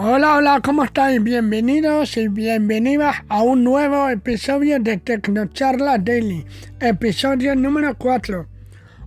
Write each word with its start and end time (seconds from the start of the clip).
Hola, 0.00 0.36
hola, 0.36 0.60
¿cómo 0.64 0.84
estáis? 0.84 1.22
Bienvenidos 1.22 2.16
y 2.16 2.28
bienvenidas 2.28 3.16
a 3.28 3.42
un 3.42 3.64
nuevo 3.64 4.08
episodio 4.08 4.78
de 4.78 4.96
Tecnocharla 4.96 5.98
Daily, 5.98 6.46
episodio 6.78 7.56
número 7.56 7.96
4. 7.98 8.46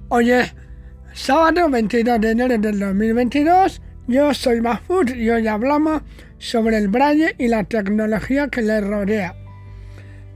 Hoy 0.09 0.31
es 0.31 0.53
sábado 1.13 1.69
22 1.69 2.19
de 2.19 2.31
enero 2.31 2.57
del 2.57 2.79
2022, 2.79 3.81
yo 4.07 4.33
soy 4.33 4.59
Mahfoud 4.59 5.15
y 5.15 5.29
hoy 5.29 5.47
hablamos 5.47 6.01
sobre 6.39 6.77
el 6.77 6.89
braille 6.89 7.35
y 7.37 7.47
la 7.47 7.63
tecnología 7.63 8.49
que 8.49 8.61
le 8.61 8.81
rodea. 8.81 9.40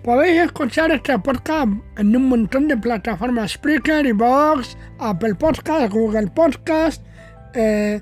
Podéis 0.05 0.39
escuchar 0.39 0.91
este 0.91 1.17
podcast 1.17 1.67
en 1.97 2.15
un 2.15 2.29
montón 2.29 2.67
de 2.67 2.77
plataformas 2.77 3.53
Spreaker, 3.53 4.13
Vox, 4.13 4.77
Apple 4.99 5.33
Podcast, 5.33 5.91
Google 5.91 6.27
Podcast, 6.27 7.03
eh, 7.55 7.99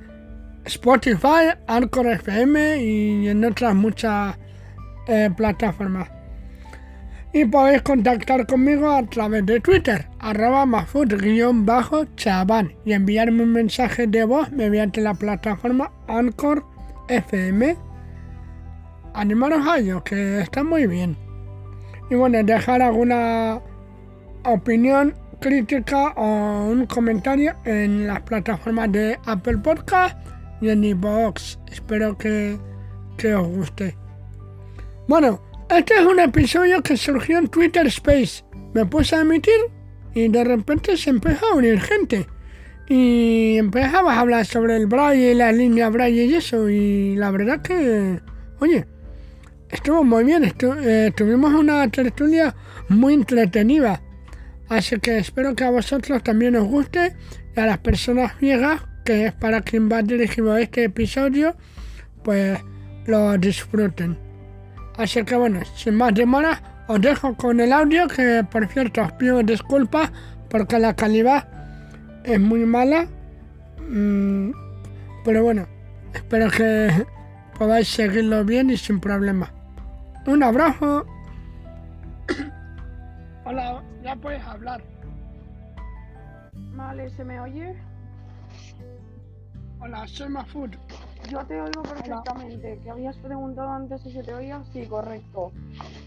Spotify, 0.66 1.56
Anchor 1.66 2.08
FM 2.08 2.84
y 2.84 3.30
en 3.30 3.46
otras 3.46 3.74
muchas 3.74 4.38
eh, 5.08 5.30
plataformas. 5.38 6.10
Y 7.32 7.46
podéis 7.46 7.84
contactar 7.84 8.46
conmigo 8.48 8.92
a 8.92 9.04
través 9.04 9.46
de 9.46 9.62
Twitter, 9.62 10.10
arroba 10.20 10.66
mafut-chaban 10.66 12.76
y 12.84 12.92
enviarme 12.92 13.44
un 13.44 13.54
mensaje 13.54 14.08
de 14.08 14.26
voz 14.26 14.52
mediante 14.52 15.00
la 15.00 15.14
plataforma 15.14 15.90
Anchor 16.10 16.66
FM. 17.08 17.78
Animaros 19.14 19.66
a 19.66 19.78
ello, 19.78 20.04
que 20.04 20.42
está 20.42 20.66
muy 20.66 20.86
bien. 20.86 21.16
Y 22.14 22.16
bueno, 22.16 22.44
dejar 22.44 22.80
alguna 22.84 23.60
opinión, 24.46 25.16
crítica 25.42 26.10
o 26.10 26.68
un 26.68 26.86
comentario 26.86 27.56
en 27.66 28.06
las 28.06 28.22
plataformas 28.22 28.92
de 28.92 29.18
Apple 29.26 29.58
Podcast 29.58 30.16
y 30.62 30.70
en 30.70 30.84
iVoox. 30.84 31.58
Espero 31.72 32.16
que, 32.16 32.60
que 33.18 33.34
os 33.34 33.48
guste. 33.48 33.98
Bueno, 35.08 35.42
este 35.76 35.96
es 35.96 36.06
un 36.06 36.20
episodio 36.20 36.84
que 36.84 36.98
surgió 36.98 37.40
en 37.40 37.48
Twitter 37.48 37.88
Space. 37.88 38.46
Me 38.76 38.86
puse 38.86 39.16
a 39.16 39.22
emitir 39.22 39.60
y 40.14 40.28
de 40.28 40.44
repente 40.44 40.96
se 40.98 41.10
empezó 41.10 41.48
a 41.48 41.56
unir 41.56 41.82
gente. 41.82 42.28
Y 42.90 43.58
empezaba 43.58 44.14
a 44.14 44.20
hablar 44.20 44.46
sobre 44.46 44.76
el 44.78 44.86
braille, 44.86 45.34
la 45.34 45.52
línea 45.52 45.90
braille 45.90 46.26
y 46.26 46.36
eso. 46.36 46.70
Y 46.70 47.16
la 47.16 47.32
verdad 47.32 47.64
que, 47.64 48.22
oye, 48.60 48.86
estuvo 49.74 50.04
muy 50.04 50.24
bien. 50.24 50.44
Eh, 50.44 51.12
tuvimos 51.16 51.54
una 51.54 51.88
tertulia 51.90 52.56
muy 52.90 53.16
entretenida. 53.16 54.02
Así 54.70 55.00
que 55.00 55.18
espero 55.18 55.56
que 55.56 55.64
a 55.66 55.70
vosotros 55.70 56.24
también 56.24 56.56
os 56.56 56.68
guste 56.68 57.16
y 57.56 57.60
a 57.60 57.66
las 57.66 57.80
personas 57.80 58.34
ciegas 58.40 58.82
que 59.04 59.26
es 59.26 59.34
para 59.34 59.62
quien 59.62 59.92
va 59.92 60.02
dirigido 60.02 60.56
este 60.58 60.86
episodio, 60.86 61.56
pues 62.24 62.60
lo 63.06 63.38
disfruten. 63.38 64.18
Así 64.98 65.24
que 65.24 65.36
bueno, 65.36 65.60
sin 65.76 65.96
más 65.96 66.14
demora, 66.14 66.86
os 66.88 67.02
dejo 67.02 67.36
con 67.36 67.60
el 67.60 67.74
audio 67.74 68.08
que 68.08 68.46
por 68.50 68.68
cierto 68.68 69.02
os 69.02 69.12
pido 69.14 69.44
disculpas 69.44 70.12
porque 70.50 70.80
la 70.80 70.96
calidad 70.96 71.48
es 72.24 72.40
muy 72.40 72.66
mala. 72.66 73.08
Mm, 73.90 74.52
pero 75.26 75.44
bueno, 75.44 75.68
espero 76.14 76.50
que 76.50 77.06
podáis 77.58 77.88
seguirlo 77.90 78.46
bien 78.46 78.70
y 78.70 78.78
sin 78.78 79.00
problema. 79.00 79.54
Un 80.26 80.42
abrazo. 80.44 81.06
Hola, 83.46 83.84
ya 84.04 84.16
puedes 84.16 84.42
hablar. 84.44 84.82
Vale, 86.76 87.10
¿se 87.12 87.24
me 87.24 87.40
oye? 87.40 87.76
Hola, 89.80 90.08
soy 90.08 90.30
Mafud. 90.30 90.70
Yo 91.30 91.40
te 91.46 91.60
oigo 91.60 91.84
perfectamente. 91.84 92.80
¿Que 92.84 92.90
habías 92.90 93.18
preguntado 93.18 93.70
antes 93.70 94.02
si 94.02 94.12
se 94.12 94.24
te 94.24 94.34
oía? 94.34 94.62
Sí, 94.72 94.86
correcto. 94.86 95.52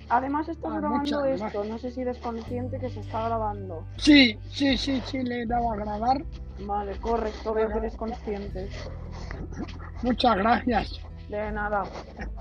Además 0.09 0.49
estás 0.49 0.73
Ah, 0.73 0.79
grabando 0.79 1.21
muchas 1.21 1.41
esto, 1.43 1.65
no 1.65 1.79
sé 1.79 1.91
si 1.91 2.01
eres 2.03 2.19
consciente 2.19 2.79
que 2.79 2.89
se 2.91 3.01
está 3.01 3.27
grabando. 3.27 3.85
Sí, 3.97 4.39
sí, 4.51 4.77
sí, 4.79 5.03
sí, 5.05 5.23
le 5.23 5.43
he 5.43 5.47
dado 5.47 5.73
a 5.73 5.77
grabar. 5.77 6.23
Vale, 6.65 6.97
correcto, 7.01 7.53
veo 7.53 7.69
que 7.69 7.79
eres 7.79 7.97
consciente. 7.97 8.69
Muchas 10.03 10.37
gracias. 10.37 11.01
De 11.29 11.51
nada. 11.53 11.87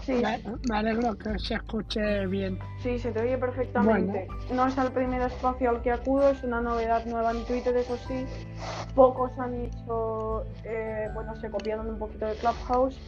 Sí, 0.06 0.22
Me, 0.22 0.40
me 0.70 0.78
alegro 0.78 1.16
que 1.18 1.38
se 1.40 1.56
escuche 1.56 2.28
bien. 2.28 2.60
sí, 2.84 3.00
se 3.00 3.12
te 3.12 3.20
oye 3.20 3.38
perfectamente. 3.38 4.28
No 4.52 4.68
es 4.68 4.78
el 4.78 4.92
primer 4.92 5.22
espacio 5.24 5.70
al 5.70 5.82
que 5.82 5.92
acudo, 5.92 6.30
es 6.30 6.44
una 6.44 6.62
novedad 6.62 7.06
nueva 7.06 7.32
en 7.32 7.46
Twitter, 7.46 7.76
eso 7.76 7.98
sí. 7.98 8.26
Pocos 8.94 9.38
han 9.40 9.56
hecho, 9.56 10.46
eh, 10.64 11.10
bueno, 11.14 11.36
se 11.36 11.50
copiaron 11.50 11.90
un 11.90 12.00
poquito 12.00 12.28
de 12.28 12.36
Clubhouse, 12.36 13.02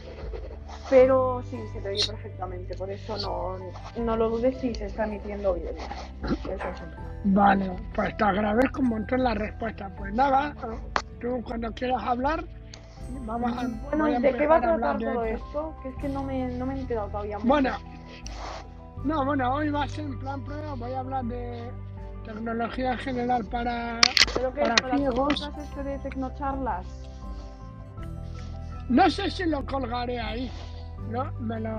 pero 0.90 1.42
sí, 1.42 1.58
se 1.72 1.80
te 1.80 1.88
oye 1.88 2.04
perfectamente, 2.04 2.74
por 2.74 2.90
eso 2.90 3.16
no, 3.18 3.56
no 3.96 4.16
lo 4.16 4.28
dudes 4.30 4.58
si 4.60 4.74
se 4.74 4.86
está 4.86 5.04
emitiendo 5.04 5.54
bien. 5.54 5.74
Eso. 6.44 6.64
Vale, 7.24 7.70
pues 7.94 8.16
te 8.16 8.24
agradezco 8.24 8.80
un 8.80 8.88
montón 8.88 9.22
la 9.22 9.34
respuesta. 9.34 9.90
Pues 9.96 10.12
nada, 10.14 10.54
tú 11.20 11.42
cuando 11.44 11.70
quieras 11.72 12.02
hablar, 12.02 12.44
vamos 13.26 13.52
a. 13.56 13.68
Bueno, 13.88 14.04
a 14.06 14.18
¿de 14.20 14.36
qué 14.36 14.46
va 14.46 14.56
a 14.56 14.60
tratar 14.60 14.98
todo 14.98 15.24
esto? 15.24 15.74
Que 15.82 15.88
es 15.88 15.96
que 15.96 16.08
no 16.08 16.22
me, 16.22 16.48
no 16.48 16.66
me 16.66 16.74
he 16.74 16.80
enterado 16.80 17.08
todavía 17.08 17.36
mucho. 17.38 17.48
Bueno, 17.48 17.70
no, 19.04 19.24
bueno, 19.24 19.54
hoy 19.54 19.70
va 19.70 19.84
a 19.84 19.88
ser 19.88 20.04
en 20.06 20.18
plan 20.18 20.42
prueba, 20.44 20.74
voy 20.74 20.92
a 20.92 21.00
hablar 21.00 21.24
de 21.24 21.70
tecnología 22.24 22.92
en 22.92 22.98
general 22.98 23.44
para. 23.46 24.00
¿Pero 24.34 24.52
qué? 24.54 24.60
para 24.62 24.74
¿Para 24.74 24.96
ciegos. 24.96 25.50
este 25.58 25.82
de 25.84 25.98
tecnocharlas? 26.00 26.86
No 28.88 29.10
sé 29.10 29.30
si 29.30 29.44
lo 29.44 29.64
colgaré 29.66 30.18
ahí, 30.20 30.50
¿no? 31.10 31.30
Me 31.40 31.60
lo. 31.60 31.70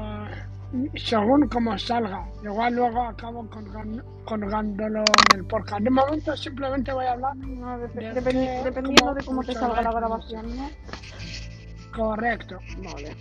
Según 0.95 1.47
como 1.49 1.75
salga. 1.79 2.27
Igual 2.43 2.75
luego 2.75 3.01
acabo 3.01 3.43
colgando- 3.49 4.03
colgándolo 4.23 4.99
en 5.33 5.39
el 5.39 5.45
podcast. 5.45 5.81
De 5.81 5.89
momento 5.89 6.37
simplemente 6.37 6.93
voy 6.93 7.05
a 7.05 7.13
hablar. 7.13 7.35
No, 7.37 7.79
de 7.79 7.87
dependiendo 7.87 9.13
de 9.15 9.23
cómo 9.25 9.41
te 9.41 9.53
salga 9.53 9.81
la 9.81 9.89
y 9.89 9.93
grabación, 9.95 10.55
¿no? 10.55 10.69
Correcto. 11.99 12.57
Vale. 12.77 13.13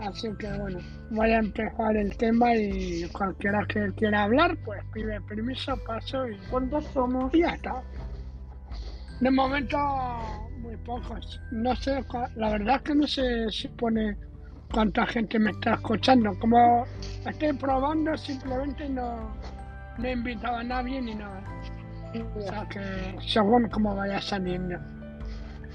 Así 0.00 0.28
que 0.38 0.52
bueno, 0.58 0.80
voy 1.10 1.30
a 1.30 1.38
empezar 1.38 1.96
el 1.96 2.16
tema 2.16 2.56
y 2.56 3.08
cualquiera 3.10 3.64
que 3.68 3.92
quiera 3.96 4.24
hablar, 4.24 4.58
pues 4.64 4.82
pide 4.92 5.20
permiso, 5.20 5.76
paso 5.86 6.28
y, 6.28 6.36
¿Cuántos 6.50 6.84
somos? 6.86 7.32
y 7.32 7.42
ya 7.42 7.50
está. 7.50 7.82
De 9.20 9.30
momento, 9.30 9.78
muy 10.58 10.76
pocos. 10.78 11.40
No 11.52 11.76
sé, 11.76 12.04
la 12.34 12.50
verdad 12.50 12.76
es 12.76 12.82
que 12.82 12.94
no 12.96 13.06
sé 13.06 13.48
si 13.50 13.68
pone 13.68 14.16
cuánta 14.72 15.06
gente 15.06 15.38
me 15.38 15.52
está 15.52 15.74
escuchando. 15.74 16.36
Como 16.40 16.84
estoy 17.24 17.52
probando, 17.52 18.16
simplemente 18.16 18.88
no, 18.88 19.36
no 19.98 20.04
he 20.04 20.12
invitado 20.12 20.56
a 20.56 20.64
nadie 20.64 21.00
ni 21.00 21.14
nada. 21.14 21.44
O 22.34 22.40
sea 22.40 22.66
que 22.68 23.16
según 23.24 23.68
como 23.68 23.94
vaya 23.94 24.20
saliendo. 24.20 24.78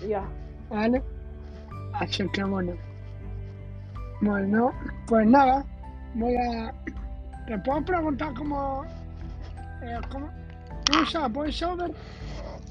Ya. 0.05 0.23
¿Vale? 0.69 1.01
Así 2.01 2.27
que 2.29 2.43
bueno. 2.43 2.73
Bueno, 4.21 4.71
pues 5.07 5.27
nada, 5.27 5.63
voy 6.15 6.35
a. 6.35 6.73
¿Te 7.45 7.57
puedo 7.59 7.85
preguntar 7.85 8.33
cómo. 8.33 8.83
Eh, 9.83 9.99
cómo 10.11 10.27
¿Tú 10.83 10.99
usas 10.99 11.31
VoiceOver? 11.31 11.91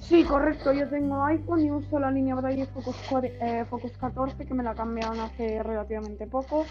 Sí, 0.00 0.24
correcto. 0.24 0.72
Yo 0.72 0.88
tengo 0.88 1.24
iPhone 1.24 1.60
y 1.60 1.70
uso 1.70 2.00
la 2.00 2.10
línea 2.10 2.34
Braille 2.34 2.66
Focus, 2.66 2.96
eh, 3.22 3.64
Focus 3.70 3.92
14 3.98 4.44
que 4.44 4.52
me 4.54 4.64
la 4.64 4.74
cambiaron 4.74 5.20
hace 5.20 5.62
relativamente 5.62 6.26
poco. 6.26 6.66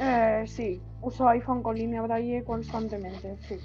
Eh, 0.00 0.44
sí, 0.48 0.80
uso 1.00 1.28
iPhone 1.28 1.62
con 1.62 1.76
línea 1.76 2.02
Braille 2.02 2.42
constantemente, 2.42 3.36
sí. 3.48 3.58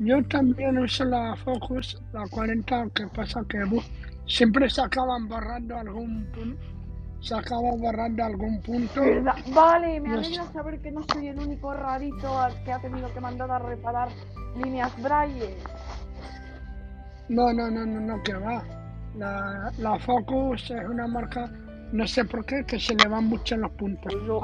Yo 0.00 0.24
también 0.24 0.78
uso 0.78 1.04
la 1.04 1.36
Focus, 1.36 2.02
la 2.12 2.26
40, 2.26 2.80
aunque 2.80 3.06
pasa 3.06 3.44
que 3.48 3.62
bu, 3.62 3.80
siempre 4.26 4.68
se 4.70 4.80
acaban 4.82 5.28
borrando 5.28 5.76
algún 5.76 6.24
punto. 6.32 6.62
Se 7.20 7.36
acaba 7.36 7.70
borrando 7.78 8.24
algún 8.24 8.60
punto. 8.62 9.00
Vale, 9.54 10.00
me 10.00 10.12
alegra 10.14 10.44
saber 10.52 10.80
que 10.80 10.90
no 10.90 11.02
soy 11.12 11.28
el 11.28 11.38
único 11.38 11.72
rarito 11.72 12.36
al 12.40 12.52
que 12.64 12.72
ha 12.72 12.80
tenido 12.80 13.12
que 13.14 13.20
mandar 13.20 13.48
a 13.52 13.60
reparar 13.60 14.08
líneas 14.56 14.90
Braille. 15.00 15.56
No, 17.28 17.52
no, 17.52 17.70
no, 17.70 17.86
no, 17.86 18.00
no, 18.00 18.22
que 18.22 18.34
va. 18.34 18.62
La, 19.16 19.70
la 19.78 19.98
Focus 20.00 20.70
es 20.70 20.88
una 20.88 21.06
marca, 21.06 21.48
no 21.92 22.06
sé 22.06 22.24
por 22.24 22.44
qué, 22.44 22.64
que 22.66 22.80
se 22.80 22.94
le 22.96 23.06
van 23.08 23.26
mucho 23.26 23.56
los 23.56 23.70
puntos. 23.72 24.12
Yo- 24.26 24.40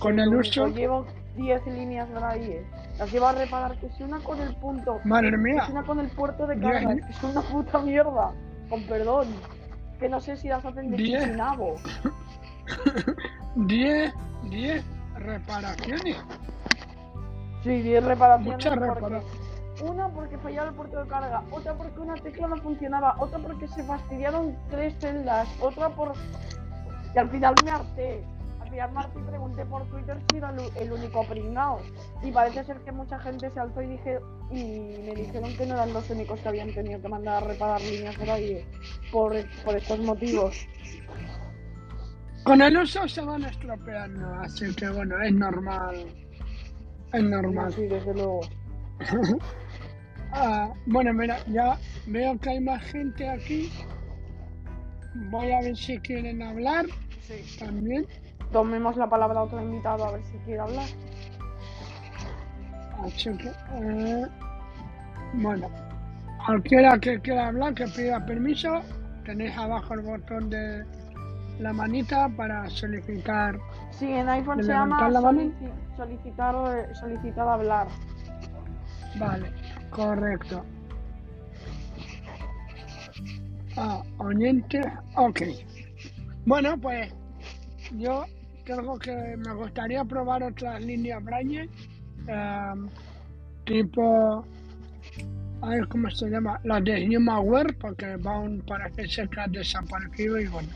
con 0.00 0.18
el 0.18 0.34
uso, 0.34 0.66
Llevo 0.68 1.06
10 1.36 1.64
líneas 1.66 2.10
Braille. 2.12 2.66
Las 2.98 3.12
llevo 3.12 3.28
a 3.28 3.32
reparar, 3.32 3.78
que 3.78 3.88
si 3.90 4.02
una 4.02 4.18
con 4.20 4.40
el 4.40 4.54
punto, 4.56 4.98
madre 5.04 5.30
que 5.30 5.36
mía, 5.36 5.66
si 5.66 5.72
una 5.72 5.84
con 5.84 6.00
el 6.00 6.08
puerto 6.08 6.46
de 6.46 6.58
carga, 6.58 6.92
es 6.94 7.18
que 7.18 7.26
una 7.26 7.42
puta 7.42 7.78
mierda. 7.80 8.32
Con 8.68 8.82
perdón. 8.84 9.28
Que 9.98 10.08
no 10.08 10.20
sé 10.20 10.36
si 10.36 10.48
las 10.48 10.64
hacen 10.64 10.90
de 10.90 10.96
Diez. 10.96 11.22
Chisinabo. 11.22 11.76
10, 13.56 14.12
10 14.50 14.84
reparaciones. 15.16 16.16
Sí, 17.62 17.82
10 17.82 18.04
reparaciones 18.04 18.52
Muchas 18.52 18.78
reparaciones. 18.78 19.24
Una 19.82 20.08
porque 20.08 20.38
fallaba 20.38 20.68
el 20.68 20.74
puerto 20.74 21.02
de 21.02 21.08
carga, 21.08 21.42
otra 21.50 21.74
porque 21.74 22.00
una 22.00 22.14
tecla 22.14 22.48
no 22.48 22.56
funcionaba, 22.56 23.14
otra 23.18 23.38
porque 23.38 23.68
se 23.68 23.84
fastidiaron 23.84 24.56
tres 24.70 24.94
celdas, 24.98 25.48
otra 25.60 25.90
por... 25.90 26.14
Y 27.14 27.18
al 27.18 27.28
final 27.28 27.54
me 27.64 27.70
harté. 27.70 28.24
Al 28.66 28.72
final 28.72 28.92
Martín 28.92 29.24
pregunté 29.26 29.64
por 29.64 29.88
Twitter 29.90 30.18
si 30.28 30.38
era 30.38 30.52
el 30.74 30.92
único 30.92 31.24
pringao. 31.24 31.80
Y 32.20 32.32
parece 32.32 32.64
ser 32.64 32.78
que 32.80 32.90
mucha 32.90 33.16
gente 33.20 33.48
se 33.48 33.60
alzó 33.60 33.80
y 33.80 33.86
dije 33.86 34.18
y 34.50 35.02
me 35.04 35.14
dijeron 35.14 35.56
que 35.56 35.66
no 35.66 35.74
eran 35.74 35.92
los 35.92 36.10
únicos 36.10 36.40
que 36.40 36.48
habían 36.48 36.74
tenido 36.74 37.00
que 37.00 37.08
mandar 37.08 37.44
a 37.44 37.46
reparar 37.46 37.80
líneas 37.80 38.16
por 38.16 38.28
ahí 38.28 38.64
por, 39.12 39.36
por 39.64 39.76
estos 39.76 40.00
motivos. 40.00 40.66
Con 42.42 42.60
el 42.60 42.76
uso 42.76 43.06
se 43.06 43.20
van 43.20 43.44
estropeando, 43.44 44.34
así 44.40 44.74
que 44.74 44.88
bueno, 44.88 45.22
es 45.22 45.32
normal. 45.32 46.06
Es 47.12 47.22
normal. 47.22 47.72
Sí, 47.72 47.86
desde 47.86 48.14
luego. 48.14 48.40
Ah, 50.32 50.74
bueno, 50.86 51.14
mira, 51.14 51.38
ya 51.46 51.78
veo 52.08 52.36
que 52.40 52.50
hay 52.50 52.60
más 52.60 52.82
gente 52.82 53.26
aquí. 53.26 53.70
Voy 55.30 55.52
a 55.52 55.60
ver 55.62 55.76
si 55.76 55.98
quieren 56.00 56.42
hablar. 56.42 56.84
Sí. 57.22 57.56
También. 57.58 58.06
Tomemos 58.52 58.96
la 58.96 59.08
palabra 59.08 59.40
a 59.40 59.42
otro 59.44 59.60
invitado 59.60 60.04
a 60.04 60.12
ver 60.12 60.24
si 60.24 60.38
quiere 60.38 60.60
hablar. 60.60 60.86
Así 63.04 63.36
que, 63.36 63.48
eh, 63.48 64.26
bueno, 65.34 65.68
cualquiera 66.44 66.98
que 66.98 67.20
quiera 67.20 67.48
hablar, 67.48 67.74
que 67.74 67.86
pida 67.88 68.24
permiso, 68.24 68.80
tenéis 69.24 69.56
abajo 69.56 69.94
el 69.94 70.00
botón 70.00 70.48
de 70.48 70.84
la 71.58 71.72
manita 71.72 72.28
para 72.36 72.68
solicitar. 72.70 73.58
Sí, 73.90 74.10
en 74.10 74.28
iPhone 74.28 74.62
se 74.62 74.72
llama 74.72 75.10
solicitar, 75.96 76.94
solicitar 76.94 77.48
hablar. 77.48 77.88
Vale, 79.18 79.50
correcto. 79.90 80.64
Ah, 83.76 84.02
oyente, 84.18 84.80
ok. 85.16 85.42
Bueno, 86.44 86.78
pues 86.78 87.12
yo 87.92 88.24
creo 88.66 88.98
que 88.98 89.36
me 89.36 89.54
gustaría 89.54 90.04
probar 90.04 90.42
otras 90.42 90.84
líneas 90.84 91.22
Braille, 91.22 91.70
em, 92.26 92.88
tipo, 93.64 94.44
a 95.62 95.68
ver 95.70 95.88
cómo 95.88 96.10
se 96.10 96.28
llama, 96.28 96.60
las 96.64 96.84
de 96.84 97.16
Humaware, 97.16 97.72
porque 97.74 98.16
van 98.16 98.60
para 98.66 98.90
que 98.90 99.06
se 99.06 99.22
ha 99.22 99.46
desaparecido 99.48 100.38
y 100.40 100.48
bueno. 100.48 100.68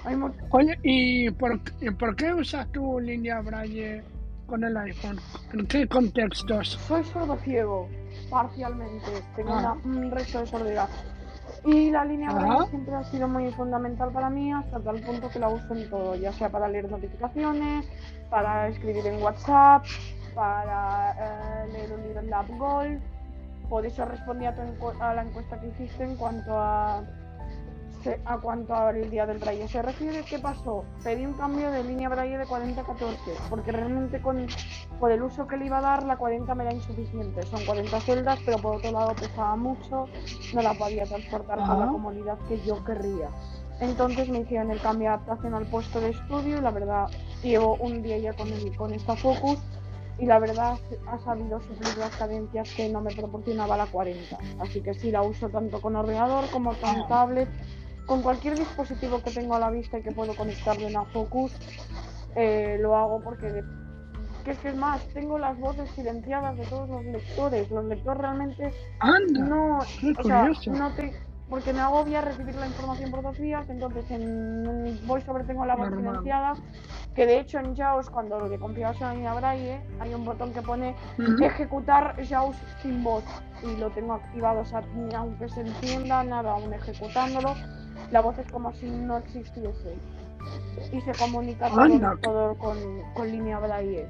Oye, 0.51 0.79
¿y 0.83 1.31
por, 1.31 1.61
¿y 1.81 1.91
por 1.91 2.15
qué 2.17 2.33
usas 2.33 2.71
tu 2.73 3.01
línea 3.01 3.41
Braille 3.41 4.03
con 4.47 4.63
el 4.65 4.77
iPhone? 4.77 5.19
¿En 5.53 5.67
qué 5.67 5.87
contextos? 5.87 6.79
Soy 6.87 7.05
sordo 7.05 7.37
ciego 7.39 7.89
parcialmente, 8.31 9.11
tengo 9.35 9.53
ah. 9.53 9.77
un 9.85 10.11
resto 10.11 10.41
de 10.41 10.47
sordera. 10.47 10.89
Y 11.65 11.91
la 11.91 12.05
línea 12.05 12.33
Braille 12.33 12.71
siempre 12.71 12.95
ha 12.95 13.05
sido 13.05 13.29
muy 13.29 13.51
fundamental 13.53 14.11
para 14.13 14.31
mí 14.31 14.53
hasta 14.53 14.81
tal 14.81 15.01
punto 15.01 15.29
que 15.29 15.39
la 15.39 15.49
uso 15.49 15.75
en 15.75 15.91
todo, 15.91 16.15
ya 16.15 16.33
sea 16.33 16.49
para 16.49 16.69
leer 16.69 16.91
notificaciones, 16.91 17.87
para 18.31 18.69
escribir 18.69 19.07
en 19.07 19.23
WhatsApp, 19.23 19.85
para 20.35 21.13
eh, 21.13 21.73
leer 21.73 21.93
un 21.93 22.03
libro 22.03 22.21
en 22.21 22.31
la 22.31 22.45
Gold. 22.45 23.01
Por 23.69 23.85
eso 23.85 24.05
respondí 24.05 24.47
a, 24.47 24.55
a 25.01 25.15
la 25.15 25.23
encuesta 25.23 25.61
que 25.61 25.69
hiciste 25.69 26.03
en 26.03 26.17
cuanto 26.17 26.59
a 26.59 27.03
a 28.25 28.39
cuanto 28.39 28.75
al 28.75 29.11
día 29.11 29.27
del 29.27 29.39
braille 29.39 29.69
se 29.69 29.83
refiere, 29.83 30.23
¿qué 30.23 30.39
pasó? 30.39 30.85
Pedí 31.05 31.27
un 31.27 31.35
cambio 31.35 31.71
de 31.71 31.85
línea 31.85 32.09
braille 32.09 32.39
de 32.39 32.47
40 32.47 32.81
a 32.81 32.85
14, 32.85 33.17
porque 33.49 33.73
realmente 33.73 34.21
con, 34.21 34.47
por 34.99 35.13
el 35.13 35.23
uso 35.23 35.47
que 35.47 35.57
le 35.57 35.67
iba 35.67 35.79
a 35.79 35.83
dar, 35.83 36.05
la 36.05 36.17
40 36.17 36.55
me 36.55 36.65
era 36.65 36.73
insuficiente. 36.73 37.43
Son 37.43 37.65
40 37.65 38.01
celdas, 38.01 38.39
pero 38.45 38.59
por 38.59 38.77
otro 38.77 38.93
lado 38.93 39.15
pesaba 39.15 39.57
mucho, 39.57 40.07
no 40.55 40.63
la 40.63 40.75
podía 40.75 41.05
transportar 41.05 41.59
con 41.59 41.81
la 41.81 41.87
comodidad 41.87 42.39
que 42.49 42.61
yo 42.61 42.83
querría. 42.85 43.29
Entonces 43.81 44.29
me 44.29 44.41
hicieron 44.41 44.71
el 44.71 44.81
cambio 44.81 45.09
de 45.09 45.15
adaptación 45.15 45.55
al 45.55 45.67
puesto 45.67 46.01
de 46.01 46.11
estudio 46.11 46.59
y 46.59 46.61
la 46.61 46.71
verdad 46.71 47.07
llevo 47.43 47.77
un 47.77 48.03
día 48.03 48.19
ya 48.19 48.33
con, 48.35 48.49
con 48.77 48.93
esta 48.93 49.17
Focus 49.17 49.59
y 50.19 50.27
la 50.27 50.39
verdad 50.39 50.79
ha 51.07 51.19
sabido 51.21 51.61
suplir 51.61 51.97
las 51.97 52.15
cadencias 52.17 52.73
que 52.75 52.91
no 52.91 53.01
me 53.01 53.15
proporcionaba 53.15 53.77
la 53.79 53.87
40. 53.87 54.39
Así 54.61 54.83
que 54.83 54.93
sí, 54.93 55.11
la 55.11 55.23
uso 55.23 55.49
tanto 55.49 55.81
con 55.81 55.97
ordenador 55.97 56.45
como 56.51 56.75
con 56.75 57.09
tablet 57.09 57.49
con 58.07 58.23
cualquier 58.23 58.59
dispositivo 58.59 59.23
que 59.23 59.31
tengo 59.31 59.55
a 59.55 59.59
la 59.59 59.71
vista 59.71 59.99
y 59.99 60.03
que 60.03 60.13
puedo 60.13 60.35
conectarle 60.35 60.87
una 60.87 61.05
Focus, 61.07 61.53
eh, 62.37 62.79
lo 62.81 62.97
hago 62.97 63.21
porque 63.23 63.63
que 64.45 64.53
es 64.53 64.59
que 64.59 64.69
es 64.69 64.77
más, 64.77 65.07
tengo 65.09 65.39
las 65.39 65.59
voces 65.59 65.91
silenciadas 65.91 66.57
de 66.57 66.65
todos 66.65 66.89
los 66.89 67.05
lectores. 67.05 67.71
Los 67.71 67.85
lectores 67.85 68.21
realmente 68.21 68.73
no, 69.39 69.79
o 69.79 70.23
sea, 70.23 70.51
no 70.67 70.91
te, 70.95 71.13
porque 71.51 71.73
me 71.73 71.81
agobia 71.81 72.21
recibir 72.21 72.55
la 72.55 72.69
información 72.69 73.11
por 73.11 73.23
dos 73.23 73.39
vías, 73.39 73.69
entonces 73.69 74.09
en 74.11 74.99
VoiceOver 75.07 75.47
tengo 75.47 75.67
la 75.67 75.75
voz 75.75 75.89
silenciada, 75.89 76.55
que 77.15 77.27
de 77.27 77.41
hecho 77.41 77.59
en 77.59 77.77
JAWS, 77.77 78.09
cuando 78.09 78.47
le 78.47 78.59
configuras 78.59 79.03
a 79.03 79.13
la 79.15 79.35
Braille, 79.35 79.81
hay 79.99 80.15
un 80.15 80.25
botón 80.25 80.53
que 80.53 80.63
pone 80.63 80.95
ejecutar 81.43 82.15
JAWS 82.25 82.57
sin 82.81 83.03
voz, 83.03 83.25
y 83.65 83.77
lo 83.79 83.91
tengo 83.91 84.15
activado, 84.15 84.61
o 84.61 84.65
sea, 84.65 84.83
aunque 85.17 85.49
se 85.49 85.63
entienda, 85.63 86.23
nada, 86.23 86.53
aún 86.53 86.73
ejecutándolo, 86.73 87.55
la 88.11 88.21
voz 88.21 88.39
es 88.39 88.51
como 88.51 88.73
si 88.75 88.91
no 88.91 89.19
existiese. 89.19 89.97
Y 90.91 91.01
se 91.03 91.13
comunica 91.13 91.69
todo, 92.23 92.57
con, 92.57 92.79
con, 93.15 93.31
línea 93.31 93.59
Braille. 93.59 94.09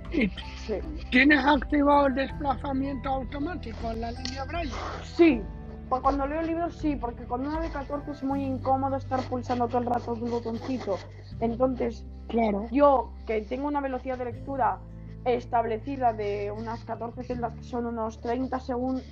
¿Tienes 1.10 1.44
activado 1.44 2.06
el 2.06 2.14
desplazamiento 2.14 3.08
automático 3.08 3.90
en 3.90 4.00
la 4.00 4.12
línea 4.12 4.44
Braille? 4.44 4.72
Sí, 5.02 5.42
pues 5.90 6.02
cuando 6.02 6.24
leo 6.28 6.40
libros 6.42 6.76
sí, 6.76 6.94
porque 6.94 7.24
con 7.24 7.44
una 7.44 7.60
de 7.60 7.68
14 7.68 8.12
es 8.12 8.22
muy 8.22 8.44
incómodo 8.44 8.96
estar 8.96 9.20
pulsando 9.22 9.66
todo 9.66 9.78
el 9.78 9.86
rato 9.86 10.12
un 10.12 10.30
botoncito. 10.30 10.96
Entonces, 11.40 12.06
claro. 12.28 12.68
yo 12.70 13.12
que 13.26 13.40
tengo 13.42 13.66
una 13.66 13.80
velocidad 13.80 14.16
de 14.16 14.26
lectura 14.26 14.78
establecida 15.24 16.12
de 16.12 16.52
unas 16.56 16.84
14 16.84 17.24
celdas 17.24 17.54
que 17.54 17.64
son 17.64 17.86
unos 17.86 18.20
30 18.20 18.60
segundos, 18.60 19.04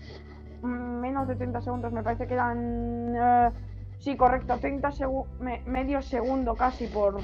menos 0.62 1.26
de 1.26 1.34
30 1.34 1.60
segundos, 1.62 1.92
me 1.92 2.04
parece 2.04 2.28
que 2.28 2.34
eran 2.34 3.14
eh, 3.16 3.50
Sí, 3.98 4.16
correcto, 4.16 4.56
30 4.58 4.92
segundos, 4.92 5.28
medio 5.66 6.00
segundo 6.02 6.54
casi 6.54 6.86
por, 6.86 7.18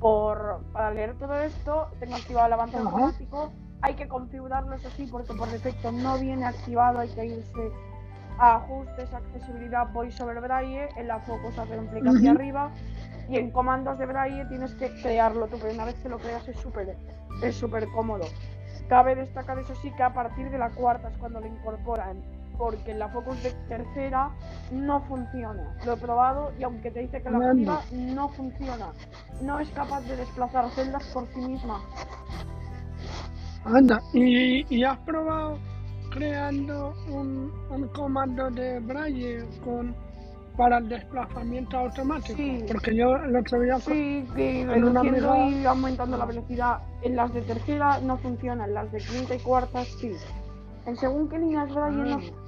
por 0.00 0.60
para 0.72 0.90
leer 0.92 1.16
todo 1.18 1.34
esto. 1.40 1.88
Tengo 2.00 2.16
activado 2.16 2.46
el 2.46 2.52
avance 2.52 2.76
automático. 2.76 3.52
Hay 3.82 3.94
que 3.94 4.08
configurarlo, 4.08 4.74
eso 4.74 4.90
sí, 4.90 5.08
porque 5.10 5.32
por 5.34 5.48
defecto 5.48 5.92
no 5.92 6.18
viene 6.18 6.46
activado. 6.46 6.98
Hay 6.98 7.08
que 7.08 7.26
irse 7.26 7.70
a 8.38 8.56
ajustes, 8.56 9.12
accesibilidad, 9.14 9.88
voice 9.92 10.22
over 10.22 10.40
braille. 10.40 10.88
En 10.96 11.06
la 11.06 11.20
Focus 11.20 11.58
hacer 11.58 11.78
un 11.78 11.86
clic 11.86 12.04
hacia 12.06 12.32
arriba. 12.32 12.70
Y 13.28 13.36
en 13.36 13.52
comandos 13.52 13.98
de 13.98 14.06
braille 14.06 14.44
tienes 14.46 14.74
que 14.74 14.92
crearlo 15.00 15.46
tú, 15.46 15.58
pero 15.60 15.72
una 15.72 15.84
vez 15.84 15.94
que 16.00 16.08
lo 16.08 16.18
creas 16.18 16.46
es 16.48 16.56
súper 16.58 16.96
es 17.42 17.54
súper 17.54 17.86
cómodo. 17.88 18.24
Cabe 18.88 19.14
destacar, 19.14 19.56
eso 19.60 19.74
sí, 19.76 19.92
que 19.92 20.02
a 20.02 20.12
partir 20.12 20.50
de 20.50 20.58
la 20.58 20.70
cuarta 20.70 21.08
es 21.08 21.16
cuando 21.18 21.38
lo 21.38 21.46
incorporan 21.46 22.20
porque 22.60 22.92
la 22.92 23.08
Focus 23.08 23.42
de 23.42 23.52
tercera 23.68 24.30
no 24.70 25.00
funciona. 25.06 25.74
Lo 25.86 25.94
he 25.94 25.96
probado 25.96 26.52
y 26.58 26.62
aunque 26.62 26.90
te 26.90 27.00
dice 27.00 27.22
que 27.22 27.30
la 27.30 27.38
activa, 27.38 27.80
no 27.90 28.28
funciona. 28.28 28.92
No 29.42 29.58
es 29.58 29.70
capaz 29.70 30.02
de 30.02 30.16
desplazar 30.16 30.70
celdas 30.72 31.02
por 31.14 31.26
sí 31.28 31.40
misma. 31.40 31.80
Anda, 33.64 34.02
¿y, 34.12 34.84
has 34.84 34.98
probado 34.98 35.58
creando 36.10 36.94
un, 37.08 37.50
comando 37.94 38.50
de 38.50 38.78
braille 38.80 39.42
con 39.64 39.96
para 40.58 40.78
el 40.78 40.88
desplazamiento 40.90 41.78
automático? 41.78 42.36
Sí. 42.36 42.62
Porque 42.70 42.94
yo 42.94 43.16
el 43.16 43.36
otro 43.36 43.58
día... 43.60 43.78
Sí, 43.78 44.28
que 44.36 44.66
reduciendo 44.66 45.34
y 45.48 45.64
aumentando 45.64 46.18
la 46.18 46.26
velocidad. 46.26 46.80
En 47.00 47.16
las 47.16 47.32
de 47.32 47.40
tercera 47.40 48.00
no 48.00 48.18
funcionan, 48.18 48.68
en 48.68 48.74
las 48.74 48.92
de 48.92 48.98
quinta 48.98 49.34
y 49.34 49.38
cuarta 49.38 49.82
sí. 49.84 50.12
En 50.84 50.96
según 50.96 51.30
qué 51.30 51.38
líneas 51.38 51.72
braille 51.72 52.16
no, 52.16 52.18
ah 52.18 52.39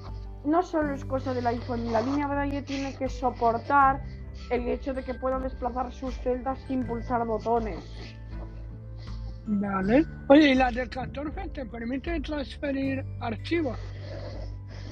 no 0.45 0.63
solo 0.63 0.95
es 0.95 1.05
cosa 1.05 1.35
del 1.35 1.47
iPhone, 1.47 1.93
la 1.93 2.01
línea 2.01 2.27
Braille 2.27 2.63
tiene 2.63 2.95
que 2.97 3.09
soportar 3.09 4.03
el 4.51 4.69
hecho 4.69 4.93
de 4.93 5.03
que 5.03 5.15
pueda 5.15 5.39
desplazar 5.39 5.93
sus 5.93 6.15
celdas 6.19 6.59
sin 6.67 6.85
pulsar 6.85 7.25
botones. 7.27 7.79
Vale. 9.47 10.05
Oye, 10.29 10.51
¿y 10.51 10.55
la 10.55 10.71
del 10.71 10.89
14 10.89 11.49
te 11.49 11.67
permite 11.67 12.21
transferir 12.21 13.05
archivos? 13.21 13.79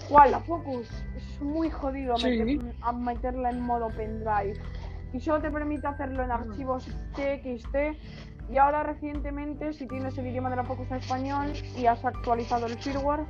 ¿Cuál? 0.08 0.32
La 0.32 0.40
Focus. 0.40 0.88
Es 1.16 1.40
muy 1.40 1.70
jodido 1.70 2.16
meterla 2.94 3.50
en 3.50 3.60
modo 3.60 3.88
pendrive. 3.88 4.60
Y 5.12 5.20
solo 5.20 5.40
te 5.40 5.50
permite 5.50 5.86
hacerlo 5.86 6.24
en 6.24 6.30
archivos 6.32 6.86
TXT 7.14 7.76
y 8.50 8.58
ahora 8.58 8.82
recientemente, 8.82 9.72
si 9.72 9.86
tienes 9.86 10.16
el 10.18 10.26
idioma 10.26 10.50
de 10.50 10.56
la 10.56 10.64
Focus 10.64 10.90
en 10.90 10.96
español 10.96 11.52
y 11.76 11.86
has 11.86 12.04
actualizado 12.04 12.66
el 12.66 12.76
firmware, 12.78 13.24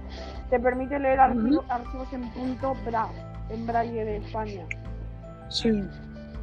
te 0.48 0.58
permite 0.58 0.98
leer 0.98 1.20
archivos 1.20 2.12
en 2.12 2.30
punto 2.30 2.74
BRA, 2.86 3.06
en 3.50 3.66
braille 3.66 4.04
de 4.04 4.16
España. 4.16 4.64
Sí. 5.48 5.84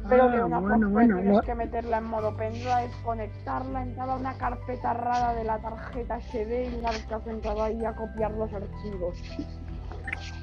Pero 0.08 0.24
ah, 0.24 0.28
de 0.28 0.44
una 0.44 0.60
forma 0.60 1.06
tienes 1.06 1.40
que 1.42 1.54
meterla 1.54 1.98
en 1.98 2.04
modo 2.04 2.36
pendrive, 2.36 2.88
conectarla, 3.04 3.82
entrar 3.82 4.10
a 4.10 4.14
una 4.14 4.34
carpeta 4.34 4.94
rara 4.94 5.34
de 5.34 5.44
la 5.44 5.58
tarjeta 5.58 6.20
SD 6.20 6.70
y 6.70 6.78
una 6.78 6.90
vez 6.92 7.04
que 7.04 7.14
has 7.14 7.26
entrado 7.26 7.62
ahí 7.62 7.84
a 7.84 7.92
copiar 7.94 8.30
los 8.32 8.52
archivos. 8.52 9.18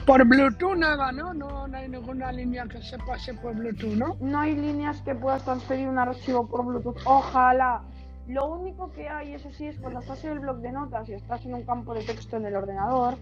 Por 0.06 0.24
Bluetooth 0.26 0.76
nada, 0.78 1.12
¿no? 1.12 1.34
¿no? 1.34 1.68
No 1.68 1.78
hay 1.78 1.90
ninguna 1.90 2.32
línea 2.32 2.66
que 2.66 2.82
se 2.82 2.98
pase 3.00 3.34
por 3.34 3.56
Bluetooth, 3.56 3.96
¿no? 3.96 4.18
No 4.20 4.40
hay 4.40 4.56
líneas 4.56 5.02
que 5.02 5.16
puedas 5.16 5.44
transferir 5.44 5.88
un 5.88 5.98
archivo 5.98 6.48
por 6.48 6.66
Bluetooth. 6.66 6.98
Ojalá. 7.06 7.82
Lo 8.28 8.48
único 8.48 8.92
que 8.92 9.08
hay, 9.08 9.34
eso 9.34 9.52
sí, 9.52 9.68
es 9.68 9.78
cuando 9.80 10.00
estás 10.00 10.24
en 10.26 10.32
el 10.32 10.40
blog 10.40 10.58
de 10.58 10.72
notas. 10.72 11.08
Y 11.10 11.14
estás 11.14 11.46
en 11.46 11.54
un 11.54 11.64
campo 11.64 11.94
de 11.94 12.04
texto 12.04 12.38
en 12.38 12.46
el 12.46 12.56
ordenador, 12.56 13.16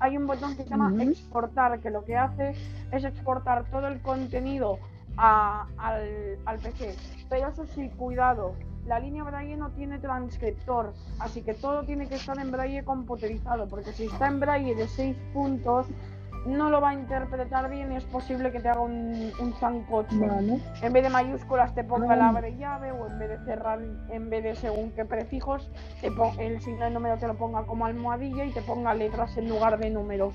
hay 0.00 0.16
un 0.16 0.26
botón 0.26 0.56
que 0.56 0.64
se 0.64 0.70
llama 0.70 0.90
exportar, 1.02 1.78
que 1.80 1.90
lo 1.90 2.04
que 2.04 2.16
hace 2.16 2.54
es 2.90 3.04
exportar 3.04 3.64
todo 3.70 3.86
el 3.86 4.00
contenido 4.00 4.78
a- 5.16 5.66
al, 5.78 6.38
al 6.44 6.58
PC. 6.58 6.96
Pero 7.28 7.48
eso 7.48 7.66
sí, 7.66 7.88
cuidado, 7.90 8.54
la 8.86 8.98
línea 8.98 9.22
Braille 9.22 9.56
no 9.56 9.70
tiene 9.70 9.98
transcriptor, 9.98 10.92
así 11.20 11.42
que 11.42 11.54
todo 11.54 11.82
tiene 11.84 12.08
que 12.08 12.14
estar 12.16 12.38
en 12.38 12.50
Braille 12.50 12.84
computerizado, 12.84 13.68
porque 13.68 13.92
si 13.92 14.06
está 14.06 14.28
en 14.28 14.40
Braille 14.40 14.74
de 14.74 14.88
6 14.88 15.16
puntos, 15.34 15.86
no 16.46 16.70
lo 16.70 16.80
va 16.80 16.90
a 16.90 16.94
interpretar 16.94 17.68
bien 17.70 17.92
y 17.92 17.96
es 17.96 18.04
posible 18.04 18.50
que 18.52 18.60
te 18.60 18.68
haga 18.68 18.80
un, 18.80 19.30
un 19.40 19.54
sancocho. 19.58 20.16
Vale. 20.18 20.60
En 20.82 20.92
vez 20.92 21.02
de 21.02 21.10
mayúsculas 21.10 21.74
te 21.74 21.84
ponga 21.84 22.14
el 22.14 22.20
Ah. 22.20 22.28
abre 22.28 22.56
llave 22.56 22.92
o 22.92 23.06
en 23.06 23.18
vez 23.18 23.28
de 23.30 23.38
cerrar, 23.44 23.78
en 24.10 24.30
vez 24.30 24.42
de 24.44 24.54
según 24.54 24.90
qué 24.92 25.04
prefijos, 25.04 25.70
te 26.00 26.10
el 26.38 26.60
signo 26.60 26.84
de 26.84 26.90
número 26.90 27.16
te 27.18 27.26
lo 27.26 27.34
ponga 27.34 27.64
como 27.64 27.86
almohadilla 27.86 28.44
y 28.44 28.52
te 28.52 28.62
ponga 28.62 28.94
letras 28.94 29.36
en 29.36 29.48
lugar 29.48 29.78
de 29.78 29.90
números. 29.90 30.34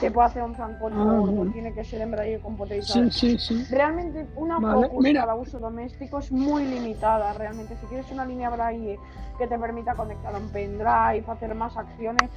Te 0.00 0.10
puede 0.10 0.26
hacer 0.26 0.42
un 0.42 0.56
sancocho 0.56 0.96
Ah, 0.98 1.04
bueno. 1.20 1.52
tiene 1.52 1.72
que 1.72 1.84
ser 1.84 2.00
en 2.00 2.10
braille 2.10 2.40
computerizado. 2.40 3.08
Sí, 3.10 3.38
sí, 3.38 3.64
sí. 3.64 3.66
Realmente 3.72 4.26
una 4.34 4.58
Vale, 4.58 4.88
Focus 4.88 5.02
mira. 5.04 5.20
para 5.20 5.34
uso 5.36 5.60
doméstico 5.60 6.18
es 6.18 6.32
muy 6.32 6.64
limitada. 6.64 7.32
Realmente, 7.34 7.76
si 7.76 7.86
quieres 7.86 8.10
una 8.10 8.24
línea 8.24 8.50
Braille 8.50 8.98
que 9.38 9.46
te 9.46 9.56
permita 9.58 9.94
conectar 9.94 10.34
a 10.34 10.38
un 10.38 10.48
pendrive, 10.48 11.24
hacer 11.28 11.54
más 11.54 11.76
acciones, 11.76 12.30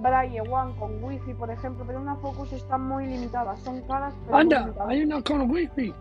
Braille 0.00 0.40
One 0.40 0.76
con 0.76 1.02
Wi-Fi, 1.02 1.34
por 1.34 1.50
ejemplo, 1.50 1.84
pero 1.86 2.00
una 2.00 2.14
Focus 2.16 2.52
está 2.52 2.78
muy 2.78 3.06
limitada. 3.06 3.56
Son 3.56 3.80
caras, 3.82 4.14
pero 4.24 4.36
Anda, 4.38 4.74
hay 4.86 5.02
una 5.02 5.22
con 5.22 5.50
wifi. 5.50 5.92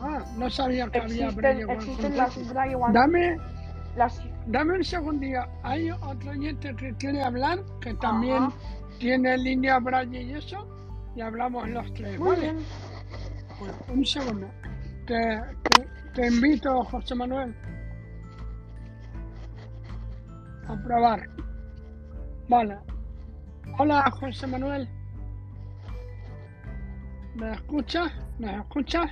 Ah, 0.00 0.24
no 0.36 0.50
sabía 0.50 0.88
que 0.90 0.98
había 0.98 1.30
Braille 1.30 1.64
One 1.64 1.74
existen 1.74 2.08
con 2.10 2.16
las. 2.16 2.48
Braille 2.52 2.74
One. 2.74 2.92
Dame, 2.92 3.36
Las, 3.96 4.20
dame 4.46 4.74
un 4.74 4.84
segundillo. 4.84 5.44
Hay 5.62 5.90
otro 5.90 6.30
oyente 6.30 6.74
que 6.74 6.92
quiere 6.94 7.22
hablar, 7.22 7.60
que 7.80 7.94
también 7.94 8.44
Ajá. 8.44 8.52
tiene 8.98 9.38
línea 9.38 9.78
Braille 9.78 10.22
y 10.22 10.32
eso, 10.32 10.66
y 11.14 11.20
hablamos 11.20 11.68
los 11.68 11.92
tres, 11.94 12.18
muy 12.18 12.30
¿vale? 12.30 12.40
bien. 12.40 12.58
Pues, 13.58 13.72
un 13.88 14.04
segundo. 14.04 14.48
Te, 15.06 15.40
te, 15.62 15.86
te 16.14 16.26
invito, 16.26 16.82
José 16.84 17.14
Manuel, 17.14 17.54
a 20.66 20.76
probar. 20.82 21.28
Vale. 22.48 22.78
Hola, 23.78 24.10
José 24.20 24.46
Manuel. 24.46 24.88
¿Me 27.34 27.52
escuchas? 27.52 28.12
¿Me 28.38 28.54
escuchas? 28.56 29.10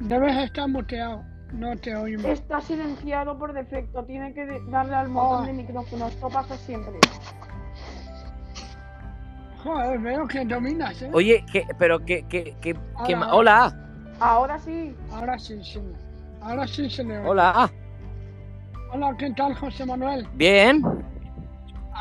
Debes 0.00 0.36
estar 0.44 0.68
muteado. 0.68 1.24
No 1.52 1.74
te 1.76 1.94
oímos. 1.96 2.26
Está 2.26 2.60
silenciado 2.60 3.38
por 3.38 3.52
defecto. 3.52 4.04
Tiene 4.04 4.32
que 4.34 4.46
darle 4.68 4.94
al 4.94 5.08
botón 5.08 5.44
Ah. 5.44 5.46
de 5.46 5.52
micrófono. 5.54 6.06
Esto 6.08 6.28
pasa 6.28 6.56
siempre. 6.56 6.92
Joder, 9.62 9.98
veo 9.98 10.26
que 10.26 10.44
dominas, 10.44 11.02
¿eh? 11.02 11.10
Oye, 11.12 11.44
que, 11.52 11.66
pero 11.78 11.98
que, 12.04 12.22
que, 12.28 12.56
que, 12.60 12.74
que 13.06 13.14
hola, 13.16 13.74
Ahora 14.20 14.58
sí. 14.58 14.94
Ahora 15.12 15.38
sí, 15.38 15.62
sí. 15.64 15.80
Ahora 16.42 16.66
sí 16.66 16.88
se 16.88 17.04
le 17.04 17.18
oye. 17.18 17.28
hola, 17.28 17.70
Hola, 18.92 19.14
¿qué 19.18 19.30
tal, 19.32 19.54
José 19.54 19.84
Manuel? 19.86 20.26
bien. 20.34 20.82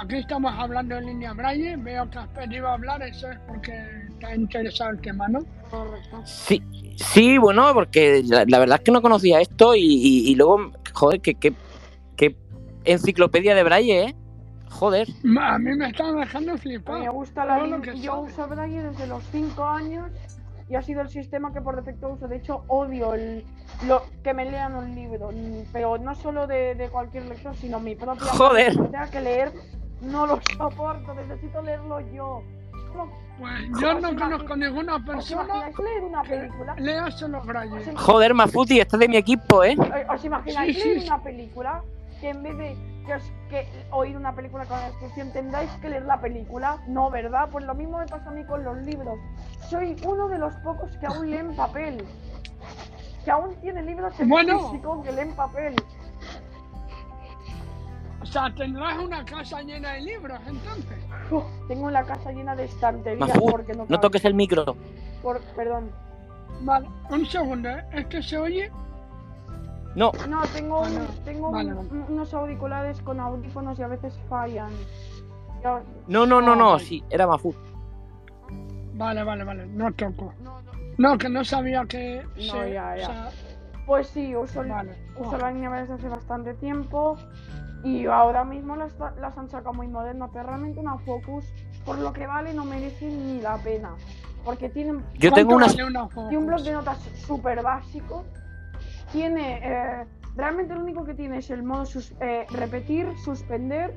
Aquí 0.02 0.16
estamos 0.18 0.54
hablando 0.58 0.96
en 0.98 1.06
línea 1.08 1.34
Braille. 1.34 1.76
Veo 1.78 2.10
que 2.10 2.20
has 2.20 2.28
pedido 2.30 2.68
hablar, 2.68 3.02
eso 3.04 3.30
es 3.30 3.38
porque 3.48 3.74
te 4.20 4.26
ha 4.26 4.36
interesado 4.36 4.92
el 4.92 5.02
tema, 5.02 5.28
¿no? 5.28 5.40
Correcto. 5.70 6.22
Sí, 6.26 6.62
sí, 6.96 7.38
bueno, 7.38 7.74
porque 7.74 8.22
la, 8.26 8.46
la 8.48 8.60
verdad 8.60 8.78
es 8.78 8.84
que 8.86 8.92
no 8.92 9.02
conocía 9.02 9.42
esto 9.42 9.76
y, 9.76 9.82
y- 9.82 10.32
y 10.32 10.36
luego, 10.36 10.72
joder, 10.94 11.20
que, 11.22 11.36
que, 11.36 11.54
que 12.16 12.36
enciclopedia 12.86 13.54
de 13.56 13.64
Braille, 13.64 14.04
¿eh? 14.06 14.16
Joder. 14.70 15.08
A 15.42 15.58
mí 15.58 15.76
me 15.76 15.88
está 15.90 16.12
dejando 16.14 16.54
Me 16.54 16.58
flipado. 16.60 17.12
gusta 17.12 17.44
la 17.44 17.82
que 17.82 18.00
Yo 18.00 18.14
sabe. 18.14 18.32
uso 18.32 18.48
Braille 18.48 18.84
desde 18.84 19.08
los 19.08 19.24
5 19.32 19.64
años 19.66 20.12
y 20.70 20.76
ha 20.76 20.82
sido 20.84 21.02
el 21.02 21.10
sistema 21.10 21.52
que 21.52 21.60
por 21.60 21.76
defecto 21.76 22.10
uso. 22.10 22.28
De 22.28 22.38
hecho, 22.38 22.64
odio 22.68 23.16
el, 23.16 23.44
lo, 23.88 24.04
que 24.24 24.34
me 24.36 24.46
lean 24.50 24.76
un 24.76 24.94
libro. 24.94 25.32
Pero 25.74 25.98
no 25.98 26.14
solo 26.16 26.46
de, 26.46 26.76
de 26.76 26.88
cualquier 26.90 27.26
lector, 27.26 27.56
sino 27.56 27.80
mi 27.80 27.96
propia. 27.96 28.28
Joder. 28.28 28.74
Que 28.74 28.84
tenga 28.84 29.10
que 29.10 29.22
leer, 29.22 29.52
no 30.02 30.26
lo 30.28 30.40
soporto. 30.58 31.14
Necesito 31.14 31.62
leerlo 31.62 32.00
yo. 32.12 32.42
Pues 33.40 33.54
yo 33.80 33.96
¿Os 33.96 34.02
no 34.02 34.16
conozco 34.20 34.56
ninguna 34.58 34.96
¿Os 34.96 35.04
persona 35.04 35.44
imagináis 35.44 35.80
leer 35.80 36.04
una 36.04 36.22
película? 36.24 36.76
lea 36.78 37.12
solo. 37.12 37.42
Sí. 37.86 37.92
Joder, 37.96 38.34
Mafuti, 38.34 38.80
este 38.80 38.96
es 38.96 39.00
de 39.00 39.08
mi 39.08 39.16
equipo, 39.18 39.64
¿eh? 39.64 39.78
Eh, 39.80 40.06
¿Os 40.10 40.26
imagináis 40.26 40.76
Sí, 40.76 40.82
sí, 40.82 40.88
leer 40.90 41.02
sí. 41.02 41.08
una 41.08 41.22
película 41.24 41.82
que 42.20 42.30
en 42.30 42.44
vez 42.44 42.58
de 42.58 42.78
que, 43.06 43.14
os- 43.14 43.32
que 43.50 43.68
oír 43.92 44.18
una 44.18 44.34
película 44.36 44.66
con 44.66 44.78
la 44.78 44.88
descripción 44.88 45.32
tengáis 45.32 45.70
que 45.82 45.88
leer 45.90 46.04
la 46.06 46.20
película? 46.20 46.80
No, 46.88 47.10
¿verdad? 47.10 47.48
Pues 47.52 47.64
lo 47.66 47.76
mismo 47.76 48.00
me 48.00 48.08
pasa 48.08 48.30
a 48.30 48.34
mí 48.34 48.44
con 48.44 48.64
los 48.64 48.76
libros. 48.80 49.18
Soy 49.70 49.96
uno 50.06 50.28
de 50.28 50.38
los 50.40 50.54
pocos 50.56 50.90
que 50.98 51.06
aún 51.06 51.30
leen 51.30 51.56
papel. 51.56 52.04
Que 53.24 53.32
aún 53.32 53.56
tiene 53.62 53.84
libros 53.84 54.20
en 54.20 54.28
Bueno. 54.30 54.60
físico 54.72 55.02
que 55.04 55.12
leen 55.14 55.32
papel. 55.34 55.76
O 58.30 58.32
sea, 58.32 58.54
tendrás 58.54 58.96
una 59.00 59.26
casa 59.26 59.60
llena 59.64 59.94
de 59.94 60.02
libros, 60.02 60.40
entonces. 60.46 60.98
Uf, 61.32 61.44
tengo 61.68 61.90
la 61.90 62.04
casa 62.04 62.32
llena 62.32 62.56
de 62.56 62.66
estanterías 62.66 63.28
Mafu, 63.28 63.48
porque 63.50 63.74
no, 63.74 63.86
no 63.90 64.00
toques 64.00 64.24
el 64.24 64.36
micro. 64.36 64.76
Por- 65.24 65.42
perdón. 65.56 65.90
Vale, 66.62 66.88
un 67.10 67.26
segundo, 67.26 67.70
¿eh? 67.70 67.84
¿Es 67.92 68.06
que 68.06 68.22
se 68.22 68.38
oye? 68.38 68.72
No, 69.96 70.12
No, 70.28 70.44
tengo, 70.54 70.84
tengo 71.26 71.52
Vale, 71.52 71.74
un- 71.74 71.90
vale. 71.90 72.04
unos 72.08 72.32
auriculares 72.36 73.02
con 73.02 73.20
audífonos 73.20 73.80
y 73.80 73.82
a 73.82 73.88
veces 73.88 74.14
fallan. 74.30 74.70
Ya- 75.64 75.82
no, 76.08 76.28
no, 76.28 76.40
no, 76.40 76.56
no, 76.56 76.74
Vale. 76.74 76.86
sí, 76.86 77.04
era 77.10 77.26
Mafut. 77.26 77.56
Vale, 78.94 79.24
vale, 79.24 79.44
vale, 79.44 79.66
no 79.66 79.92
toco. 79.94 80.34
no, 80.44 80.62
no. 80.62 80.72
No, 81.00 81.18
que 81.18 81.30
no 81.30 81.44
sabía 81.44 81.84
que 81.86 82.22
No, 82.36 82.42
se- 82.44 82.74
ya, 82.74 82.96
ya. 82.96 83.04
o 83.10 83.12
sea, 83.12 83.30
Pues 83.88 84.08
sí, 84.10 84.36
uso, 84.36 84.64
Vale. 84.68 84.96
uso 85.18 85.36
la 85.40 85.50
línea 85.52 85.72
desde 85.72 85.96
hace 85.96 86.10
bastante 86.10 86.54
tiempo 86.54 87.18
y 87.84 88.06
ahora 88.08 88.44
mismo 88.44 88.76
las, 88.76 88.94
las 89.20 89.38
han 89.38 89.50
sacado 89.50 89.74
muy 89.74 89.88
modernas, 89.88 90.30
pero 90.34 90.46
realmente 90.48 90.80
una 90.80 90.98
Focus, 90.98 91.46
por 91.86 91.98
lo 91.98 92.12
que 92.14 92.28
vale, 92.28 92.54
no 92.54 92.66
merece 92.66 93.06
ni 93.08 93.40
la 93.42 93.58
pena. 93.58 93.96
Porque 94.44 94.70
tienen, 94.70 94.98
Yo 95.16 95.30
¿cuánto 95.32 95.36
tengo 95.36 95.56
vale 95.56 95.84
una 95.84 96.10
tiene 96.30 96.38
un 96.38 96.46
blog 96.48 96.62
de 96.62 96.72
notas 96.74 96.98
súper 97.26 97.62
básico. 97.62 98.24
Tiene, 99.12 99.60
eh, 99.64 100.06
realmente 100.36 100.74
lo 100.76 100.82
único 100.82 101.04
que 101.04 101.14
tiene 101.14 101.38
es 101.40 101.50
el 101.50 101.64
modo 101.64 101.86
sus- 101.86 102.14
eh, 102.22 102.46
repetir, 102.52 103.08
suspender, 103.24 103.96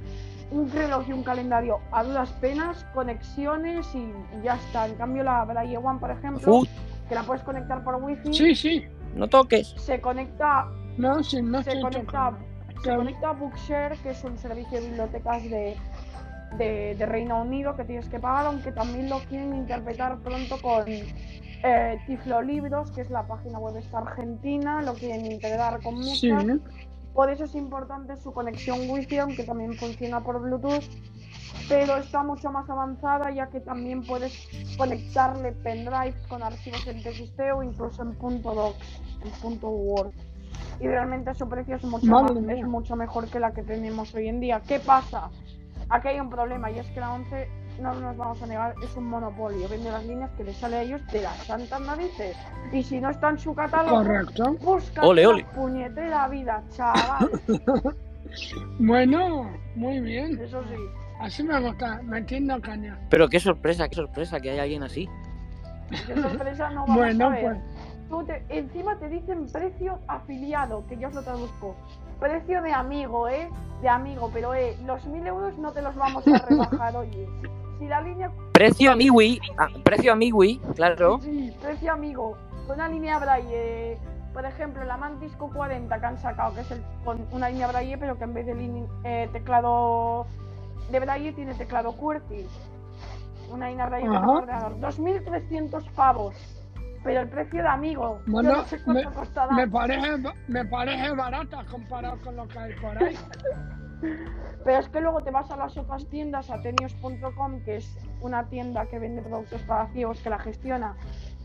un 0.50 0.70
reloj 0.70 1.08
y 1.08 1.12
un 1.12 1.22
calendario 1.22 1.78
a 1.92 2.02
duras 2.04 2.30
penas, 2.40 2.84
conexiones 2.94 3.86
y, 3.94 3.98
y 3.98 4.42
ya 4.42 4.54
está. 4.56 4.86
En 4.86 4.94
cambio 4.96 5.22
la 5.22 5.44
Braille 5.44 5.78
One, 5.78 5.98
por 5.98 6.10
ejemplo, 6.10 6.40
Mafut, 6.52 6.68
que 7.08 7.14
la 7.14 7.22
puedes 7.22 7.42
conectar 7.42 7.82
por 7.84 7.96
wifi, 7.96 8.32
Sí, 8.34 8.54
sí. 8.54 8.84
no 9.14 9.28
toques. 9.28 9.74
se 9.78 10.00
conecta 10.00 10.66
No, 10.98 11.22
sí, 11.22 11.40
no 11.42 11.62
se 11.62 11.80
conecta, 11.80 12.30
tocando. 12.30 12.51
Se 12.82 12.96
conecta 12.96 13.30
a 13.30 13.32
Bookshare, 13.32 13.96
que 13.98 14.10
es 14.10 14.24
un 14.24 14.36
servicio 14.38 14.80
de 14.80 14.88
bibliotecas 14.88 15.42
de, 15.44 15.76
de, 16.58 16.94
de 16.96 17.06
Reino 17.06 17.40
Unido 17.42 17.76
que 17.76 17.84
tienes 17.84 18.08
que 18.08 18.18
pagar, 18.18 18.46
aunque 18.46 18.72
también 18.72 19.08
lo 19.08 19.20
quieren 19.20 19.54
interpretar 19.54 20.18
pronto 20.18 20.60
con 20.60 20.84
eh, 20.88 21.98
Tiflo 22.06 22.42
Libros, 22.42 22.90
que 22.90 23.02
es 23.02 23.10
la 23.10 23.26
página 23.26 23.58
web 23.58 23.76
esta 23.76 23.98
argentina, 23.98 24.82
lo 24.82 24.94
quieren 24.94 25.26
integrar 25.26 25.80
con 25.82 25.94
muchas. 25.94 26.18
Sí, 26.18 26.60
Por 27.14 27.30
eso 27.30 27.44
es 27.44 27.54
importante 27.54 28.16
su 28.16 28.32
conexión 28.32 28.90
Wi-Fi, 28.90 29.18
aunque 29.18 29.44
también 29.44 29.74
funciona 29.74 30.20
por 30.20 30.40
Bluetooth, 30.40 30.84
pero 31.68 31.96
está 31.98 32.24
mucho 32.24 32.50
más 32.50 32.68
avanzada 32.68 33.30
ya 33.30 33.48
que 33.48 33.60
también 33.60 34.02
puedes 34.02 34.48
conectarle 34.76 35.52
pendrives 35.52 36.16
con 36.28 36.42
archivos 36.42 36.86
en 36.88 37.02
TXT 37.02 37.40
o 37.54 37.62
incluso 37.62 38.02
en 38.02 38.14
punto 38.16 38.54
.docs, 38.54 39.00
en 39.24 39.30
punto 39.40 39.68
.word. 39.68 40.12
Y 40.81 40.87
realmente 40.88 41.33
su 41.35 41.49
precio 41.49 41.76
es 41.76 41.85
mucho, 41.85 42.07
más- 42.07 42.33
es 42.33 42.67
mucho 42.67 42.97
mejor 42.97 43.29
que 43.29 43.38
la 43.41 43.52
que 43.52 43.62
tenemos 43.62 44.14
hoy 44.14 44.29
en 44.29 44.41
día. 44.41 44.61
¿Qué 44.67 44.81
pasa? 44.81 45.31
Aquí 45.88 46.09
hay 46.09 46.21
un 46.21 46.31
problema 46.31 46.71
y 46.71 46.79
es 46.79 46.87
que 46.88 47.00
la 47.00 47.12
11, 47.12 47.49
no 47.81 47.95
nos 47.95 48.17
vamos 48.17 48.43
a 48.43 48.47
negar, 48.47 48.75
es 48.83 48.97
un 48.97 49.05
monopolio. 49.09 49.69
Vende 49.69 49.91
las 49.91 50.05
líneas 50.05 50.31
que 50.37 50.45
les 50.45 50.57
sale 50.57 50.76
a 50.76 50.83
ellos 50.83 51.07
de 51.12 51.23
las 51.23 51.37
santas 51.47 51.81
narices. 51.81 52.37
Y 52.73 52.83
si 52.83 53.00
no 53.00 53.11
está 53.11 53.31
en 53.31 53.38
su 53.38 53.55
catálogo, 53.55 53.99
correcto. 53.99 54.57
busca 54.61 55.02
Ole, 55.02 55.23
la 55.23 55.29
ole. 55.29 55.45
puñetera 55.55 56.29
vida, 56.29 56.62
chaval. 56.71 57.31
Bueno, 58.79 59.50
muy 59.75 60.00
bien. 60.00 60.38
Eso 60.41 60.62
sí. 60.64 60.76
Así 61.21 61.43
me 61.43 61.61
gusta, 61.61 62.00
metiendo 62.02 62.59
caña. 62.61 62.99
Pero 63.11 63.29
qué 63.29 63.38
sorpresa, 63.38 63.88
qué 63.88 63.97
sorpresa 63.97 64.41
que 64.41 64.50
hay 64.50 64.59
alguien 64.59 64.83
así. 64.83 65.09
Qué 66.07 66.14
sorpresa 66.21 66.71
no 66.71 66.81
vamos 66.87 66.97
Bueno, 66.97 67.26
a 67.26 67.31
ver. 67.31 67.43
pues. 67.43 67.59
Tú 68.12 68.23
te- 68.25 68.45
encima 68.50 68.95
te 68.99 69.09
dicen 69.09 69.47
precio 69.50 69.99
afiliado, 70.07 70.85
que 70.87 70.99
yo 70.99 71.09
os 71.09 71.14
lo 71.14 71.23
traduzco. 71.23 71.75
Precio 72.21 72.61
de 72.61 72.71
amigo, 72.71 73.26
¿eh? 73.26 73.49
De 73.81 73.88
amigo, 73.88 74.28
pero 74.35 74.52
eh, 74.52 74.76
los 74.85 75.02
mil 75.07 75.26
euros 75.26 75.57
no 75.57 75.73
te 75.73 75.81
los 75.81 75.95
vamos 75.97 76.23
a 76.28 76.37
rebajar, 76.47 76.95
oye. 76.95 77.26
si 77.78 77.87
la 77.88 78.02
línea. 78.02 78.31
Precio 78.52 78.92
amigui, 78.92 79.40
ah, 79.57 79.69
precio 79.83 80.12
amigui, 80.12 80.59
claro. 80.76 81.21
Sí, 81.23 81.57
precio 81.62 81.90
amigo. 81.90 82.37
Con 82.66 82.76
una 82.76 82.88
línea 82.88 83.19
Braille, 83.19 83.97
por 84.35 84.45
ejemplo, 84.45 84.85
la 84.85 84.99
Mantis 84.99 85.33
Q40 85.38 85.99
que 85.99 86.07
han 86.07 86.19
sacado, 86.19 86.54
que 86.54 86.61
es 86.61 86.71
el, 86.71 86.83
con 87.07 87.26
una 87.33 87.49
línea 87.49 87.66
Braille, 87.69 87.97
pero 87.97 88.19
que 88.19 88.25
en 88.25 88.35
vez 88.35 88.45
de 88.45 88.87
eh, 89.04 89.31
teclado 89.33 90.26
de 90.90 91.00
Braille 91.00 91.33
tiene 91.33 91.54
teclado 91.54 91.92
QWERTY. 91.97 92.47
Una 93.50 93.71
línea 93.71 93.87
Braille 93.87 94.14
Ajá. 94.14 94.28
ordenador. 94.28 94.76
2.300 94.81 95.90
pavos. 95.92 96.35
Pero 97.04 97.21
el 97.21 97.28
precio 97.28 97.62
de 97.62 97.68
amigo. 97.68 98.21
Yo 98.26 98.42
no 98.42 98.64
sé 98.64 98.80
cuánto 98.82 99.11
me- 99.11 99.14
costará. 99.16 99.54
Me 99.54 99.68
parece, 99.68 100.23
me 100.49 100.64
parece 100.64 101.11
barata 101.12 101.64
comparado 101.71 102.18
con 102.23 102.37
lo 102.37 102.47
que 102.49 102.59
hay 102.59 102.73
por 102.75 103.02
ahí. 103.02 103.16
Pero 104.64 104.78
es 104.78 104.88
que 104.88 105.00
luego 105.00 105.21
te 105.21 105.30
vas 105.30 105.50
a 105.50 105.56
las 105.56 105.76
otras 105.76 106.06
tiendas, 106.06 106.50
a 106.50 106.61
tenios.com, 106.61 107.61
que 107.64 107.76
es 107.76 107.99
una 108.21 108.44
tienda 108.49 108.87
que 108.87 108.99
vende 108.99 109.23
productos 109.23 109.62
para 109.62 109.87
ciegos, 109.88 110.21
que 110.21 110.30
la 110.30 110.38
gestiona 110.38 110.94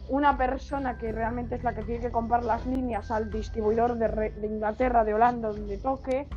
una 0.10 0.38
persona 0.38 0.98
que 0.98 1.12
realmente 1.12 1.56
es 1.56 1.64
la 1.66 1.74
que 1.76 1.84
tiene 1.84 2.00
que 2.00 2.12
comprar 2.12 2.42
las 2.46 2.66
líneas 2.66 3.12
al 3.12 3.30
distribuidor 3.30 3.98
de, 3.98 4.08
re- 4.08 4.32
de 4.32 4.48
Inglaterra, 4.48 5.04
de 5.04 5.14
Holanda, 5.14 5.50
donde 5.50 5.78
toque, 5.80 6.28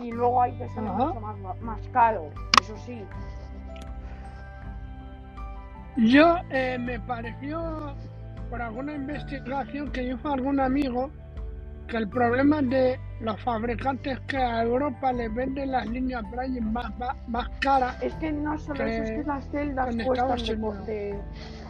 y 0.00 0.10
luego 0.12 0.40
ahí 0.40 0.52
te 0.56 0.66
sale 0.70 0.88
Ajá. 0.88 0.96
mucho 1.08 1.20
más, 1.20 1.60
más 1.60 1.80
caro, 1.88 2.30
eso 2.58 2.74
sí. 2.78 3.04
Yo 5.96 6.36
eh, 6.50 6.78
me 6.80 6.98
pareció, 7.00 7.94
por 8.52 8.60
alguna 8.60 8.92
investigación 8.92 9.90
que 9.92 10.02
hizo 10.02 10.30
algún 10.30 10.60
amigo, 10.60 11.10
que 11.88 11.96
el 11.96 12.06
problema 12.06 12.60
de 12.60 13.00
los 13.22 13.40
fabricantes 13.40 14.20
que 14.28 14.36
a 14.36 14.62
Europa 14.62 15.10
les 15.10 15.34
venden 15.34 15.70
las 15.72 15.88
líneas 15.88 16.22
Braille 16.30 16.60
más, 16.60 16.94
más, 16.98 17.16
más 17.28 17.48
caras. 17.60 17.96
Es 18.02 18.12
que 18.16 18.30
no 18.30 18.58
solo 18.58 18.84
Que 18.84 18.94
eso, 18.94 19.02
es 19.04 19.10
que 19.12 19.24
las 19.26 19.50
celdas 19.50 19.96
cuestan 20.04 20.84
de, 20.84 21.18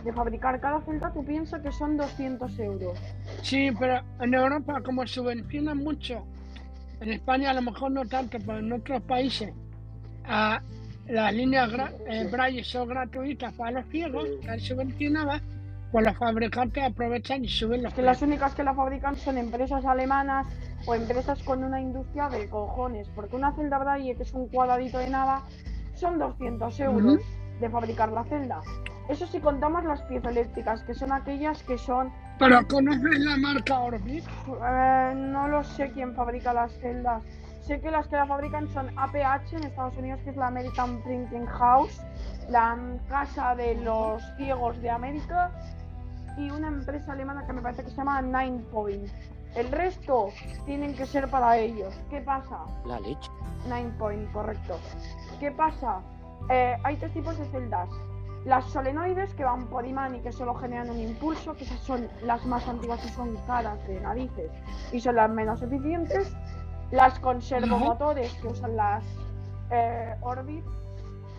de- 0.03 0.13
fabricar. 0.13 0.59
Cada 0.61 0.81
celda 0.81 1.13
tú 1.13 1.25
piensas 1.25 1.63
que 1.63 1.71
son 1.71 1.97
200 1.97 2.59
euros. 2.59 2.99
Sí, 3.43 3.71
pero 3.79 4.01
en 4.19 4.35
Europa 4.35 4.81
como 4.85 5.07
subvencionan 5.07 5.79
mucho, 5.79 6.27
en 7.01 7.13
España 7.13 7.51
a 7.53 7.55
lo 7.55 7.63
mejor 7.63 7.93
no 7.93 8.05
tanto, 8.07 8.39
pero 8.45 8.59
en 8.59 8.73
otros 8.73 9.01
países, 9.03 9.55
a 10.25 10.61
las 11.07 11.33
líneas 11.33 11.71
eh, 12.09 12.27
Braille 12.29 12.65
son 12.65 12.89
gratuitas 12.89 13.53
para 13.53 13.71
los 13.71 13.87
ciegos, 13.87 14.29
están 14.29 14.59
subvencionadas, 14.59 15.43
pues 15.93 16.07
los 16.07 16.17
fabricantes 16.17 16.83
aprovechan 16.83 17.45
y 17.45 17.49
suben 17.49 17.83
los 17.83 17.93
que 17.93 18.01
las 18.03 18.23
únicas 18.23 18.55
que 18.55 18.65
la 18.65 18.75
fabrican 18.75 19.15
son 19.15 19.37
empresas 19.37 19.85
alemanas 19.85 20.47
o 20.87 20.95
empresas 20.95 21.43
con 21.43 21.63
una 21.63 21.81
industria 21.81 22.29
de 22.31 22.49
cojones, 22.49 23.09
porque 23.15 23.37
una 23.37 23.53
celda 23.55 23.79
Braille, 23.79 24.17
que 24.17 24.23
es 24.23 24.33
un 24.33 24.49
cuadradito 24.49 24.99
de 24.99 25.11
nada, 25.11 25.43
son 25.95 26.19
200 26.19 26.81
euros 26.81 27.21
de 27.61 27.71
fabricar 27.71 28.11
la 28.11 28.25
celda. 28.25 28.61
Eso 29.09 29.27
si 29.27 29.39
contamos 29.41 29.85
las 29.85 30.01
piezoeléctricas, 30.03 30.83
que 30.85 30.95
son 30.95 31.13
aquellas 31.13 31.63
que 31.65 31.77
son, 31.77 32.11
Pero 32.39 32.67
¿conoces 32.67 33.19
la 33.21 33.37
marca 33.37 33.79
Orbit? 33.81 34.25
eh, 34.49 35.13
no 35.15 35.49
lo 35.49 35.63
sé 35.63 35.91
quién 35.93 36.15
fabrica 36.15 36.55
las 36.55 36.73
celdas. 36.81 37.23
Sé 37.61 37.81
que 37.81 37.91
las 37.91 38.09
que 38.09 38.17
la 38.17 38.27
fabrican 38.27 38.69
son 38.71 38.91
APH 38.99 39.53
en 39.53 39.65
Estados 39.65 39.97
Unidos, 39.97 40.21
que 40.25 40.31
es 40.31 40.37
la 40.37 40.49
American 40.49 41.01
Printing 41.03 41.47
House, 41.47 42.01
la 42.49 42.77
casa 43.09 43.55
de 43.55 43.77
los 43.77 44.21
ciegos 44.37 44.81
de 44.83 44.91
América, 44.91 45.53
y 46.37 46.51
una 46.51 46.69
empresa 46.69 47.13
alemana 47.13 47.47
que 47.47 47.53
me 47.53 47.63
parece 47.63 47.85
que 47.85 47.91
se 47.91 47.97
llama 47.97 48.21
Nine 48.23 48.61
Point. 48.71 49.09
El 49.55 49.71
resto 49.71 50.29
tienen 50.65 50.95
que 50.95 51.05
ser 51.07 51.29
para 51.29 51.59
ellos. 51.59 51.95
¿Qué 52.09 52.21
pasa? 52.21 52.59
La 52.87 52.99
leche. 53.01 53.31
Nine 53.67 53.93
Point, 53.99 54.33
correcto. 54.33 54.79
¿Qué 55.39 55.51
pasa? 55.51 56.01
Eh, 56.49 56.77
hay 56.83 56.97
tres 56.97 57.13
tipos 57.13 57.39
de 57.39 57.45
celdas. 57.47 57.89
Las 58.45 58.65
solenoides 58.67 59.33
que 59.35 59.45
van 59.45 59.67
por 59.69 59.87
imán 59.87 60.17
y 60.17 60.21
que 60.21 60.33
solo 60.33 60.55
generan 60.55 60.91
un 60.91 60.99
impulso, 60.99 61.55
que 61.55 61.65
esas 61.65 61.79
son 61.81 62.09
las 62.23 62.45
más 62.47 62.67
antiguas 62.67 63.05
y 63.05 63.09
son 63.11 63.37
caras 63.47 63.87
de 63.87 64.01
narices 64.01 64.51
y 64.91 65.01
son 65.01 65.17
las 65.17 65.31
menos 65.31 65.63
eficientes. 65.63 66.35
Las 66.91 67.19
con 67.21 67.41
servomotores 67.41 68.33
que 68.35 68.49
usan 68.49 68.77
las 68.77 69.05
eh, 69.71 70.15
Orbit, 70.23 70.65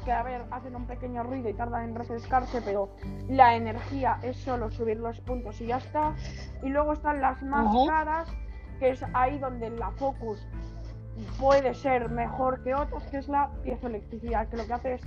que 0.03 0.11
a 0.11 0.23
ver, 0.23 0.43
hacen 0.51 0.75
un 0.75 0.85
pequeño 0.85 1.23
ruido 1.23 1.49
y 1.49 1.53
tardan 1.53 1.89
en 1.89 1.95
refrescarse, 1.95 2.61
pero 2.61 2.89
la 3.27 3.55
energía 3.55 4.19
es 4.21 4.37
solo 4.37 4.69
subir 4.71 4.97
los 4.97 5.19
puntos 5.21 5.59
y 5.61 5.67
ya 5.67 5.77
está. 5.77 6.13
Y 6.61 6.69
luego 6.69 6.93
están 6.93 7.21
las 7.21 7.41
más 7.43 7.67
Ajá. 7.67 7.85
caras, 7.87 8.29
que 8.79 8.89
es 8.89 9.03
ahí 9.13 9.37
donde 9.39 9.69
la 9.69 9.91
Focus 9.91 10.45
puede 11.39 11.73
ser 11.73 12.09
mejor 12.09 12.63
que 12.63 12.73
otras, 12.73 13.03
que 13.07 13.17
es 13.17 13.27
la 13.27 13.49
piezoelectricidad, 13.63 14.47
que 14.47 14.57
lo 14.57 14.65
que 14.65 14.73
hace 14.73 14.93
es 14.95 15.01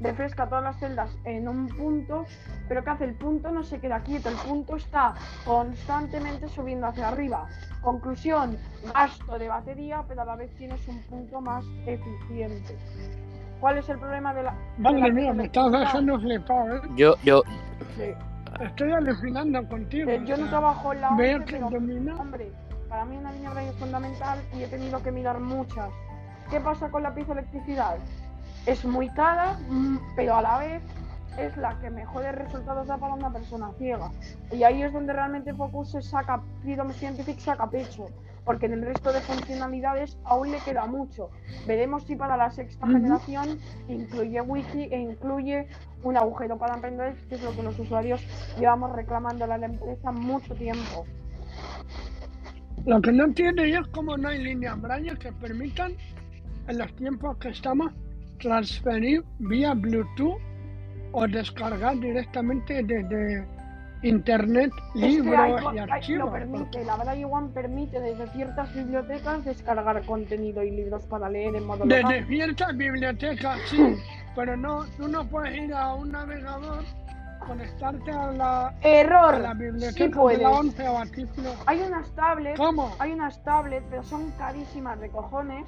refresca 0.00 0.46
todas 0.46 0.62
las 0.62 0.78
celdas 0.78 1.10
en 1.24 1.48
un 1.48 1.68
punto, 1.68 2.26
pero 2.68 2.84
que 2.84 2.90
hace 2.90 3.04
el 3.04 3.14
punto 3.14 3.50
no 3.50 3.62
se 3.62 3.80
queda 3.80 4.00
quieto, 4.00 4.28
el 4.28 4.36
punto 4.36 4.76
está 4.76 5.14
constantemente 5.44 6.48
subiendo 6.48 6.86
hacia 6.86 7.08
arriba. 7.08 7.46
Conclusión, 7.80 8.58
gasto 8.92 9.38
de 9.38 9.48
batería, 9.48 10.04
pero 10.06 10.22
a 10.22 10.24
la 10.24 10.36
vez 10.36 10.54
tienes 10.56 10.86
un 10.88 11.02
punto 11.04 11.40
más 11.40 11.64
eficiente. 11.86 12.76
¿Cuál 13.60 13.78
es 13.78 13.88
el 13.88 13.98
problema 13.98 14.34
de 14.34 14.42
la... 14.42 14.52
de 14.52 14.82
Madre 14.82 15.00
la 15.00 15.08
mía, 15.08 15.32
me 15.32 15.44
estás 15.44 15.72
dejando 15.72 16.20
flipado, 16.20 16.76
¿eh? 16.76 16.80
Yo, 16.96 17.14
yo, 17.22 17.42
Sí. 17.96 18.12
Estoy 18.60 18.92
alucinando 18.92 19.66
contigo. 19.68 20.10
Eh, 20.10 20.22
yo 20.24 20.36
no 20.36 20.48
trabajo 20.48 20.92
en 20.92 21.00
la 21.00 21.08
que 21.16 21.44
pero 21.46 21.70
domina. 21.70 22.16
Hombre, 22.16 22.50
para 22.88 23.04
mí 23.04 23.16
una 23.16 23.32
línea 23.32 23.52
es 23.62 23.76
fundamental 23.76 24.38
y 24.54 24.62
he 24.62 24.66
tenido 24.68 25.02
que 25.02 25.12
mirar 25.12 25.40
muchas. 25.40 25.90
¿Qué 26.50 26.60
pasa 26.60 26.88
con 26.90 27.02
la 27.02 27.14
piezoelectricidad? 27.14 27.96
Es 28.64 28.84
muy 28.84 29.08
cara, 29.10 29.58
mm, 29.68 29.98
pero 30.14 30.36
a 30.36 30.42
la 30.42 30.58
vez 30.58 30.82
es 31.38 31.56
la 31.56 31.78
que 31.80 31.90
mejores 31.90 32.34
resultados 32.34 32.86
da 32.86 32.96
para 32.96 33.14
una 33.14 33.32
persona 33.32 33.70
ciega. 33.78 34.10
Y 34.52 34.62
ahí 34.62 34.82
es 34.82 34.92
donde 34.92 35.12
realmente 35.12 35.54
Focus 35.54 35.92
se 35.92 36.02
saca, 36.02 36.40
Freedom 36.62 36.90
Scientific 36.92 37.38
saca 37.38 37.68
pecho, 37.68 38.06
porque 38.44 38.66
en 38.66 38.74
el 38.74 38.82
resto 38.82 39.12
de 39.12 39.20
funcionalidades 39.20 40.18
aún 40.24 40.50
le 40.50 40.58
queda 40.58 40.86
mucho. 40.86 41.30
Veremos 41.66 42.04
si 42.04 42.16
para 42.16 42.36
la 42.36 42.50
sexta 42.50 42.86
generación 42.86 43.58
incluye 43.88 44.40
wiki 44.40 44.84
e 44.84 44.98
incluye 44.98 45.66
un 46.02 46.16
agujero 46.16 46.56
para 46.56 46.80
pendrive, 46.80 47.16
que 47.28 47.34
es 47.34 47.42
lo 47.42 47.54
que 47.54 47.62
los 47.62 47.78
usuarios 47.78 48.24
llevamos 48.58 48.92
reclamándole 48.94 49.52
a 49.52 49.58
la 49.58 49.66
empresa 49.66 50.12
mucho 50.12 50.54
tiempo. 50.54 51.04
Lo 52.84 53.00
que 53.00 53.10
no 53.10 53.24
entiendo 53.24 53.64
yo 53.64 53.80
es 53.80 53.88
cómo 53.88 54.16
no 54.16 54.28
hay 54.28 54.42
líneas 54.42 54.80
Braille 54.80 55.16
que 55.18 55.32
permitan, 55.32 55.92
en 56.68 56.78
los 56.78 56.94
tiempos 56.94 57.36
que 57.38 57.48
estamos, 57.48 57.92
transferir 58.38 59.24
vía 59.38 59.74
Bluetooth 59.74 60.38
o 61.18 61.26
descargar 61.26 61.98
directamente 61.98 62.82
desde 62.82 63.46
internet 64.02 64.70
Es 64.94 65.00
que 65.00 65.08
libros 65.08 65.74
y 65.74 65.78
archivos. 65.78 66.26
lo 66.26 66.32
permite, 66.32 66.84
la 66.84 66.96
Braille 66.96 67.24
One 67.24 67.48
permite 67.54 67.98
desde 68.00 68.26
ciertas 68.28 68.72
bibliotecas 68.74 69.44
descargar 69.44 70.04
contenido 70.04 70.62
y 70.62 70.70
libros 70.70 71.04
para 71.06 71.30
leer 71.30 71.56
en 71.56 71.64
modo 71.66 71.84
Desde 71.86 72.02
local. 72.02 72.26
ciertas 72.28 72.76
bibliotecas, 72.76 73.58
sí, 73.70 73.96
pero 74.36 74.56
no, 74.56 74.84
tú 74.98 75.08
no 75.08 75.24
puedes 75.26 75.56
ir 75.56 75.72
a 75.72 75.94
un 75.94 76.12
navegador, 76.12 76.84
conectarte 77.46 78.10
a 78.10 78.32
la, 78.32 78.68
a 78.68 78.72
la 78.72 78.74
Error, 78.82 79.56
biblioteca 79.56 80.20
sí 80.20 80.28
de 80.28 80.42
la 80.42 80.50
11 80.50 80.88
o 80.88 80.98
a. 80.98 81.06
Hay 81.64 81.80
unas 81.80 82.10
tablets, 82.14 82.58
¿Cómo? 82.58 82.94
hay 82.98 83.12
unas 83.12 83.42
tablets, 83.42 83.86
pero 83.88 84.02
son 84.02 84.30
carísimas 84.32 85.00
de 85.00 85.08
cojones, 85.08 85.64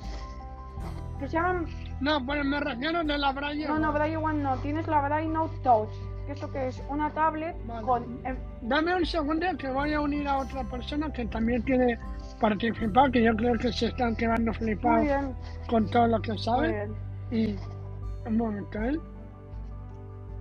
que 1.18 1.26
se 1.28 1.32
llaman, 1.36 1.66
No, 2.00 2.24
pues 2.24 2.44
me 2.44 2.60
refiero 2.60 3.02
de 3.04 3.18
la 3.18 3.32
Braille. 3.32 3.66
no, 3.68 3.78
no, 3.78 3.92
Braille 3.92 4.16
One 4.16 4.42
no, 4.42 4.56
tienes 4.58 4.86
la 4.86 5.00
Braille 5.02 5.28
Note 5.28 5.56
Touch, 5.62 5.90
que 6.26 6.32
esto 6.32 6.50
que 6.50 6.68
es 6.68 6.82
una 6.88 7.10
tablet 7.10 7.56
Vale. 7.66 7.86
con, 7.86 8.20
em, 8.26 8.36
Dame 8.62 8.94
un 8.96 9.06
segundo 9.06 9.46
que 9.58 9.68
voy 9.70 9.92
a 9.94 10.00
unir 10.00 10.26
a 10.28 10.38
otra 10.38 10.62
persona 10.64 11.10
que 11.12 11.24
también 11.26 11.62
tiene 11.64 11.98
participado, 12.40 13.10
que 13.10 13.22
yo 13.22 13.34
creo 13.36 13.54
que 13.58 13.72
se 13.72 13.86
están 13.86 14.14
quedando 14.16 14.52
flipados 14.54 15.08
con 15.68 15.88
todo 15.90 16.06
lo 16.06 16.20
que 16.20 16.36
saben. 16.38 16.94
Y 17.30 17.56
un 18.26 18.36
momento, 18.36 18.82
¿eh? 18.82 18.98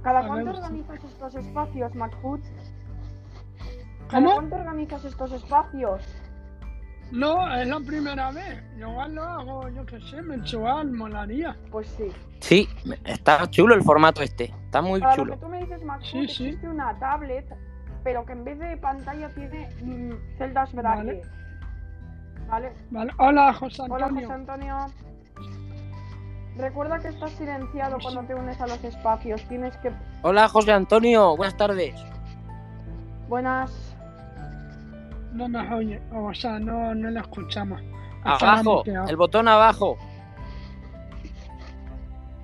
¿Cada 0.03 0.19
A 0.19 0.27
cuánto 0.27 0.45
ver, 0.45 0.55
organizas 0.55 1.03
estos 1.03 1.35
espacios, 1.35 1.95
McFood? 1.95 2.39
¿Cada 4.09 4.23
¿Cómo? 4.23 4.35
cuánto 4.35 4.55
organizas 4.55 5.05
estos 5.05 5.31
espacios? 5.33 6.01
No, 7.11 7.53
es 7.55 7.67
la 7.67 7.79
primera 7.79 8.31
vez. 8.31 8.61
Igual 8.77 9.15
lo 9.15 9.23
hago, 9.23 9.69
yo 9.69 9.85
qué 9.85 9.99
sé, 10.01 10.21
mensual, 10.21 10.91
molaría. 10.91 11.55
Pues 11.71 11.87
sí. 11.97 12.09
sí, 12.41 12.69
está 13.05 13.49
chulo 13.49 13.75
el 13.75 13.81
formato 13.83 14.21
este. 14.21 14.45
Está 14.65 14.81
muy 14.81 14.99
Para 14.99 15.15
lo 15.15 15.23
chulo. 15.23 15.33
que 15.35 15.39
tú 15.39 15.47
me 15.49 15.59
dices, 15.59 15.83
Max, 15.85 16.05
Sí, 16.05 16.27
sí. 16.27 16.47
existe 16.47 16.67
una 16.67 16.97
tablet, 16.99 17.45
pero 18.03 18.25
que 18.25 18.33
en 18.33 18.43
vez 18.43 18.59
de 18.59 18.75
pantalla 18.77 19.29
tiene 19.29 19.69
mm, 19.81 20.37
celdas 20.37 20.73
Braille. 20.73 21.21
Vale. 22.49 22.73
Vale. 22.91 23.11
Hola, 23.17 23.53
José 23.53 23.83
Hola, 23.89 24.05
Antonio. 24.07 24.27
José 24.27 24.33
Antonio. 24.33 24.77
Recuerda 26.57 26.99
que 26.99 27.09
estás 27.09 27.31
silenciado 27.31 27.97
cuando 28.01 28.23
te 28.23 28.33
unes 28.33 28.59
a 28.59 28.67
los 28.67 28.83
espacios. 28.83 29.41
Tienes 29.47 29.77
que. 29.77 29.91
Hola, 30.23 30.47
José 30.49 30.71
Antonio. 30.73 31.35
Buenas 31.37 31.55
tardes. 31.57 31.95
Buenas. 33.29 33.86
No 35.37 35.47
nos 35.47 35.71
oye, 35.71 36.01
o 36.11 36.33
sea, 36.33 36.57
no, 36.59 36.95
no 36.95 37.11
lo 37.11 37.19
escuchamos. 37.19 37.79
Abajo, 38.23 38.83
el 38.85 39.15
botón 39.15 39.47
abajo. 39.47 39.97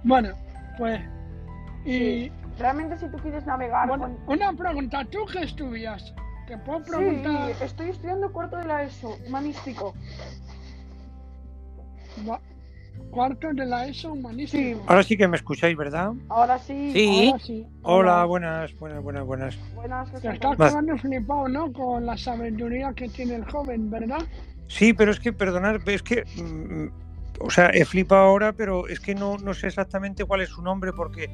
Bueno, 0.04 0.30
pues 0.78 1.02
Y 1.86 2.32
Realmente 2.60 2.98
si 2.98 3.08
tú 3.10 3.18
quieres 3.18 3.46
navegar 3.48 3.88
bueno, 3.88 4.16
con... 4.26 4.40
una 4.40 4.54
pregunta, 4.54 5.04
¿tú 5.06 5.26
qué 5.32 5.40
estudias? 5.44 6.14
¿Te 6.46 6.56
puedo 6.60 6.84
preguntar? 6.84 7.56
Sí, 7.56 7.64
estoy 7.64 7.90
estudiando 7.90 8.32
cuarto 8.32 8.58
de 8.58 8.66
la 8.66 8.84
ESO, 8.84 9.18
humanístico. 9.28 9.96
Va- 13.14 13.28
Cuarto 13.28 13.48
de 13.54 13.66
la 13.66 13.86
ESO 13.88 14.14
humanístico. 14.14 14.80
Sí. 14.80 14.86
Ahora 14.88 15.04
sí 15.04 15.16
que 15.18 15.28
me 15.28 15.38
escucháis, 15.38 15.78
¿verdad? 15.78 16.14
Ahora 16.30 16.58
sí. 16.58 16.92
Sí. 16.94 17.28
Ahora 17.30 17.44
sí. 17.44 17.68
Hola, 17.84 18.26
buenas, 18.26 18.78
buenas, 18.80 19.04
buenas, 19.04 19.26
buenas. 19.26 19.58
Buenas, 19.76 20.12
Te 20.22 20.30
estás 20.30 20.56
quedando 20.58 20.98
flipado, 20.98 21.48
¿no? 21.48 21.72
Con 21.72 22.06
la 22.06 22.18
sabiduría 22.18 22.92
que 22.94 23.08
tiene 23.10 23.36
el 23.36 23.46
joven, 23.46 23.90
¿verdad? 23.92 24.20
Sí, 24.68 24.94
pero 24.94 25.12
es 25.12 25.20
que, 25.20 25.32
perdonad, 25.32 25.76
es 25.88 26.02
que, 26.02 26.24
mm, 26.36 26.88
o 27.42 27.50
sea, 27.52 27.70
he 27.70 27.86
flipado 27.86 28.24
ahora, 28.24 28.54
pero 28.54 28.88
es 28.88 29.00
que 29.00 29.14
no, 29.14 29.38
no 29.38 29.54
sé 29.54 29.68
exactamente 29.68 30.26
cuál 30.26 30.42
es 30.42 30.50
su 30.50 30.62
nombre 30.64 30.92
porque 30.94 31.30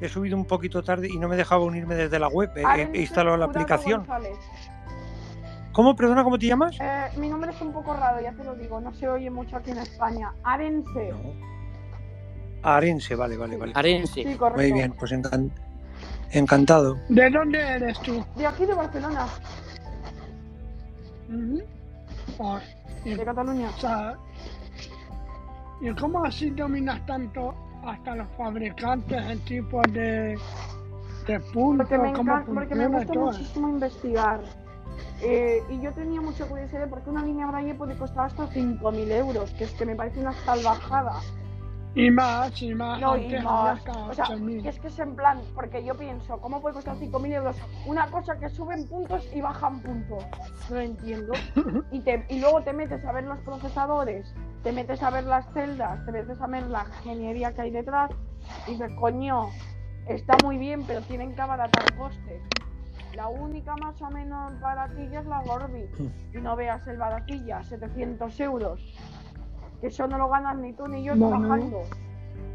he 0.00 0.08
subido 0.08 0.36
un 0.36 0.44
poquito 0.44 0.82
tarde 0.82 1.08
y 1.08 1.18
no 1.18 1.28
me 1.28 1.36
dejaba 1.36 1.64
unirme 1.64 1.94
desde 1.94 2.18
la 2.18 2.28
web. 2.28 2.50
He- 2.56 2.82
He, 2.92 3.00
instalado 3.00 3.36
la 3.36 3.46
aplicación. 3.46 4.00
González. 4.00 4.36
¿Cómo, 5.76 5.94
perdona, 5.94 6.24
cómo 6.24 6.38
te 6.38 6.46
llamas? 6.46 6.74
Eh, 6.80 7.10
mi 7.18 7.28
nombre 7.28 7.50
es 7.50 7.60
un 7.60 7.70
poco 7.70 7.92
raro, 7.92 8.18
ya 8.22 8.32
te 8.32 8.42
lo 8.42 8.54
digo, 8.54 8.80
no 8.80 8.94
se 8.94 9.06
oye 9.10 9.28
mucho 9.28 9.58
aquí 9.58 9.72
en 9.72 9.76
España. 9.76 10.32
Arense. 10.42 11.12
Arense, 12.62 13.14
vale, 13.14 13.36
vale, 13.36 13.58
vale. 13.58 13.72
Arense. 13.74 14.22
Sí, 14.22 14.34
correcto. 14.36 14.62
Muy 14.62 14.72
bien, 14.72 14.94
pues 14.98 15.12
encan- 15.12 15.50
encantado. 16.30 16.96
¿De 17.10 17.28
dónde 17.28 17.60
eres 17.60 18.00
tú? 18.00 18.24
De 18.36 18.46
aquí 18.46 18.64
de 18.64 18.72
Barcelona, 18.72 19.26
y, 23.04 23.14
de 23.14 23.24
Cataluña. 23.26 23.68
o 23.68 23.78
sea, 23.78 24.14
¿y 25.82 25.90
cómo 25.94 26.24
así 26.24 26.48
dominas 26.52 27.04
tanto 27.04 27.54
hasta 27.84 28.14
los 28.16 28.28
fabricantes, 28.38 29.22
el 29.26 29.44
tipo 29.44 29.82
de, 29.88 30.38
de 31.26 31.40
puntos, 31.52 31.86
Porque 31.86 31.98
me, 31.98 32.44
porque 32.54 32.74
me 32.74 32.86
gusta 32.86 33.12
todo? 33.12 33.26
muchísimo 33.26 33.68
investigar. 33.68 34.40
Eh, 35.22 35.62
y 35.70 35.80
yo 35.80 35.92
tenía 35.92 36.20
mucha 36.20 36.44
curiosidad 36.46 36.80
de 36.82 36.86
por 36.88 37.02
qué 37.02 37.10
una 37.10 37.22
línea 37.22 37.46
Braille 37.46 37.74
puede 37.74 37.96
costar 37.96 38.26
hasta 38.26 38.46
5.000 38.48 39.10
euros, 39.12 39.50
que 39.52 39.64
es 39.64 39.72
que 39.72 39.86
me 39.86 39.94
parece 39.96 40.20
una 40.20 40.32
salvajada. 40.32 41.20
Y 41.94 42.10
más, 42.10 42.60
y 42.60 42.74
más, 42.74 43.00
No, 43.00 43.16
y 43.16 43.34
más. 43.38 43.80
O 43.88 44.12
sea, 44.12 44.26
8.000. 44.26 44.62
que 44.62 44.68
es 44.68 44.78
que 44.78 44.88
es 44.88 44.98
en 44.98 45.16
plan, 45.16 45.40
porque 45.54 45.82
yo 45.82 45.94
pienso, 45.94 46.38
¿cómo 46.42 46.60
puede 46.60 46.74
costar 46.74 46.96
5.000 46.96 47.32
euros 47.32 47.56
una 47.86 48.06
cosa 48.10 48.38
que 48.38 48.50
suben 48.50 48.86
puntos 48.86 49.26
y 49.34 49.40
bajan 49.40 49.80
puntos? 49.80 50.22
No 50.68 50.78
entiendo. 50.78 51.32
Y, 51.90 52.00
te, 52.00 52.26
y 52.28 52.40
luego 52.40 52.60
te 52.62 52.74
metes 52.74 53.02
a 53.06 53.12
ver 53.12 53.24
los 53.24 53.38
procesadores, 53.38 54.34
te 54.62 54.72
metes 54.72 55.02
a 55.02 55.08
ver 55.10 55.24
las 55.24 55.46
celdas, 55.54 56.04
te 56.04 56.12
metes 56.12 56.38
a 56.40 56.46
ver 56.46 56.64
la 56.66 56.84
ingeniería 56.98 57.54
que 57.54 57.62
hay 57.62 57.70
detrás 57.70 58.10
y 58.66 58.72
dices, 58.72 58.90
coño, 59.00 59.48
está 60.06 60.36
muy 60.44 60.58
bien, 60.58 60.84
pero 60.86 61.00
tienen 61.02 61.34
que 61.34 61.40
abaratar 61.40 61.94
costes. 61.96 62.42
La 63.16 63.28
única 63.28 63.74
más 63.76 64.00
o 64.02 64.10
menos 64.10 64.58
baratilla 64.60 65.20
es 65.20 65.26
la 65.26 65.42
Gorby. 65.42 65.86
Y 66.34 66.38
no 66.38 66.54
veas 66.56 66.86
el 66.86 66.98
baratilla, 66.98 67.62
700 67.64 68.40
euros. 68.40 68.80
Que 69.80 69.88
eso 69.88 70.06
no 70.06 70.18
lo 70.18 70.28
ganas 70.28 70.56
ni 70.58 70.72
tú 70.72 70.86
ni 70.86 71.02
yo 71.04 71.14
No, 71.14 71.30
no. 71.30 71.38
trabajando. 71.38 71.78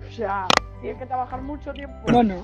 O 0.08 0.12
sea, 0.12 0.47
tienes 0.82 1.00
que 1.00 1.06
trabajar 1.06 1.41
mucho 1.41 1.74
tiempo. 1.74 1.95
Bueno, 2.12 2.36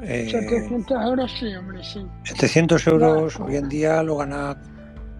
Eh, 0.00 0.28
700 0.30 1.04
euros 1.04 1.30
sí, 1.38 1.54
hombre, 1.54 1.84
sí. 1.84 2.04
700 2.24 2.86
euros 2.88 3.38
hoy 3.38 3.56
en 3.56 3.68
día 3.68 4.02
lo 4.02 4.16
gana 4.16 4.56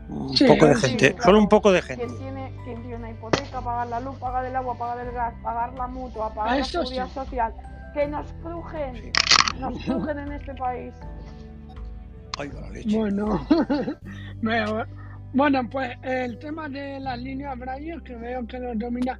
un 0.08 0.34
Sí, 0.36 0.46
poco 0.46 0.66
de 0.66 0.74
sí, 0.76 0.88
gente, 0.88 1.10
claro. 1.12 1.22
solo 1.24 1.38
un 1.38 1.48
poco 1.48 1.70
de 1.72 1.82
quien 1.82 1.98
gente. 2.00 2.14
tiene, 2.16 2.52
quien 2.64 2.80
tiene 2.80 2.96
una 2.96 3.10
hipoteca, 3.10 3.60
pagar 3.60 3.86
la 3.88 4.00
luz, 4.00 4.16
pagar 4.18 4.44
el 4.46 4.56
agua, 4.56 4.74
pagar 4.76 5.06
el 5.06 5.12
gas, 5.12 5.34
pagar 5.42 5.72
la 5.74 5.86
mutua, 5.86 6.32
pagar 6.34 6.58
Eso 6.58 6.78
la 6.78 6.84
seguridad 6.84 7.06
sí. 7.08 7.12
social, 7.14 7.54
que 7.94 8.08
nos 8.08 8.26
crujen, 8.42 8.94
Sí. 8.96 9.12
nos 9.60 9.84
crujen 9.84 10.18
en 10.18 10.32
este 10.32 10.54
país. 10.54 10.94
Ay, 12.38 12.48
va 12.48 12.60
la 12.62 12.70
leche. 12.70 12.96
Bueno. 12.96 13.46
Bueno, 15.34 15.68
pues 15.70 15.90
el 16.02 16.38
tema 16.40 16.68
de 16.68 17.00
las 17.00 17.18
líneas 17.18 17.58
Braille, 17.58 17.96
que 18.04 18.14
veo 18.16 18.46
que 18.46 18.58
lo 18.58 18.74
domina 18.74 19.18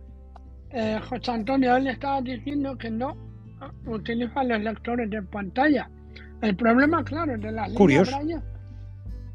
eh, 0.70 1.01
José 1.09 1.31
Antonio, 1.31 1.75
él 1.77 1.87
estaba 1.87 2.20
diciendo 2.20 2.77
que 2.77 2.90
no 2.90 3.16
ah, 3.61 3.70
utiliza 3.87 4.44
los 4.44 4.61
lectores 4.61 5.09
de 5.09 5.22
pantalla. 5.22 5.88
El 6.42 6.55
problema, 6.55 7.03
claro, 7.03 7.38
de 7.38 7.51
las 7.53 7.72
Curioso. 7.72 8.11
líneas 8.18 8.42
Braille 8.42 8.53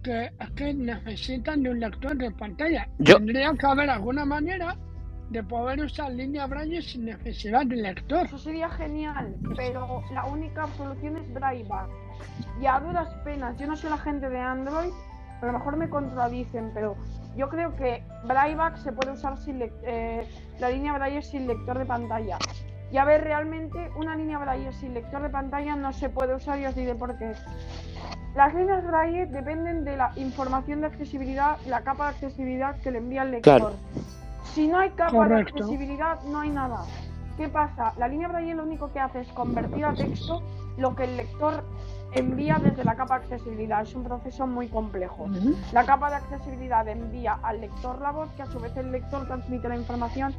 que 0.03 0.25
es 0.39 0.49
que 0.55 0.73
necesitan 0.73 1.63
de 1.63 1.71
un 1.71 1.79
lector 1.79 2.15
de 2.15 2.29
pantalla. 2.31 2.87
Yo- 2.99 3.15
Tendría 3.17 3.51
que 3.53 3.65
haber 3.65 3.89
alguna 3.89 4.23
manera 4.23 4.77
de 5.31 5.43
poder 5.43 5.81
usar 5.83 6.11
líneas 6.13 6.47
Braille 6.49 6.81
sin 6.81 7.05
necesidad 7.05 7.65
de 7.65 7.75
lector. 7.77 8.25
Eso 8.27 8.37
sería 8.37 8.69
genial, 8.69 9.35
pero 9.55 10.03
la 10.13 10.25
única 10.25 10.67
solución 10.77 11.17
es 11.17 11.33
Brailleback. 11.33 11.89
Y 12.59 12.65
a 12.65 12.79
duras 12.79 13.07
penas, 13.23 13.57
yo 13.57 13.67
no 13.67 13.75
soy 13.75 13.89
la 13.89 13.97
gente 13.97 14.29
de 14.29 14.39
Android, 14.39 14.91
a 15.41 15.45
lo 15.45 15.53
mejor 15.53 15.77
me 15.77 15.89
contradicen, 15.89 16.71
pero 16.73 16.95
yo 17.35 17.49
creo 17.49 17.75
que 17.75 18.03
Brailleback 18.25 18.77
se 18.77 18.91
puede 18.91 19.11
usar 19.11 19.37
sin 19.37 19.61
eh, 19.61 20.27
la 20.59 20.69
línea 20.69 20.93
Braille 20.93 21.21
sin 21.21 21.47
lector 21.47 21.77
de 21.77 21.85
pantalla. 21.85 22.37
Y 22.91 22.97
a 22.97 23.05
ver, 23.05 23.23
realmente 23.23 23.91
una 23.97 24.15
línea 24.15 24.39
Braille 24.39 24.71
sin 24.73 24.93
lector 24.93 25.21
de 25.21 25.29
pantalla 25.29 25.75
no 25.75 25.93
se 25.93 26.09
puede 26.09 26.35
usar 26.35 26.59
y 26.59 26.65
os 26.65 26.75
diré 26.75 26.95
por 26.95 27.17
qué. 27.17 27.33
Las 28.35 28.53
líneas 28.53 28.85
Braille 28.85 29.25
dependen 29.27 29.83
de 29.83 29.97
la 29.97 30.11
información 30.15 30.81
de 30.81 30.87
accesibilidad, 30.87 31.57
la 31.67 31.81
capa 31.81 32.05
de 32.05 32.09
accesibilidad 32.11 32.79
que 32.81 32.91
le 32.91 32.99
envía 32.99 33.23
el 33.23 33.31
lector. 33.31 33.59
Claro. 33.59 33.75
Si 34.53 34.67
no 34.67 34.79
hay 34.79 34.89
capa 34.91 35.11
Correcto. 35.11 35.35
de 35.35 35.61
accesibilidad, 35.61 36.21
no 36.23 36.39
hay 36.39 36.49
nada. 36.49 36.85
¿Qué 37.35 37.49
pasa? 37.49 37.93
La 37.97 38.07
línea 38.07 38.27
Braille 38.27 38.55
lo 38.55 38.63
único 38.63 38.91
que 38.91 38.99
hace 38.99 39.21
es 39.21 39.27
convertir 39.29 39.85
a 39.85 39.93
texto 39.93 40.41
lo 40.77 40.95
que 40.95 41.03
el 41.03 41.17
lector 41.17 41.63
envía 42.13 42.57
desde 42.61 42.83
la 42.83 42.95
capa 42.95 43.19
de 43.19 43.25
accesibilidad. 43.25 43.81
Es 43.81 43.93
un 43.95 44.03
proceso 44.03 44.47
muy 44.47 44.67
complejo. 44.67 45.27
La 45.73 45.85
capa 45.85 46.09
de 46.09 46.15
accesibilidad 46.15 46.87
envía 46.87 47.39
al 47.43 47.61
lector 47.61 47.99
la 48.01 48.11
voz, 48.11 48.29
que 48.33 48.43
a 48.43 48.45
su 48.47 48.59
vez 48.59 48.75
el 48.77 48.91
lector 48.91 49.25
transmite 49.27 49.69
la 49.69 49.75
información 49.75 50.33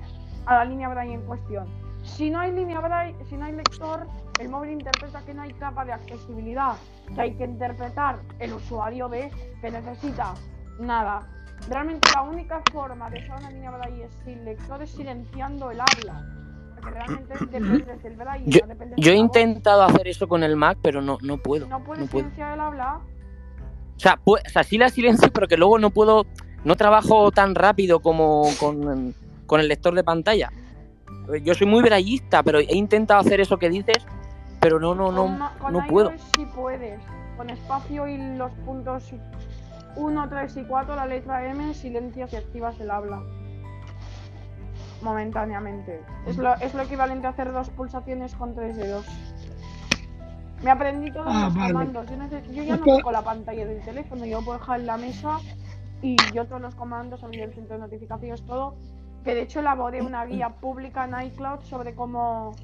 a 0.46 0.54
la 0.57 0.64
línea 0.64 0.88
Braille 0.88 1.14
en 1.14 1.22
cuestión. 1.22 1.68
Si 2.02 2.31
no 2.31 2.40
hay 2.40 2.52
línea 2.52 2.81
Braille, 2.81 3.16
si 3.26 3.37
no 3.37 3.44
hay 3.44 3.52
lector, 3.52 4.07
el 4.38 4.48
móvil 4.48 4.70
interpreta 4.70 5.20
que 5.22 5.35
no 5.35 5.42
hay 5.42 5.52
capa 5.54 5.85
de 5.85 5.92
accesibilidad, 5.92 6.76
que 7.14 7.20
hay 7.20 7.35
que 7.35 7.44
interpretar. 7.44 8.20
El 8.38 8.54
usuario 8.54 9.09
ve 9.09 9.31
que 9.61 9.70
necesita 9.70 10.35
nada. 10.78 11.28
Realmente 11.68 12.09
la 12.14 12.22
única 12.22 12.62
forma 12.72 13.11
de 13.11 13.18
usar 13.18 13.40
una 13.40 13.50
línea 13.50 13.70
Braille 13.72 14.09
sin 14.24 14.44
lector 14.44 14.81
es 14.83 14.90
silenciando 14.90 15.70
el 15.70 15.81
habla. 15.81 16.38
Porque 16.81 16.91
realmente 16.99 17.35
dependes 17.41 18.03
del 18.03 18.17
Braille, 18.17 18.45
Yo, 18.51 18.61
no 18.62 18.67
dependes 18.69 18.99
yo 18.99 19.12
he 19.12 19.17
voz. 19.17 19.25
intentado 19.25 19.83
hacer 19.83 20.09
eso 20.09 20.29
con 20.29 20.43
el 20.43 20.57
Mac, 20.57 20.79
pero 20.83 21.01
no, 21.03 21.19
no 21.23 21.38
puedo. 21.38 21.67
No 21.67 21.83
puedes 21.85 22.05
no 22.05 22.11
silenciar 22.11 22.55
el 22.55 22.61
habla. 22.61 23.01
O 23.97 24.01
sea, 24.01 24.17
pu- 24.25 24.41
o 24.45 24.49
sea, 24.51 24.62
sí 24.62 24.79
la 24.79 24.88
silencio, 24.91 25.29
pero 25.33 25.49
que 25.49 25.57
luego 25.57 25.79
no 25.79 25.91
puedo, 25.91 26.27
no 26.64 26.77
trabajo 26.77 27.31
tan 27.33 27.55
rápido 27.55 28.01
como 28.01 28.45
con, 28.61 29.14
con 29.47 29.61
el 29.61 29.69
lector 29.69 29.95
de 29.95 30.05
pantalla. 30.05 30.51
Yo 31.43 31.55
soy 31.55 31.67
muy 31.67 31.83
brayista, 31.83 32.43
pero 32.43 32.59
he 32.59 32.75
intentado 32.77 33.21
hacer 33.21 33.41
eso 33.41 33.59
que 33.59 33.69
dices, 33.69 33.99
pero 34.61 34.81
no, 34.81 34.95
no, 34.95 35.07
Con 35.12 35.38
no, 35.38 35.51
con 35.59 35.73
no 35.75 35.87
puedo. 35.87 36.12
sí 36.37 36.47
puedes. 36.55 37.01
Con 37.37 37.51
espacio 37.51 38.09
y 38.09 38.17
los 38.37 38.51
puntos 38.64 39.12
1, 39.97 40.29
3 40.29 40.57
y 40.57 40.64
4, 40.64 40.97
la 40.97 41.07
letra 41.07 41.47
M, 41.51 41.75
silencias 41.75 42.33
y 42.33 42.37
activas 42.37 42.81
el 42.81 42.91
habla. 42.91 43.21
Momentáneamente. 45.03 46.01
Es 46.27 46.37
lo, 46.37 46.55
es 46.57 46.75
lo 46.75 46.83
equivalente 46.83 47.27
a 47.27 47.31
hacer 47.31 47.53
dos 47.53 47.71
pulsaciones 47.71 48.35
con 48.35 48.55
tres 48.55 48.77
dedos. 48.77 49.07
Me 50.63 50.71
aprendí 50.71 51.13
todos 51.13 51.27
Ah, 51.31 51.45
los 51.45 51.55
vale. 51.55 51.73
comandos. 51.73 52.07
Yo, 52.53 52.63
ya 52.65 52.77
no 52.77 52.85
toco 52.85 53.13
la 53.13 53.23
pantalla 53.23 53.65
del 53.65 53.81
teléfono, 53.83 54.25
yo 54.25 54.43
puedo 54.43 54.59
dejar 54.59 54.81
en 54.81 54.87
la 54.87 54.97
mesa 54.97 55.39
y 56.03 56.17
yo 56.35 56.47
todos 56.47 56.61
los 56.61 56.75
comandos, 56.75 57.23
abrir 57.23 57.43
el 57.43 57.55
centro 57.55 57.77
de 57.77 57.83
notificaciones, 57.83 58.43
todo. 58.45 58.75
Que 59.25 59.35
de 59.35 59.43
hecho 59.43 59.61
elaboré 59.61 60.03
una 60.03 60.25
guía 60.27 60.49
pública 60.49 61.05
en 61.05 61.27
iCloud 61.29 61.61
sobre 61.63 61.95
cómo 61.95 62.55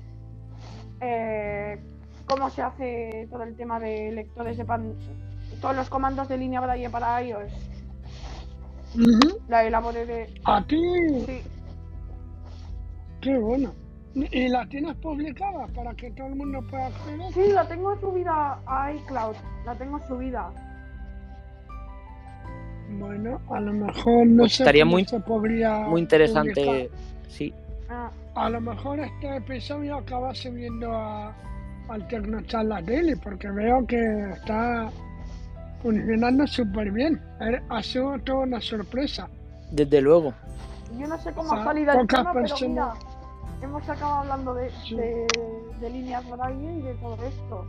eh, 1.00 1.78
cómo 2.26 2.48
se 2.50 2.62
hace 2.62 3.28
todo 3.30 3.42
el 3.42 3.54
tema 3.56 3.78
de 3.78 4.10
lectores 4.12 4.56
de 4.56 4.64
pan 4.64 4.94
todos 5.60 5.76
los 5.76 5.88
comandos 5.90 6.28
de 6.28 6.38
línea 6.38 6.60
Braille 6.60 6.88
para 6.90 7.22
iOS. 7.22 7.52
Ujú. 8.94 9.38
La 9.48 9.64
elaboré 9.64 10.06
de 10.06 10.40
Aquí, 10.44 10.80
sí, 11.26 11.42
qué 13.24 13.36
bueno. 13.38 13.72
¿Y 14.14 14.46
la 14.48 14.64
tienes 14.66 14.94
publicada 14.98 15.66
para 15.74 15.92
que 15.94 16.08
todo 16.12 16.28
el 16.28 16.36
mundo 16.36 16.60
pueda 16.70 16.86
acceder? 16.86 17.32
sí, 17.32 17.50
la 17.52 17.66
tengo 17.66 17.98
subida 17.98 18.60
a 18.66 18.92
iCloud, 18.92 19.34
la 19.66 19.74
tengo 19.74 19.98
subida. 20.06 20.50
Bueno, 22.98 23.40
a 23.50 23.60
lo 23.60 23.72
mejor 23.72 24.26
no 24.26 24.48
sé 24.48 24.62
Estaría 24.62 24.84
cómo 24.84 24.92
muy- 24.92 25.04
se 25.04 25.18
podría 25.20 25.78
Muy 25.80 26.00
interesante, 26.02 26.52
publicar. 26.54 26.88
sí. 27.28 27.52
Ah, 27.90 28.10
A 28.36 28.50
lo 28.50 28.60
mejor 28.60 29.00
este 29.00 29.36
episodio 29.36 29.96
acaba 29.96 30.34
subiendo 30.34 30.92
a, 30.92 31.32
al 31.88 32.06
Tecnocharla 32.08 32.82
Daily 32.82 33.14
porque 33.16 33.48
veo 33.50 33.86
que 33.86 34.30
está 34.32 34.90
funcionando 35.82 36.46
súper 36.46 36.90
bien. 36.92 37.20
Er- 37.40 37.62
Ha 37.68 37.82
sido 37.82 38.16
toda 38.20 38.40
una 38.40 38.60
sorpresa. 38.60 39.28
Desde 39.70 40.00
luego. 40.00 40.32
yo 40.98 41.06
no 41.08 41.18
sé 41.18 41.32
cómo 41.32 41.48
O 41.48 41.52
sea, 41.52 41.60
ha 41.62 41.64
salido 41.64 41.92
el 42.00 42.06
tema, 42.06 42.32
pero 42.32 42.54
mira, 42.68 42.92
hemos 43.64 43.88
acabado 43.88 44.20
hablando 44.20 44.54
de, 44.54 44.70
de, 44.90 45.26
de 45.80 45.90
líneas 45.90 46.28
Braille 46.30 46.72
y 46.78 46.82
de 46.82 46.94
todo 46.94 47.16
esto. 47.26 47.66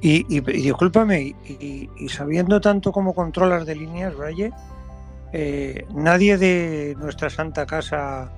Y, 0.00 0.26
y, 0.28 0.38
y 0.38 0.62
discúlpame, 0.62 1.34
y, 1.44 1.88
y, 1.96 2.08
sabiendo 2.08 2.60
tanto 2.60 2.92
cómo 2.92 3.14
controlas 3.14 3.64
de 3.64 3.74
líneas, 3.74 4.14
Braille, 4.14 4.52
eh, 5.32 5.86
nadie 5.94 6.36
de 6.36 6.94
nuestra 6.98 7.30
santa 7.30 7.66
casa 7.66 8.30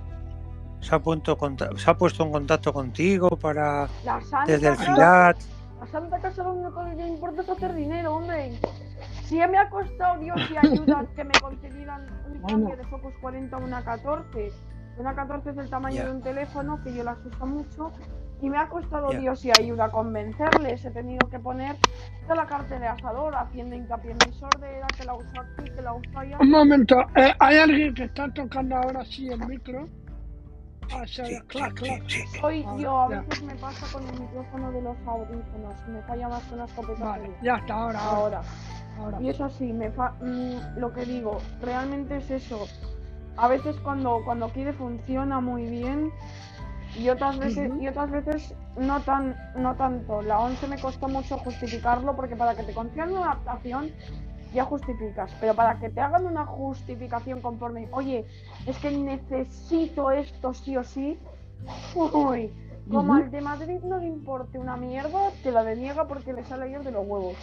se 0.81 0.95
ha, 0.95 1.01
puesto, 1.01 1.37
se 1.77 1.91
ha 1.91 1.99
puesto 1.99 2.23
en 2.25 2.33
contacto 2.33 2.73
contigo 2.73 3.31
para 3.37 3.89
desde 4.47 4.69
el 4.69 4.77
FILAT. 4.77 5.37
La 5.81 5.87
santa 5.87 6.19
casa 6.19 6.43
lo 6.45 6.55
único 6.55 6.85
que 6.85 6.95
me 6.95 7.09
importa 7.09 7.43
es 7.43 7.49
hacer 7.49 7.75
dinero, 7.75 8.17
hombre. 8.17 8.53
Si 9.25 9.37
me 9.37 9.59
ha 9.59 9.69
costado 9.69 10.19
Dios 10.21 10.41
y 10.51 10.57
ayuda 10.57 11.07
que 11.15 11.25
me 11.25 11.33
concedieran 11.41 12.07
un 12.33 12.41
cambio 12.43 12.77
de 12.77 12.85
Focus 12.85 13.15
40 13.21 13.57
a 13.57 13.59
una 13.59 13.85
14. 13.85 14.53
Una 14.99 15.15
14 15.15 15.51
es 15.51 15.57
el 15.59 15.71
tamaño 15.71 15.95
yeah. 15.95 16.05
de 16.07 16.11
un 16.11 16.23
teléfono, 16.23 16.83
que 16.83 16.93
yo 16.93 17.05
las 17.05 17.19
uso 17.25 17.47
mucho, 17.47 17.93
y 18.41 18.51
me 18.51 18.59
ha 18.59 18.69
costado 18.69 19.11
yeah. 19.11 19.21
Dios 19.21 19.45
y 19.45 19.51
ayuda 19.51 19.91
convencerles. 19.91 20.85
He 20.85 20.91
tenido 20.91 21.29
que 21.29 21.39
poner 21.39 21.77
toda 22.23 22.35
la 22.35 22.47
carta 22.47 22.79
de 22.79 22.87
asador, 22.87 23.35
haciendo 23.37 23.77
hincapié 23.77 24.11
en 24.11 24.19
mi 24.27 24.37
sordera, 24.37 24.87
que 24.97 25.05
la 25.05 25.15
uso 25.15 25.41
aquí, 25.41 25.71
que 25.71 25.83
la 25.83 25.95
uso 25.95 26.19
allá. 26.19 26.39
Un 26.41 26.51
momento, 26.51 26.97
eh, 27.15 27.33
hay 27.39 27.59
alguien 27.59 27.95
que 27.95 28.05
está 28.05 28.29
tocando 28.33 28.77
ahora 28.77 29.05
sí 29.05 29.29
el 29.29 29.47
micro. 29.47 29.89
Ah, 30.91 31.05
sí, 31.07 31.23
sí, 31.25 31.39
clac, 31.49 31.75
clac. 31.75 32.03
Sí, 32.09 32.25
Soy 32.41 32.65
yo, 32.79 32.97
a 32.97 33.09
veces 33.09 33.43
me 33.43 33.55
pasa 33.57 33.87
con 33.93 34.09
el 34.09 34.21
micrófono 34.21 34.73
de 34.73 34.83
los 34.83 34.97
audífonos, 35.07 35.89
me 35.89 36.03
falla 36.03 36.29
más 36.29 36.43
que 36.45 36.55
una 36.55 36.65
escopeta. 36.65 37.05
Vale, 37.05 37.31
ya 37.43 37.57
está, 37.57 37.75
ahora. 37.75 38.01
Ahora. 38.01 38.43
ahora. 38.99 39.21
Y 39.21 39.29
eso 39.29 39.49
sí, 39.51 39.73
me 39.73 39.91
fa 39.91 40.15
mm, 40.21 40.79
lo 40.79 40.93
que 40.93 41.05
digo, 41.05 41.39
realmente 41.61 42.17
es 42.17 42.31
eso. 42.31 42.67
A 43.39 43.49
veces 43.49 43.77
cuando, 43.85 44.23
cuando 44.25 44.49
quiere 44.49 44.73
funciona 44.73 45.41
muy 45.41 45.65
bien 45.67 46.11
y 46.99 47.09
otras 47.09 47.39
veces, 47.39 47.71
uh 47.71 47.75
-huh. 47.75 47.83
y 47.83 47.89
otras 47.89 48.11
veces 48.11 48.55
no 48.77 49.01
tan, 49.01 49.37
no 49.57 49.75
tanto. 49.77 50.23
La 50.23 50.41
11 50.41 50.67
me 50.67 50.81
costó 50.81 51.09
mucho 51.09 51.39
justificarlo 51.39 52.17
porque 52.17 52.35
para 52.35 52.55
que 52.55 52.65
te 52.65 52.73
confíen 52.73 53.11
una 53.13 53.33
adaptación 53.33 53.91
ya 54.53 54.65
justificas, 54.65 55.31
pero 55.41 55.55
para 55.55 55.79
que 55.79 55.91
te 55.91 56.01
hagan 56.01 56.27
una 56.27 56.47
justificación 56.47 57.41
conforme, 57.41 57.89
oye, 57.93 58.25
es 58.67 58.79
que 58.79 58.91
necesito 58.91 60.11
esto 60.11 60.55
sí 60.55 60.77
o 60.77 60.83
sí, 60.85 61.19
uy, 61.95 62.51
como 62.91 63.13
uh 63.13 63.17
-huh. 63.17 63.25
al 63.25 63.31
de 63.31 63.41
Madrid 63.43 63.81
no 63.85 63.99
le 63.99 64.07
importe 64.07 64.59
una 64.59 64.77
mierda, 64.77 65.31
te 65.43 65.53
la 65.53 65.63
deniega 65.63 66.09
porque 66.09 66.33
le 66.33 66.45
sale 66.45 66.65
ayer 66.65 66.83
de 66.83 66.93
los 66.93 67.07
huevos. 67.07 67.37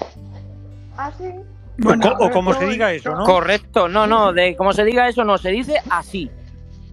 Así. 0.97 1.31
Bueno, 1.77 2.15
o, 2.19 2.25
o 2.27 2.31
como 2.31 2.53
se 2.53 2.65
diga 2.65 2.91
eso, 2.91 3.15
¿no? 3.15 3.23
Correcto, 3.25 3.87
no, 3.87 4.07
no, 4.07 4.31
de 4.33 4.55
como 4.55 4.71
se 4.73 4.83
diga 4.85 5.07
eso 5.07 5.23
no, 5.23 5.37
se 5.37 5.49
dice 5.49 5.75
así. 5.89 6.31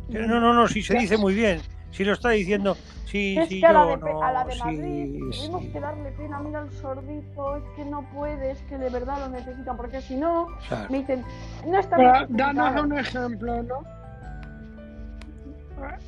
No, 0.09 0.41
no, 0.41 0.53
no, 0.53 0.69
sí 0.69 0.83
se 0.83 0.95
dice 0.95 1.17
muy 1.17 1.35
bien. 1.35 1.61
Si 1.91 2.05
lo 2.05 2.15
está 2.15 2.31
diciendo, 2.31 2.77
sí, 3.07 3.37
es 3.39 3.49
sí, 3.49 3.61
que 3.61 3.67
a 3.67 3.73
la 3.73 3.85
yo 3.87 3.97
de, 3.99 4.13
no, 4.13 4.23
a 4.23 4.33
la 4.33 4.45
de 4.45 4.53
sí, 4.53 4.59
Madrid 4.61 5.05
sí. 5.33 5.39
tuvimos 5.41 5.63
que 5.73 5.81
darle 5.81 6.11
pena, 6.13 6.41
mira 6.41 6.61
el 6.63 6.71
sordito, 6.73 7.57
es 7.57 7.63
que 7.77 7.85
no 7.85 8.03
puede, 8.15 8.51
es 8.53 8.59
que 8.63 8.79
de 8.79 8.91
verdad 8.91 9.19
lo 9.21 9.29
necesita, 9.29 9.75
porque 9.75 10.01
si 10.01 10.17
no, 10.17 10.49
Claro. 10.69 10.87
me 10.91 10.99
dicen, 10.99 11.25
no 11.67 11.79
está 11.79 11.97
Pero 11.97 12.11
justificado. 12.21 12.53
danos 12.55 12.83
un 12.85 12.99
ejemplo, 12.99 13.63
¿no? 13.63 13.85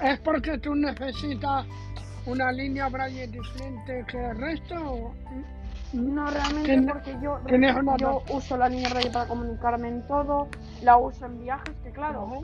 ¿Es 0.02 0.18
porque 0.20 0.58
tú 0.58 0.74
necesitas 0.74 1.66
una 2.26 2.50
línea 2.52 2.88
braille 2.88 3.26
diferente 3.26 4.04
que 4.08 4.24
el 4.24 4.37
resto? 4.38 4.74
o- 4.76 5.14
No, 5.94 6.26
realmente 6.28 6.92
porque 6.92 7.16
yo, 7.22 7.38
yo 7.98 8.22
uso 8.30 8.57
la 8.57 8.68
línea 8.68 8.88
braille 8.90 9.11
para 9.11 9.26
comunicarme 9.28 9.88
en 9.88 10.07
todo, 10.07 10.48
la 10.83 10.96
uso 10.96 11.26
en 11.26 11.40
viajes, 11.40 11.74
que 11.85 11.90
claro, 11.92 12.40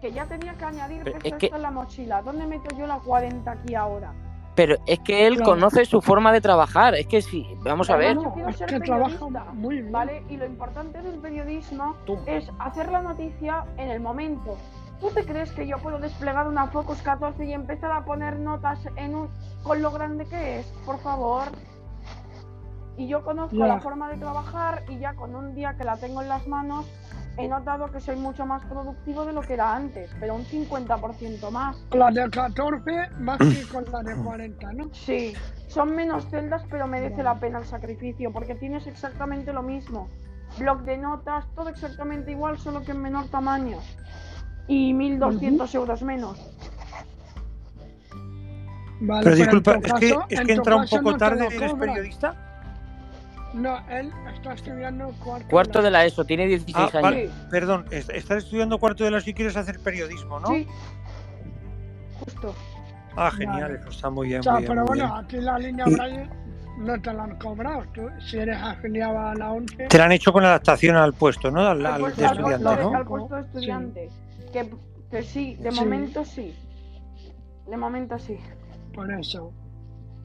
que 0.00 0.12
ya 0.12 0.26
tenía 0.26 0.52
que 0.54 0.64
añadir 0.64 1.00
Pero 1.04 1.18
peso 1.18 1.26
es 1.34 1.40
que- 1.40 1.46
extra 1.46 1.56
en 1.56 1.62
la 1.62 1.70
mochila. 1.70 2.22
¿Dónde 2.22 2.46
meto 2.46 2.76
yo 2.76 2.86
la 2.86 2.98
40 2.98 3.50
aquí 3.50 3.74
ahora? 3.74 4.12
Pero 4.54 4.76
es 4.86 4.98
que 5.00 5.26
él 5.26 5.36
Claro. 5.36 5.52
conoce 5.52 5.86
su 5.86 6.02
forma 6.02 6.30
de 6.30 6.42
trabajar. 6.42 6.94
Es 6.94 7.06
que 7.06 7.22
sí, 7.22 7.46
vamos 7.62 7.88
a 7.88 7.96
ver. 7.96 8.16
yo 8.16 8.22
No, 8.36 8.48
es 8.50 8.56
ser 8.56 8.68
que 8.68 8.80
trabaja 8.80 9.16
muy 9.54 9.76
bien. 9.80 9.90
¿Vale? 9.92 10.22
Y 10.28 10.36
lo 10.36 10.44
importante 10.44 11.00
del 11.00 11.18
periodismo 11.20 11.96
Tú. 12.04 12.18
es 12.26 12.50
hacer 12.58 12.92
la 12.92 13.00
noticia 13.00 13.64
en 13.78 13.88
el 13.90 14.00
momento. 14.00 14.58
¿Tú 15.00 15.08
te 15.08 15.24
crees 15.24 15.50
que 15.52 15.66
yo 15.66 15.78
puedo 15.78 15.98
desplegar 15.98 16.46
una 16.46 16.66
Focus 16.66 17.00
14 17.00 17.46
y 17.46 17.54
empezar 17.54 17.90
a 17.92 18.04
poner 18.04 18.38
notas 18.38 18.78
en 18.96 19.14
un 19.14 19.28
con 19.62 19.80
lo 19.80 19.90
grande 19.90 20.26
que 20.26 20.60
es? 20.60 20.66
Por 20.84 20.98
favor. 21.00 21.44
Y 22.96 23.08
yo 23.08 23.24
conozco 23.24 23.56
la 23.56 23.80
forma 23.80 24.10
de 24.10 24.18
trabajar 24.18 24.84
y 24.88 24.98
ya 24.98 25.14
con 25.14 25.34
un 25.34 25.54
día 25.54 25.74
que 25.76 25.84
la 25.84 25.96
tengo 25.96 26.22
en 26.22 26.28
las 26.28 26.46
manos 26.46 26.86
he 27.38 27.48
notado 27.48 27.90
que 27.90 28.00
soy 28.00 28.16
mucho 28.16 28.44
más 28.44 28.64
productivo 28.66 29.24
de 29.24 29.32
lo 29.32 29.40
que 29.40 29.54
era 29.54 29.74
antes, 29.74 30.10
pero 30.20 30.34
un 30.34 30.44
50% 30.44 31.50
más. 31.50 31.82
La 31.92 32.10
de 32.10 32.28
14 32.28 33.10
más 33.18 33.38
que 33.38 33.66
con 33.72 33.84
la 33.90 34.02
de 34.02 34.14
40, 34.16 34.72
¿no? 34.74 34.88
Sí, 34.92 35.32
son 35.68 35.94
menos 35.94 36.28
celdas, 36.28 36.62
pero 36.70 36.86
merece 36.86 37.22
la 37.22 37.38
pena 37.38 37.58
el 37.58 37.64
sacrificio, 37.64 38.32
porque 38.32 38.54
tienes 38.54 38.86
exactamente 38.86 39.52
lo 39.52 39.62
mismo. 39.62 40.08
Bloc 40.58 40.82
de 40.82 40.98
notas, 40.98 41.46
todo 41.54 41.70
exactamente 41.70 42.32
igual, 42.32 42.58
solo 42.58 42.82
que 42.82 42.92
en 42.92 43.00
menor 43.00 43.28
tamaño. 43.28 43.78
Y 44.68 44.92
1.200 44.92 45.74
euros 45.74 46.02
menos. 46.02 46.38
Vale, 49.00 49.24
Pero 49.24 49.36
en 49.36 49.42
disculpa, 49.42 49.74
es 49.82 49.92
que, 49.94 50.16
es 50.28 50.40
en 50.40 50.46
que 50.46 50.52
entra 50.52 50.76
un 50.76 50.86
poco 50.86 51.12
no 51.12 51.16
tarde, 51.16 51.48
¿eres 51.50 51.74
periodista? 51.74 52.51
No, 53.54 53.78
él 53.90 54.10
está 54.34 54.54
estudiando 54.54 55.12
cuarto. 55.22 55.46
Cuarto 55.48 55.82
de 55.82 55.90
la 55.90 56.04
ESO, 56.06 56.24
tiene 56.24 56.46
16 56.46 56.76
Ah, 56.76 56.98
años. 56.98 57.02
vale, 57.02 57.30
perdón, 57.50 57.84
est- 57.90 58.10
estás 58.10 58.44
estudiando 58.44 58.78
cuarto 58.78 59.04
de 59.04 59.10
la 59.10 59.20
si 59.20 59.34
quieres 59.34 59.56
hacer 59.56 59.78
periodismo, 59.80 60.40
¿no? 60.40 60.48
Sí. 60.48 60.66
Justo. 62.20 62.54
Ah, 63.16 63.30
genial, 63.30 63.60
Vale. 63.62 63.74
eso 63.80 63.90
está 63.90 64.08
muy 64.10 64.28
bien. 64.28 64.40
O 64.40 64.42
sea, 64.42 64.52
muy 64.54 64.62
bien, 64.62 64.68
pero 64.72 64.80
muy 64.82 64.88
bueno, 64.98 65.04
bien. 65.14 65.24
aquí 65.24 65.36
la 65.40 65.58
línea 65.58 65.84
Y- 65.86 65.94
Braille 65.94 66.28
no 66.78 67.00
te 67.02 67.12
la 67.12 67.24
han 67.24 67.38
cobrado. 67.38 67.84
Tú, 67.92 68.08
si 68.26 68.38
eres 68.38 68.56
afiliado 68.56 69.18
a 69.18 69.34
la 69.34 69.52
11, 69.52 69.86
Te 69.88 69.98
la 69.98 70.04
han 70.06 70.12
hecho 70.12 70.32
con 70.32 70.44
adaptación 70.44 70.96
al 70.96 71.12
puesto, 71.12 71.50
¿no? 71.50 71.60
Al, 71.60 71.84
Al 71.84 71.92
al 71.94 72.00
puesto, 72.00 72.20
de 72.22 72.26
al 72.26 72.36
estudiante, 72.38 72.68
de- 72.76 72.82
¿no? 72.82 72.94
al 72.96 73.04
puesto 73.06 73.34
de 73.34 73.40
estudiante. 73.42 74.08
Que, 74.52 74.70
que 75.10 75.22
sí, 75.22 75.56
de 75.56 75.70
Sí. 75.72 75.80
momento 75.80 76.24
sí. 76.24 76.54
De 77.68 77.76
momento 77.76 78.18
sí. 78.18 78.38
por 78.94 79.10
eso. 79.12 79.52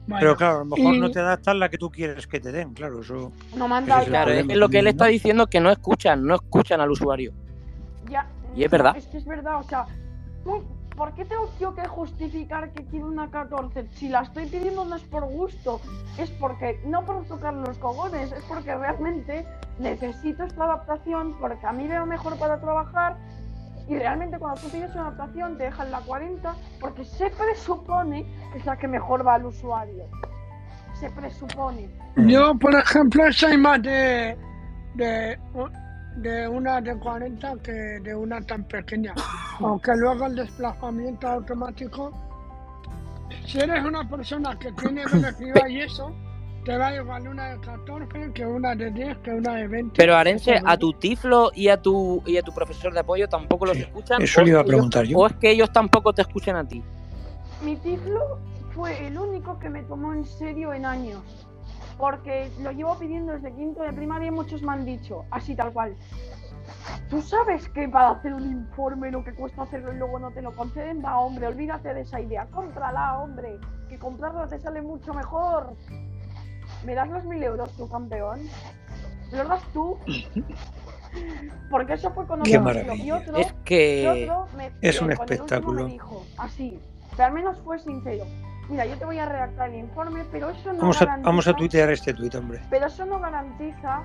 Bueno, 0.08 0.20
Pero 0.20 0.36
claro, 0.36 0.56
a 0.56 0.58
lo 0.60 0.64
mejor 0.64 0.94
y- 0.94 1.00
no 1.00 1.10
te 1.10 1.18
adaptan 1.20 1.58
la 1.58 1.68
que 1.68 1.76
tú 1.76 1.90
quieres 1.90 2.26
que 2.26 2.40
te 2.40 2.50
den, 2.50 2.72
claro, 2.72 3.00
eso. 3.02 3.30
No 3.54 3.68
dado 3.68 4.00
es. 4.00 4.08
Claro, 4.08 4.30
es 4.30 4.56
lo 4.56 4.70
que 4.70 4.78
él 4.78 4.86
está 4.86 5.04
diciendo 5.04 5.46
que 5.46 5.60
no 5.60 5.70
escuchan, 5.70 6.24
no 6.26 6.34
escuchan 6.34 6.80
al 6.80 6.90
usuario. 6.90 7.32
Ya, 8.08 8.26
Y 8.56 8.64
es 8.64 8.70
verdad. 8.70 8.96
Es 8.96 9.06
que 9.06 9.18
es 9.18 9.26
verdad, 9.26 9.56
o 9.60 9.62
sea, 9.64 9.84
tú, 10.44 10.64
¿por 10.96 11.12
qué 11.12 11.26
tengo 11.26 11.50
yo 11.60 11.74
que 11.74 11.86
justificar 11.86 12.72
que 12.72 12.86
quiero 12.86 13.06
una 13.06 13.30
14? 13.30 13.86
Si 13.96 14.08
la 14.08 14.22
estoy 14.22 14.46
pidiendo 14.46 14.86
no 14.86 14.96
es 14.96 15.02
por 15.02 15.26
gusto, 15.26 15.78
es 16.16 16.30
porque, 16.30 16.80
no 16.86 17.04
por 17.04 17.26
tocar 17.26 17.52
los 17.52 17.76
cogones, 17.76 18.32
es 18.32 18.42
porque 18.44 18.74
realmente 18.74 19.46
necesito 19.78 20.42
esta 20.44 20.64
adaptación, 20.64 21.36
porque 21.38 21.66
a 21.66 21.72
mí 21.72 21.86
veo 21.86 22.06
mejor 22.06 22.38
para 22.38 22.58
trabajar. 22.58 23.18
Y 23.88 23.96
realmente 23.96 24.38
cuando 24.38 24.60
tú 24.60 24.68
pides 24.68 24.92
una 24.94 25.08
adaptación 25.08 25.56
te 25.56 25.64
dejan 25.64 25.90
la 25.90 26.00
40 26.00 26.54
porque 26.78 27.04
se 27.04 27.30
presupone 27.30 28.26
que 28.52 28.58
es 28.58 28.66
la 28.66 28.76
que 28.76 28.86
mejor 28.86 29.26
va 29.26 29.34
al 29.34 29.46
usuario. 29.46 30.04
Se 31.00 31.10
presupone. 31.10 31.88
Yo, 32.16 32.54
por 32.56 32.74
ejemplo, 32.74 33.32
soy 33.32 33.56
más 33.56 33.80
de, 33.82 34.36
de, 34.94 35.38
de 36.16 36.48
una 36.48 36.80
de 36.80 36.98
40 36.98 37.54
que 37.62 37.72
de 37.72 38.14
una 38.14 38.42
tan 38.42 38.64
pequeña. 38.64 39.14
Aunque 39.60 39.92
luego 39.96 40.26
el 40.26 40.36
desplazamiento 40.36 41.28
automático, 41.28 42.12
si 43.46 43.58
eres 43.60 43.84
una 43.84 44.06
persona 44.08 44.58
que 44.58 44.70
tiene 44.72 45.04
velocidad 45.06 45.66
y 45.68 45.80
eso, 45.80 46.14
te 46.68 46.76
va 46.76 46.92
igual 46.94 47.26
una 47.26 47.54
de 47.54 47.60
14 47.60 48.32
que 48.34 48.44
una 48.44 48.74
de 48.74 48.90
10 48.90 49.16
que 49.18 49.30
una 49.30 49.54
de 49.54 49.68
20. 49.68 49.94
Pero 49.96 50.14
Arense, 50.14 50.60
a 50.62 50.76
tu 50.76 50.92
tiflo 50.92 51.50
y 51.54 51.68
a 51.68 51.80
tu 51.80 52.22
y 52.26 52.36
a 52.36 52.42
tu 52.42 52.52
profesor 52.52 52.92
de 52.92 53.00
apoyo 53.00 53.26
tampoco 53.26 53.64
los 53.64 53.74
Sí, 53.74 53.84
escuchan. 53.84 54.20
eso 54.20 54.42
o 54.42 54.44
le 54.44 54.50
iba 54.50 54.58
es 54.60 54.60
a 54.60 54.64
que 54.64 54.68
ellos- 54.68 54.76
preguntar 54.76 55.04
yo. 55.06 55.18
O 55.18 55.26
es 55.26 55.32
que 55.36 55.50
ellos 55.50 55.72
tampoco 55.72 56.12
te 56.12 56.20
escuchan 56.20 56.56
a 56.56 56.68
ti. 56.68 56.82
Mi 57.64 57.74
tiflo 57.76 58.38
fue 58.74 59.06
el 59.06 59.18
único 59.18 59.58
que 59.58 59.70
me 59.70 59.82
tomó 59.84 60.12
en 60.12 60.26
serio 60.26 60.74
en 60.74 60.84
años. 60.84 61.22
Porque 61.96 62.50
lo 62.60 62.70
llevo 62.70 62.98
pidiendo 62.98 63.32
desde 63.32 63.50
quinto 63.54 63.82
de 63.82 63.92
primaria 63.94 64.28
y 64.28 64.30
muchos 64.30 64.60
me 64.60 64.72
han 64.72 64.84
dicho, 64.84 65.24
así 65.30 65.56
tal 65.56 65.72
cual. 65.72 65.96
¿Tú 67.08 67.22
sabes 67.22 67.66
que 67.70 67.88
para 67.88 68.10
hacer 68.10 68.34
un 68.34 68.44
informe 68.44 69.10
lo 69.10 69.24
que 69.24 69.32
cuesta 69.34 69.62
hacerlo 69.62 69.94
y 69.94 69.96
luego 69.96 70.18
no 70.18 70.30
te 70.32 70.42
lo 70.42 70.54
conceden? 70.54 71.02
Va, 71.02 71.18
hombre, 71.18 71.46
olvídate 71.46 71.94
de 71.94 72.02
esa 72.02 72.20
idea. 72.20 72.46
Cómprala, 72.52 73.18
hombre. 73.20 73.58
Que 73.88 73.98
comprarla 73.98 74.46
te 74.46 74.58
sale 74.58 74.82
mucho 74.82 75.14
mejor. 75.14 75.72
¿Me 76.84 76.94
das 76.94 77.08
los 77.08 77.24
mil 77.24 77.42
euros, 77.42 77.70
tu 77.76 77.88
campeón? 77.88 78.40
¿Me 79.32 79.38
los 79.38 79.48
das 79.48 79.62
tú? 79.72 79.98
Porque 81.70 81.94
eso 81.94 82.10
fue 82.12 82.26
con 82.26 82.42
Qué 82.42 82.58
maravilla. 82.58 82.94
Y 82.94 83.10
otro, 83.10 83.36
Es 83.36 83.52
que 83.64 84.08
otro 84.08 84.46
me- 84.56 84.70
Es 84.80 85.00
un 85.00 85.12
espectáculo. 85.12 85.84
Me 85.84 85.92
dijo, 85.92 86.24
así, 86.36 86.78
pero 87.12 87.24
al 87.24 87.32
menos 87.32 87.58
fue 87.64 87.78
sincero. 87.78 88.24
Mira, 88.68 88.84
yo 88.84 88.96
te 88.98 89.04
voy 89.06 89.18
a 89.18 89.26
redactar 89.26 89.70
el 89.70 89.76
informe, 89.80 90.24
pero 90.30 90.50
eso 90.50 90.72
no 90.72 90.80
Vamos 90.80 91.00
a, 91.00 91.06
garantiza, 91.06 91.28
vamos 91.30 91.48
a 91.48 91.54
tuitear 91.54 91.90
este 91.90 92.12
tuit, 92.12 92.34
hombre. 92.34 92.60
pero 92.68 92.86
eso 92.86 93.06
no 93.06 93.18
garantiza, 93.18 94.02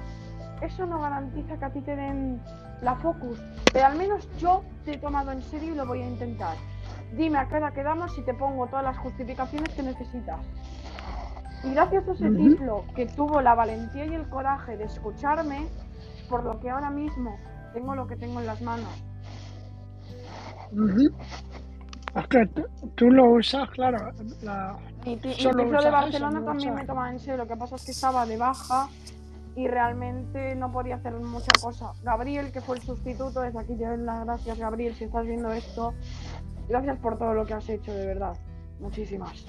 eso 0.62 0.86
no 0.86 1.02
garantiza 1.02 1.58
que 1.58 1.66
a 1.66 1.70
ti 1.70 1.82
te 1.82 1.96
den 1.98 2.42
la 2.82 2.96
focus. 2.96 3.40
Pero 3.74 3.86
al 3.88 3.98
menos 3.98 4.28
yo 4.40 4.64
te 4.86 4.94
he 4.94 4.98
tomado 4.98 5.32
en 5.34 5.42
serio 5.42 5.74
y 5.74 5.76
lo 5.76 5.86
voy 5.86 6.02
a 6.02 6.08
intentar. 6.08 6.56
Dime 7.12 7.40
a 7.40 7.48
qué 7.48 7.56
hora 7.56 7.72
quedamos 7.74 8.18
y 8.18 8.22
te 8.22 8.34
pongo 8.34 8.66
todas 8.68 8.86
las 8.86 8.98
justificaciones 8.98 9.70
que 9.76 9.84
necesitas. 9.84 10.40
Y 11.64 11.72
gracias 11.72 12.08
a 12.08 12.12
ese 12.12 12.30
Ujú. 12.30 12.50
tiflo 12.50 12.86
que 12.96 13.06
tuvo 13.06 13.42
la 13.42 13.56
valentía 13.56 14.06
y 14.06 14.14
el 14.14 14.28
coraje 14.30 14.78
de 14.78 14.84
escucharme, 14.84 15.68
por 16.30 16.44
lo 16.44 16.60
que 16.60 16.70
ahora 16.70 16.90
mismo 16.90 17.38
tengo 17.74 17.96
lo 17.96 18.08
que 18.08 18.16
tengo 18.16 18.40
en 18.40 18.46
las 18.46 18.62
manos. 18.62 18.90
Es 22.16 22.28
que 22.28 22.46
tú, 22.96 23.10
lo 23.10 23.32
usas, 23.32 23.70
claro. 23.72 24.12
La... 24.42 24.78
Mi 25.06 25.20
Solo 25.34 25.64
tiflo 25.64 25.80
usas 25.80 25.84
de 25.84 25.92
Barcelona 25.92 26.46
también 26.46 26.76
me 26.76 26.86
tomaba 26.86 27.10
en 27.12 27.20
serio. 27.20 27.38
Lo 27.38 27.48
que 27.48 27.56
pasa 27.56 27.76
es 27.76 27.86
que 27.86 27.92
estaba 27.92 28.26
de 28.26 28.38
baja 28.38 28.88
y 29.56 29.68
realmente 29.68 30.56
no 30.56 30.72
podía 30.72 30.96
hacer 30.96 31.14
mucha 31.14 31.52
cosa. 31.62 31.94
Gabriel, 32.04 32.52
que 32.52 32.62
fue 32.62 32.78
el 32.78 32.82
sustituto, 32.82 33.42
desde 33.42 33.60
aquí 33.60 33.76
te 33.76 33.86
doy 33.86 33.98
las 33.98 34.26
gracias, 34.26 34.58
Gabriel, 34.58 34.96
si 34.96 35.06
estás 35.06 35.26
viendo 35.26 35.52
esto. 35.52 35.94
Gracias 36.68 36.98
por 37.00 37.18
todo 37.18 37.34
lo 37.34 37.46
que 37.46 37.54
has 37.54 37.70
hecho, 37.70 37.94
de 37.94 38.06
verdad. 38.06 38.38
Muchísimas. 38.80 39.46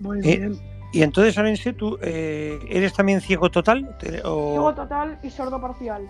Muy 0.00 0.20
Eh. 0.28 0.52
Y 0.92 1.02
entonces, 1.02 1.36
Arense, 1.36 1.72
¿tú 1.74 1.98
eh, 2.00 2.58
eres 2.70 2.94
también 2.94 3.20
ciego 3.20 3.50
total? 3.50 3.96
Te- 3.98 4.22
o- 4.24 4.50
Ciego 4.52 4.74
total 4.74 5.18
y 5.22 5.30
sordo 5.30 5.60
parcial. 5.60 6.06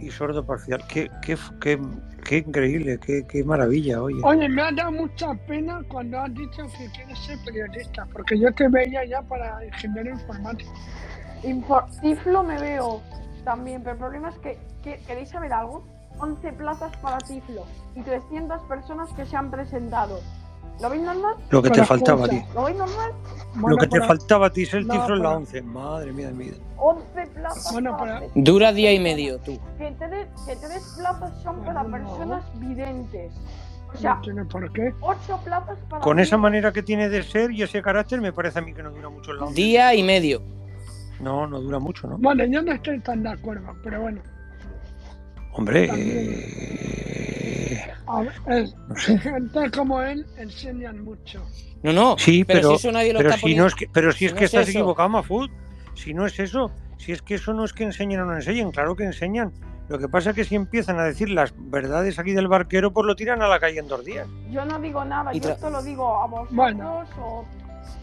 y 0.00 0.10
sordo 0.10 0.44
parcial. 0.44 0.82
Qué, 0.88 1.08
qué, 1.20 1.36
qué, 1.60 1.80
qué 2.24 2.38
increíble, 2.38 2.98
qué, 2.98 3.24
qué 3.24 3.44
maravilla, 3.44 4.02
oye. 4.02 4.20
Oye, 4.24 4.48
me 4.48 4.62
ha 4.62 4.72
dado 4.72 4.90
mucha 4.90 5.32
pena 5.46 5.80
cuando 5.88 6.18
has 6.18 6.34
dicho 6.34 6.62
que 6.76 6.88
quieres 6.90 7.18
ser 7.20 7.38
periodista, 7.44 8.06
porque 8.12 8.36
yo 8.38 8.52
te 8.52 8.66
veía 8.68 9.04
ya 9.04 9.22
para 9.22 9.64
ingeniero 9.64 10.10
informático. 10.10 10.72
Info- 11.44 11.86
Tiflo 12.00 12.42
me 12.42 12.58
veo 12.58 13.00
también, 13.44 13.82
pero 13.82 13.92
el 13.92 13.98
problema 13.98 14.30
es 14.30 14.38
que, 14.38 14.58
que- 14.82 14.98
¿queréis 15.06 15.28
saber 15.28 15.52
algo? 15.52 15.84
11 16.18 16.52
plazas 16.52 16.96
para 16.96 17.18
Tiflo 17.18 17.64
y 17.94 18.00
300 18.02 18.60
personas 18.62 19.08
que 19.12 19.24
se 19.24 19.36
han 19.36 19.52
presentado. 19.52 20.18
¿Lo 20.80 20.90
veis 20.90 21.02
normal? 21.02 21.34
Lo 21.50 21.62
que 21.62 21.70
te 21.70 21.84
faltaba 21.84 22.24
a 22.24 22.28
ti. 22.28 22.42
¿Lo 22.54 22.64
veis 22.64 22.76
normal? 22.76 23.10
Lo 23.54 23.60
Bueno, 23.60 23.76
que 23.76 23.86
te 23.86 24.00
faltaba 24.00 24.46
a 24.46 24.50
ti 24.50 24.62
es 24.62 24.74
el 24.74 24.86
No, 24.86 24.94
tiflo 24.94 25.14
en 25.16 25.22
la 25.22 25.28
pero- 25.28 25.38
11. 25.38 25.62
Madre 25.62 26.12
mía 26.12 26.26
de 26.28 26.32
mi 26.34 26.44
vida. 26.46 26.56
11 26.78 27.26
plazas 27.34 27.72
Bueno, 27.72 27.96
para 27.96 28.22
Dura 28.34 28.72
día 28.72 28.92
y 28.92 28.98
medio, 28.98 29.38
tú. 29.38 29.58
que 29.78 29.84
de- 29.84 30.28
que 30.46 30.56
te 30.56 30.68
des 30.68 30.82
plazas 30.98 31.32
son 31.42 31.62
para 31.64 31.82
No. 31.84 31.90
personas 31.90 32.42
videntes. 32.58 33.32
O 33.88 33.92
No 33.94 34.00
sea, 34.00 34.18
tiene 34.22 34.44
por 34.46 34.72
qué. 34.72 34.92
8 35.00 35.38
plazas 35.44 35.78
para 35.88 36.02
Con 36.02 36.18
esa 36.18 36.36
manera 36.38 36.72
que 36.72 36.82
tiene 36.82 37.08
de 37.10 37.22
ser 37.22 37.50
y 37.52 37.62
ese 37.62 37.82
carácter, 37.82 38.20
me 38.20 38.32
parece 38.32 38.58
a 38.58 38.62
mí 38.62 38.72
que 38.72 38.82
no 38.82 38.90
dura 38.90 39.10
mucho 39.10 39.30
en 39.32 39.36
la 39.36 39.42
11. 39.44 39.54
Día 39.62 39.94
y 39.94 40.02
medio. 40.02 40.42
No, 41.20 41.46
no 41.46 41.60
dura 41.60 41.78
mucho, 41.78 42.08
¿no? 42.08 42.16
Bueno, 42.18 42.44
yo 42.46 42.62
no 42.62 42.72
estoy 42.72 42.98
tan 43.00 43.22
de 43.22 43.28
acuerdo, 43.30 43.72
pero 43.84 44.00
bueno. 44.00 44.20
Hombre, 45.52 45.90
eh, 45.94 47.21
ver, 48.20 48.68
gente 48.96 49.70
como 49.70 50.00
él 50.02 50.26
enseñan 50.36 51.02
mucho. 51.04 51.42
No, 51.82 51.92
no. 51.92 52.16
Sí, 52.18 52.44
pero, 52.44 52.60
pero, 52.60 52.70
si 52.70 52.74
eso 52.76 52.92
nadie 52.92 53.12
lo 53.12 53.18
pero 53.18 53.30
está 53.30 53.36
si 53.38 53.42
poniendo. 53.42 53.62
no 53.64 53.68
es 53.68 53.74
que, 53.74 53.88
pero 53.92 54.12
si 54.12 54.26
es 54.26 54.32
que 54.34 54.44
es 54.44 54.52
estás 54.54 54.68
eso. 54.68 54.78
equivocado, 54.78 55.08
Mafud. 55.08 55.50
Si 55.94 56.14
no 56.14 56.26
es 56.26 56.38
eso, 56.38 56.70
si 56.98 57.12
es 57.12 57.22
que 57.22 57.34
eso 57.34 57.52
no 57.54 57.64
es 57.64 57.72
que 57.72 57.84
enseñen 57.84 58.20
o 58.20 58.24
no 58.26 58.34
enseñen, 58.36 58.70
claro 58.70 58.94
que 58.96 59.04
enseñan. 59.04 59.52
Lo 59.88 59.98
que 59.98 60.08
pasa 60.08 60.30
es 60.30 60.36
que 60.36 60.44
si 60.44 60.54
empiezan 60.54 60.98
a 61.00 61.04
decir 61.04 61.28
las 61.28 61.52
verdades 61.56 62.18
aquí 62.18 62.32
del 62.32 62.48
barquero, 62.48 62.92
pues 62.92 63.04
lo 63.06 63.16
tiran 63.16 63.42
a 63.42 63.48
la 63.48 63.58
calle 63.58 63.80
en 63.80 63.88
dos 63.88 64.04
días. 64.04 64.26
Yo 64.50 64.64
no 64.64 64.78
digo 64.78 65.04
nada, 65.04 65.34
Y 65.34 65.40
yo 65.40 65.50
esto 65.50 65.68
lo 65.70 65.82
digo 65.82 66.22
a 66.22 66.26
vosotros 66.26 66.56
Bueno. 66.56 67.04
o 67.20 67.44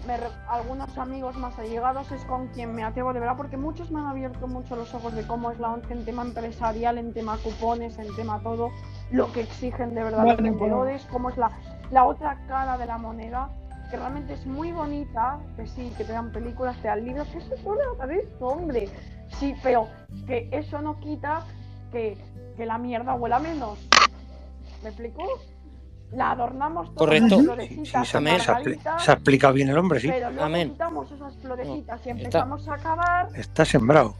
me 0.08 0.18
algunos 0.48 0.98
amigos 0.98 1.36
más 1.38 1.58
allegados 1.60 2.12
es 2.12 2.24
con 2.26 2.48
quien 2.48 2.74
me 2.74 2.84
atrevo 2.84 3.14
de 3.14 3.20
verdad, 3.20 3.38
porque 3.38 3.58
muchos 3.58 3.92
me 3.92 4.00
han 4.00 4.08
abierto 4.08 4.48
mucho 4.48 4.76
los 4.76 4.94
ojos 4.94 5.14
de 5.14 5.26
cómo 5.28 5.52
es 5.52 5.60
la 5.60 5.72
ONCE 5.72 5.94
en 5.94 6.06
tema 6.06 6.22
empresarial, 6.24 6.98
en 6.98 7.14
tema 7.14 7.38
cupones, 7.38 7.98
en 8.00 8.14
tema 8.16 8.40
todo, 8.42 8.70
lo 9.12 9.32
que 9.32 9.42
exigen 9.42 9.94
de 9.96 10.04
verdad 10.04 10.26
los 10.26 10.36
Bueno, 10.38 10.42
bueno. 10.54 10.60
vendedores, 10.60 11.08
cómo 11.12 11.30
es 11.30 11.38
la, 11.38 11.52
la 11.92 12.06
otra 12.06 12.38
cara 12.48 12.78
de 12.78 12.86
la 12.86 12.98
moneda, 12.98 13.50
que 13.90 13.98
realmente 13.98 14.34
es 14.34 14.46
muy 14.46 14.72
bonita, 14.72 15.40
que 15.56 15.68
sí, 15.68 15.92
que 15.98 16.06
te 16.06 16.14
dan 16.14 16.32
películas, 16.32 16.78
te 16.82 16.88
dan 16.88 17.04
libros, 17.04 17.28
que 17.30 17.40
eso 17.40 17.54
es 17.54 17.64
una 17.66 18.06
de 18.06 18.20
esto, 18.20 18.48
hombre. 18.48 18.90
Sí, 19.40 19.56
pero 19.64 19.88
que 20.28 20.48
eso 20.52 20.82
no 20.82 21.00
quita 21.00 21.44
que, 21.92 22.18
que 22.56 22.66
la 22.66 22.78
mierda 22.78 23.16
huela 23.16 23.40
menos. 23.40 23.80
¿Me 24.84 24.90
explico? 24.90 25.24
La 26.12 26.32
adornamos 26.32 26.88
todas 26.96 26.98
Correcto. 26.98 27.28
las 27.30 27.40
Sí, 27.40 27.46
florecitas 27.46 28.08
se, 28.08 28.18
Amén. 28.18 28.40
se, 28.40 28.46
apli- 28.52 28.54
margaritas, 28.56 29.04
se 29.04 29.12
ha 29.12 29.14
explicado 29.14 29.54
bien 29.54 29.70
el 29.70 29.78
hombre, 29.78 30.00
sí. 30.00 30.08
pero 30.08 30.30
luego 30.32 30.46
Amén. 30.46 30.72
quitamos 30.72 31.12
esas 31.12 31.36
florecitas 31.38 31.98
y 32.06 32.10
está. 32.10 32.22
empezamos 32.22 32.68
a 32.68 32.78
cavar 32.78 33.30
Está 33.36 33.64
sembrado. 33.66 34.16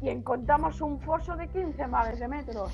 y 0.00 0.08
encontramos 0.08 0.80
un 0.80 1.00
foso 1.00 1.34
de 1.36 1.48
15 1.48 1.86
mares 1.88 2.20
de 2.20 2.28
metros. 2.28 2.72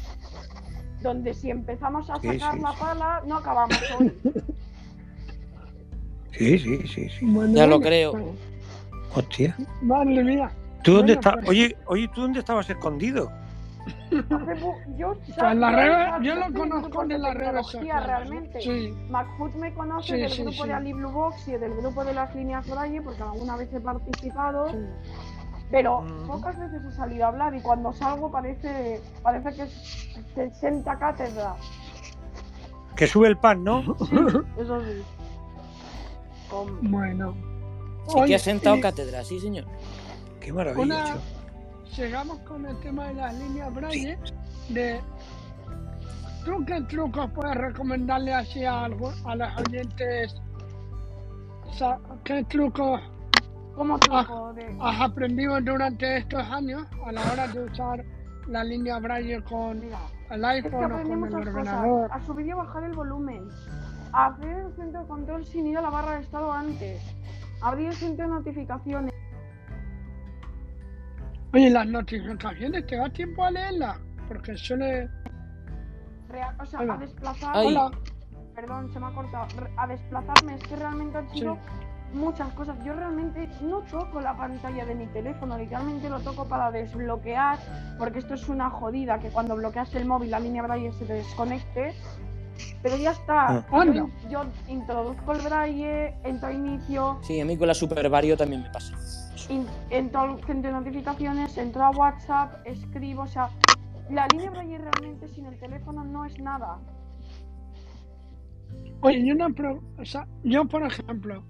Donde 1.01 1.33
si 1.33 1.51
empezamos 1.51 2.11
a 2.11 2.17
Sí, 2.21 2.29
sacar 2.39 2.55
sí, 2.57 2.61
la 2.61 2.73
pala, 2.73 3.23
no 3.27 3.37
acabamos 3.39 3.79
hoy. 3.99 4.13
Sí, 6.33 6.59
sí, 6.59 6.87
sí, 6.87 7.09
sí. 7.09 7.19
Bueno, 7.25 7.55
Ya 7.55 7.67
lo 7.67 7.81
creo. 7.81 8.13
pues, 8.13 8.25
Hostia. 9.15 9.57
Madre 9.81 10.23
mía. 10.23 10.51
¿Tú 10.85 10.93
dónde 10.97 11.15
Bueno, 11.15 11.21
estás? 11.21 11.35
pues- 11.37 11.49
Oye, 11.49 11.77
oye, 11.87 12.09
¿tú 12.15 12.21
dónde 12.23 12.41
estabas 12.41 12.69
escondido? 12.71 13.31
Yo, 14.97 15.15
Pues 15.15 15.39
en 15.39 15.61
la 15.61 15.71
red- 15.71 16.23
yo 16.23 16.35
lo 16.35 16.53
conozco 16.53 17.05
de 17.07 17.17
redes 17.19 17.37
tecnología, 17.67 18.01
realmente. 18.01 18.61
Sí, 18.61 18.95
MacFood 19.11 19.55
me 19.55 19.73
conoce 19.75 20.15
Sí, 20.15 20.21
del 20.21 20.31
sí, 20.31 20.43
grupo 20.43 20.63
sí. 20.63 20.69
de 20.69 20.75
Ali 20.75 20.93
Blue 20.93 21.11
Box 21.11 21.49
y 21.49 21.53
del 21.57 21.75
grupo 21.75 22.05
de 22.05 22.15
las 22.15 22.35
líneas 22.35 22.69
Braille, 22.69 23.03
porque 23.03 23.23
alguna 23.23 23.57
vez 23.57 23.73
he 23.73 23.81
participado, 23.81 24.69
sí. 24.71 24.77
pero 25.71 25.99
Ujú. 26.01 26.27
pocas 26.27 26.59
veces 26.59 26.83
he 26.85 26.93
salido 26.97 27.25
a 27.27 27.29
hablar 27.29 27.55
y 27.55 27.61
cuando 27.61 27.93
salgo 27.93 28.31
parece, 28.31 29.01
parece 29.23 29.55
que 29.55 29.63
es 29.63 30.19
60 30.35 30.99
cátedra. 30.99 31.55
Que 32.97 33.07
sube 33.07 33.29
el 33.29 33.37
pan, 33.37 33.63
¿no? 33.63 33.81
Eso 34.59 34.81
sí. 34.81 35.03
Con- 36.51 36.91
Bueno. 36.91 37.35
Y 38.17 38.25
que 38.25 38.35
ha 38.35 38.39
sentado 38.39 38.81
cátedra, 38.81 39.23
sí, 39.23 39.39
señor. 39.39 39.67
Qué 40.41 40.53
maravilla, 40.53 40.83
una. 40.83 41.05
Llegamos 41.97 42.39
con 42.41 42.67
el 42.67 42.79
tema 42.81 43.07
de 43.09 43.15
las 43.15 43.35
líneas 43.35 43.75
Braille. 43.75 44.19
De, 44.69 45.01
¿Tú 46.45 46.65
qué 46.67 46.81
trucos 46.83 47.31
puedes 47.33 47.55
recomendarle 47.57 48.33
así 48.35 48.65
a, 48.65 48.87
algu- 48.87 49.15
a 49.27 49.35
los 49.37 49.49
oyentes? 49.67 50.35
O 51.67 51.73
sea, 51.73 51.99
¿Qué 52.25 52.45
trucos 52.45 53.01
como 53.75 53.99
truco 53.99 54.53
de... 54.55 54.77
has 54.81 55.01
aprendido 55.01 55.61
durante 55.61 56.19
estos 56.19 56.43
años 56.51 56.87
a 57.07 57.13
la 57.13 57.21
hora 57.33 57.49
de 57.49 57.65
usar 57.65 58.05
la 58.47 58.65
línea 58.65 58.99
Braille 58.99 59.43
con 59.43 59.81
Mira, 59.81 59.99
el 60.31 60.45
es 60.45 60.63
que 60.65 60.69
iPhone 60.69 60.93
o 60.93 61.03
con 61.03 61.25
el 61.27 61.35
ordenador? 61.49 62.09
cosas. 62.09 62.23
A 62.23 62.27
subir 62.27 62.47
y 62.47 62.53
bajar 62.53 62.85
el 62.85 62.93
volumen. 62.95 63.49
A 64.13 64.27
hacer 64.29 64.49
el 64.49 64.73
centro 64.75 65.03
de 65.03 65.07
control 65.07 65.45
sin 65.47 65.67
ir 65.67 65.77
a 65.79 65.83
la 65.83 65.91
barra 65.91 66.13
de 66.13 66.23
estado 66.23 66.51
antes. 66.51 67.03
Abrir 67.61 67.89
el 67.89 67.95
centro 67.95 68.27
de 68.27 68.33
notificaciones. 68.33 69.13
Oye, 71.55 71.71
las 71.71 71.87
notificaciones, 71.87 72.87
¿te 72.87 72.97
da 72.97 73.09
tiempo 73.11 73.45
a 73.45 73.51
leerlas? 73.51 73.99
Porque 74.29 74.57
suele... 74.57 75.09
o 76.61 76.67
sea, 76.67 76.81
Hola. 76.81 76.95
a 76.95 76.97
desplazar. 76.99 77.51
Ay. 77.57 77.67
Hola. 77.69 77.91
Perdón, 78.55 78.93
se 78.93 79.01
me 79.01 79.07
ha 79.07 79.11
cortado. 79.13 79.47
A 79.77 79.87
desplazarme. 79.87 80.55
Es 80.57 80.63
que 80.65 80.77
realmente 80.77 81.17
han 81.19 81.31
sido 81.31 81.55
Sí. 81.55 81.61
muchas 82.19 82.53
cosas. 82.55 82.77
Yo 82.85 82.93
realmente 82.93 83.49
no 83.63 83.79
toco 83.83 84.21
la 84.21 84.37
pantalla 84.37 84.85
de 84.85 84.95
mi 84.95 85.07
teléfono. 85.07 85.57
Literalmente 85.57 86.11
lo 86.11 86.21
toco 86.21 86.47
para 86.47 86.71
desbloquear. 86.71 87.59
Porque 87.99 88.19
esto 88.19 88.35
es 88.35 88.49
una 88.49 88.69
jodida. 88.69 89.19
Que 89.21 89.29
cuando 89.31 89.55
bloqueas 89.57 89.95
el 89.95 90.07
móvil, 90.07 90.31
la 90.33 90.41
línea 90.41 90.63
braille 90.63 90.93
se 90.93 91.05
te 91.07 91.15
desconecte. 91.15 91.95
Pero 92.83 92.97
ya 92.97 93.13
está. 93.13 93.65
Ah. 93.71 93.85
Yo, 93.95 94.11
yo 94.29 94.45
introduzco 94.67 95.33
el 95.33 95.41
braille, 95.43 96.15
entro 96.25 96.49
a 96.49 96.53
inicio, 96.53 97.19
Sí, 97.23 97.41
a 97.41 97.45
mí 97.45 97.57
con 97.57 97.69
la 97.69 97.75
Super 97.75 98.09
Vario 98.11 98.37
también 98.37 98.63
me 98.65 98.71
pasa. 98.71 98.95
Entro 99.91 100.21
al 100.21 100.45
centro 100.45 100.71
de 100.71 100.79
notificaciones, 100.79 101.57
entro 101.59 101.85
a 101.85 101.91
WhatsApp, 101.91 102.55
escribo, 102.65 103.23
o 103.23 103.27
sea, 103.27 103.49
la 104.11 104.27
línea 104.29 104.51
braille 104.51 104.79
realmente 104.79 105.29
sin 105.29 105.47
el 105.47 105.59
teléfono 105.59 106.05
no 106.05 106.25
es 106.25 106.39
nada. 106.41 106.79
Oye, 109.01 109.25
yo, 109.27 109.35
pro- 109.55 109.83
o 109.99 110.05
sea, 110.05 110.27
yo 110.43 110.65
por 110.65 110.83
ejemplo, 110.83 111.43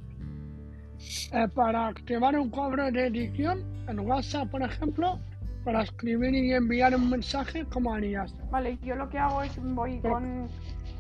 eh, 1.33 1.49
para 1.55 1.87
activar 1.87 2.39
un 2.39 2.51
cuadro 2.51 2.91
de 2.91 3.07
edición 3.07 3.65
en 3.89 4.01
WhatsApp, 4.01 4.51
por 4.51 4.62
ejemplo, 4.62 5.19
para 5.65 5.83
escribir 5.83 6.35
y 6.35 6.53
enviar 6.53 6.95
un 6.95 7.09
mensaje, 7.11 7.65
¿cómo 7.67 7.95
harías? 7.95 8.35
Vale, 8.51 8.79
yo 8.83 8.97
lo 8.97 9.09
que 9.09 9.19
hago 9.19 9.43
es 9.43 9.59
voy 9.75 10.01
con 10.01 10.49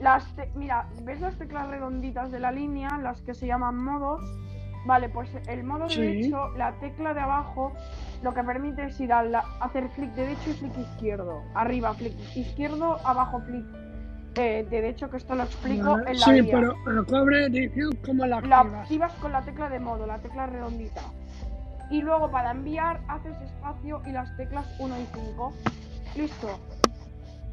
las 0.00 0.24
mira, 0.54 0.86
¿ves 1.04 1.20
las 1.20 1.36
teclas 1.36 1.68
redonditas 1.68 2.30
de 2.30 2.38
la 2.38 2.52
línea, 2.52 2.88
las 3.02 3.20
que 3.22 3.34
se 3.34 3.46
llaman 3.46 3.76
modos? 3.76 4.22
Vale, 4.84 5.08
pues 5.08 5.28
el 5.48 5.64
modo 5.64 5.88
Sí. 5.88 6.00
derecho, 6.00 6.48
la 6.56 6.72
tecla 6.80 7.14
de 7.14 7.20
abajo, 7.20 7.72
lo 8.22 8.32
que 8.34 8.42
permite 8.42 8.84
es 8.84 9.00
ir 9.00 9.12
a 9.12 9.22
la- 9.22 9.44
hacer 9.60 9.88
clic 9.90 10.10
derecho 10.14 10.50
y 10.50 10.54
clic 10.54 10.78
izquierdo. 10.78 11.42
Arriba 11.54 11.94
clic 11.94 12.14
izquierdo, 12.36 12.98
abajo 13.06 13.42
clic 13.44 13.64
eh, 14.36 14.64
derecho, 14.70 15.10
que 15.10 15.16
esto 15.16 15.34
lo 15.34 15.42
explico 15.42 15.90
Vale, 15.96 16.10
en 16.12 16.20
la 16.20 16.26
sí, 16.26 16.40
guía. 16.42 16.54
pero 16.54 16.74
de 17.50 17.58
edición, 17.58 17.90
¿cómo 18.06 18.24
la 18.24 18.40
La 18.42 18.58
activas? 18.60 18.82
activas 18.82 19.12
con 19.14 19.32
la 19.32 19.42
tecla 19.42 19.68
de 19.68 19.80
modo, 19.80 20.06
la 20.06 20.18
tecla 20.18 20.46
redondita. 20.46 21.00
Y 21.90 22.02
luego 22.02 22.30
para 22.30 22.52
enviar 22.52 23.00
haces 23.08 23.34
espacio 23.40 24.00
y 24.06 24.12
las 24.12 24.36
teclas 24.36 24.66
1 24.78 24.94
y 25.00 25.06
5. 25.12 25.52
Listo. 26.14 26.48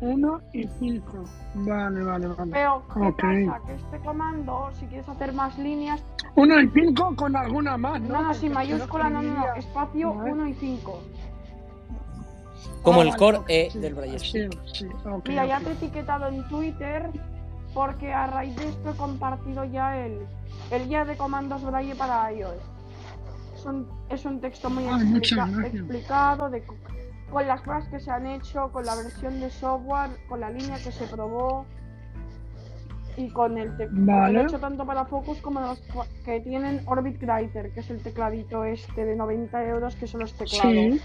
1 0.01 0.41
y 0.53 0.67
5. 0.79 1.23
Vale, 1.55 2.03
vale, 2.03 2.27
vale. 2.27 2.51
Pero, 2.51 2.83
¿qué 2.93 2.99
Ok. 3.07 3.21
pasa? 3.21 3.65
Que 3.65 3.73
este 3.73 3.99
comando, 3.99 4.69
si 4.73 4.85
quieres 4.87 5.07
hacer 5.07 5.33
más 5.33 5.57
líneas, 5.57 6.01
1 6.35 6.59
y 6.61 6.69
5 6.69 7.15
con 7.15 7.35
alguna 7.35 7.77
más, 7.77 8.01
¿no? 8.01 8.09
no, 8.15 8.21
no, 8.23 8.33
sin 8.33 8.49
si 8.49 8.49
mayúscula, 8.49 9.09
no, 9.09 9.21
no, 9.21 9.33
no, 9.33 9.53
espacio 9.55 10.13
No, 10.13 10.27
¿eh? 10.27 10.31
1 10.31 10.47
y 10.47 10.53
5. 10.55 10.99
Como 12.81 12.99
Ah, 12.99 13.03
el 13.03 13.09
vale, 13.09 13.19
core 13.19 13.39
E 13.47 13.69
sí, 13.71 13.79
del 13.79 13.93
Braille. 13.95 14.19
Sí, 14.19 14.47
sí, 14.73 14.87
ok. 15.05 15.27
Mira, 15.27 15.45
ya 15.45 15.59
te 15.59 15.69
he 15.69 15.73
etiquetado 15.73 16.27
en 16.27 16.47
Twitter 16.49 17.09
porque 17.73 18.13
a 18.13 18.27
raíz 18.27 18.55
de 18.57 18.67
esto 18.69 18.91
he 18.91 18.95
compartido 18.95 19.63
ya 19.65 19.97
el, 19.97 20.19
el 20.69 20.87
guía 20.87 21.03
de 21.05 21.17
comandos 21.17 21.63
Braille 21.63 21.95
para 21.95 22.31
iOS. 22.31 22.53
Es 23.55 23.65
un, 23.65 23.87
es 24.09 24.25
un 24.25 24.39
texto 24.39 24.69
muy 24.69 24.83
Ay, 24.87 25.03
muchas 25.05 25.49
explica- 25.49 25.67
explicado 25.67 26.49
de, 26.49 26.63
con 27.35 27.49
las 27.49 27.59
pruebas 27.59 27.85
que 27.89 27.99
se 27.99 28.09
han 28.09 28.25
hecho, 28.27 28.71
con 28.71 28.85
la 28.85 28.95
versión 28.95 29.41
de 29.41 29.49
software, 29.49 30.09
con 30.29 30.39
la 30.39 30.49
línea 30.49 30.77
que 30.77 30.89
se 30.89 31.05
probó 31.05 31.65
y 33.17 33.29
con 33.29 33.57
el 33.57 33.75
texto. 33.75 33.93
Vale. 33.97 34.43
Hecho 34.43 34.57
tanto 34.57 34.85
para 34.85 35.03
Focus 35.03 35.41
como 35.41 35.59
los 35.59 35.81
que 36.23 36.39
tienen 36.39 36.79
Orbit 36.85 37.21
Writer, 37.21 37.73
que 37.73 37.81
es 37.81 37.89
el 37.89 38.01
tecladito 38.01 38.63
este 38.63 39.03
de 39.03 39.17
90 39.17 39.65
euros 39.65 39.97
que 39.97 40.07
son 40.07 40.21
los 40.21 40.31
teclados. 40.31 40.71
Sí. 40.71 41.01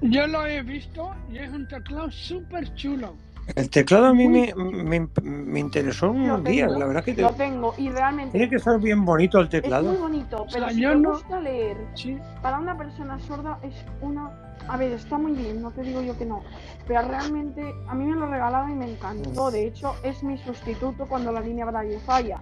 Yo 0.00 0.26
lo 0.26 0.46
he 0.46 0.62
visto 0.62 1.14
y 1.30 1.36
es 1.36 1.50
un 1.50 1.68
teclado 1.68 2.10
súper 2.10 2.74
chulo. 2.74 3.14
El 3.56 3.68
teclado 3.70 4.06
a 4.06 4.14
mí 4.14 4.28
me, 4.28 4.54
me, 4.54 5.08
me 5.22 5.60
interesó 5.60 6.12
días, 6.12 6.42
tengo, 6.68 6.78
la 6.78 6.86
verdad 6.86 7.04
que 7.04 7.12
te- 7.14 7.22
Lo 7.22 7.30
tengo 7.30 7.74
y 7.76 7.90
realmente 7.90 8.32
tiene 8.32 8.48
que 8.48 8.56
estar 8.56 8.78
bien 8.80 9.04
bonito 9.04 9.38
el 9.40 9.46
Es 9.46 9.52
muy 9.52 9.60
teclado. 9.62 9.94
bonito, 9.98 10.46
pero 10.52 10.66
sea, 10.66 10.74
si 10.74 10.80
yo 10.80 10.90
te 10.92 10.96
no- 10.98 11.10
gusta 11.10 11.40
leer, 11.40 11.76
Sí. 11.94 12.18
para 12.40 12.58
una 12.58 12.76
persona 12.78 13.18
sorda 13.18 13.58
es 13.62 13.74
una... 14.00 14.30
A 14.68 14.76
ver, 14.76 14.92
está 14.92 15.18
muy 15.18 15.32
bien, 15.32 15.60
no 15.60 15.72
te 15.72 15.82
digo 15.82 16.00
yo 16.02 16.16
que 16.16 16.24
no, 16.24 16.40
pero 16.86 17.02
realmente 17.02 17.74
a 17.88 17.94
mí 17.94 18.04
me 18.04 18.14
lo 18.14 18.26
regalaron 18.26 18.70
y 18.70 18.74
me 18.76 18.88
encantó. 18.92 19.50
De 19.50 19.66
hecho, 19.66 19.96
es 20.04 20.22
mi 20.22 20.38
sustituto 20.38 21.06
cuando 21.06 21.32
la 21.32 21.40
línea 21.40 21.64
Braille 21.64 21.98
falla. 22.06 22.38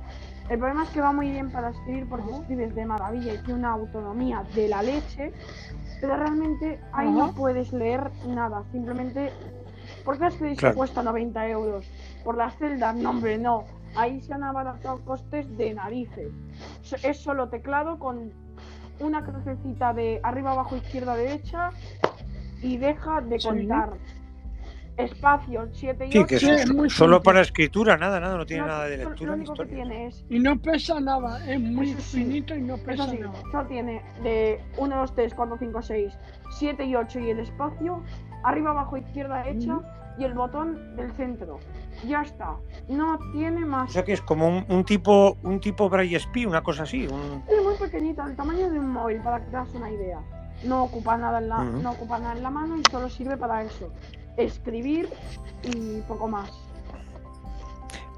El 0.51 0.59
problema 0.59 0.83
es 0.83 0.91
que 0.91 1.01
va 1.01 1.13
muy 1.13 1.31
bien 1.31 1.51
para 1.51 1.71
escribir 1.71 2.07
porque 2.11 2.31
escribes 2.31 2.75
de 2.75 2.85
maravilla 2.85 3.33
y 3.33 3.39
tiene 3.39 3.61
una 3.61 3.71
autonomía 3.73 4.45
de 4.55 4.69
la 4.69 4.83
leche, 4.83 5.33
pero 6.01 6.17
realmente 6.17 6.79
ahí 6.93 7.11
no 7.11 7.33
puedes 7.33 7.73
leer 7.73 8.11
nada, 8.27 8.65
simplemente... 8.71 9.33
¿Por 10.05 10.19
qué 10.19 10.29
que 10.39 10.57
Claro. 10.57 10.77
cuesta 10.77 11.03
90 11.03 11.49
euros? 11.49 11.85
¿Por 12.25 12.37
las 12.37 12.57
celdas? 12.59 12.95
No, 12.97 13.11
hombre, 13.11 13.39
no. 13.39 13.65
Ahí 13.95 14.21
se 14.21 14.33
han 14.33 14.45
abaratado 14.45 14.99
costes 15.05 15.57
de 15.57 15.75
narices. 15.75 16.33
Es 17.03 17.19
solo 17.19 17.49
teclado 17.49 17.99
con 17.99 18.33
una 19.01 19.25
crucecita 19.25 19.93
de 19.93 20.21
arriba, 20.23 20.53
abajo, 20.53 20.77
izquierda, 20.77 21.17
derecha 21.17 21.71
y 22.63 22.77
deja 22.77 23.21
de 23.21 23.39
Sí. 23.39 23.49
contar. 23.49 23.91
Espacio 24.97 25.69
7 25.73 26.07
y 26.07 26.13
Sí, 26.13 26.19
8. 26.19 26.27
que 26.27 26.39
Sí, 26.39 26.51
es 26.51 26.75
muy 26.75 26.91
solo 26.91 27.17
simple. 27.17 27.25
para 27.25 27.41
escritura, 27.41 27.97
nada, 27.97 28.21
nada, 28.21 28.37
no 28.37 28.45
tiene 28.45 28.63
No, 28.63 28.69
nada 28.69 28.85
de 28.87 28.99
lectura 28.99 29.31
Lo 29.31 29.37
ni 29.37 29.41
único 29.41 29.55
que 29.55 29.65
tiene 29.67 30.07
es 30.09 30.27
Y 30.29 30.39
no 30.39 30.59
pesa 30.59 31.01
nada, 31.01 31.43
es 31.51 31.59
muy 31.59 31.91
Eso 31.93 32.01
sí. 32.03 32.19
finito 32.23 32.55
y 32.55 32.61
no 32.61 32.77
pesa 32.77 33.09
sí, 33.09 33.19
nada. 33.19 33.33
solo 33.51 33.67
tiene 33.67 34.03
de 34.23 34.61
1, 34.77 34.97
2, 34.99 35.15
3, 35.15 35.33
4, 35.35 35.57
5, 35.59 35.81
6, 35.81 36.19
7 36.51 36.85
y 36.85 36.97
8 36.97 37.19
y 37.19 37.31
el 37.31 37.39
espacio, 37.39 38.03
arriba, 38.43 38.71
abajo, 38.71 38.97
izquierda, 38.97 39.43
derecha 39.43 39.79
y 40.19 40.25
el 40.25 40.35
botón 40.35 40.97
del 40.97 41.13
centro. 41.13 41.59
Ya 42.07 42.23
está. 42.23 42.57
No 42.89 43.19
tiene 43.33 43.65
O 43.65 43.67
más. 43.67 43.93
sea 43.93 44.05
que 44.05 44.13
es 44.13 44.21
como 44.21 44.49
un, 44.49 44.65
un 44.69 44.85
tipo 44.85 45.37
un 45.43 45.61
tipo 45.61 45.89
Braille 45.89 46.19
Spy, 46.19 46.47
una 46.47 46.63
cosa 46.63 46.83
así. 46.85 47.07
un- 47.07 47.43
Es 47.49 47.63
muy 47.63 47.75
pequeñito, 47.79 48.23
el 48.25 48.37
tamaño 48.37 48.71
de 48.71 48.79
un 48.79 48.91
móvil, 48.91 49.21
para 49.23 49.41
que 49.41 49.51
te 49.51 49.57
hagas 49.57 49.75
una 49.75 49.91
idea. 49.91 50.19
No 50.65 50.85
ocupa 50.85 51.17
nada 51.17 51.39
en 51.39 51.49
la, 51.49 51.65
no 51.65 51.91
ocupa 51.93 52.19
nada 52.19 52.35
en 52.35 52.43
la 52.43 52.51
mano 52.51 52.77
y 52.77 52.83
solo 52.91 53.09
sirve 53.09 53.37
para 53.37 53.63
eso. 53.63 53.91
Escribir 54.37 55.09
y 55.65 56.01
poco 56.03 56.29
más. 56.29 56.51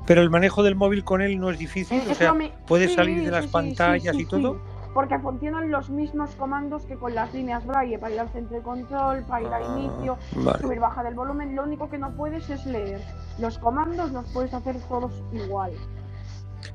Pero 0.06 0.20
el 0.22 0.30
manejo 0.30 0.62
del 0.64 0.74
móvil 0.74 1.04
con 1.04 1.22
él 1.22 1.38
no 1.38 1.50
es 1.50 1.58
difícil, 1.58 1.98
Es 2.00 2.08
o 2.10 2.14
sea, 2.14 2.34
puedes 2.66 2.90
sí, 2.90 2.96
salir 2.96 3.24
de 3.24 3.30
las 3.30 3.44
sí, 3.44 3.50
pantallas 3.52 4.16
sí, 4.16 4.22
y 4.22 4.26
todo. 4.26 4.60
Porque 4.94 5.18
funcionan 5.18 5.70
los 5.70 5.88
mismos 5.90 6.34
comandos 6.36 6.84
que 6.84 6.96
con 6.96 7.14
las 7.14 7.32
líneas 7.32 7.64
Braille, 7.66 7.98
para 7.98 8.14
ir 8.14 8.20
al 8.20 8.28
centro 8.30 8.56
de 8.56 8.62
control, 8.62 9.22
para 9.26 9.42
ir 9.42 9.48
al 9.52 9.62
Ah, 9.62 9.78
inicio, 9.78 10.18
vale. 10.36 10.58
subir, 10.60 10.80
baja 10.80 11.02
del 11.02 11.14
volumen. 11.14 11.54
Lo 11.56 11.64
único 11.64 11.88
que 11.88 11.98
no 11.98 12.10
puedes 12.14 12.48
es 12.50 12.66
leer. 12.66 13.00
Los 13.38 13.58
comandos 13.58 14.12
los 14.12 14.26
puedes 14.32 14.52
hacer 14.52 14.76
todos 14.88 15.12
igual. 15.32 15.72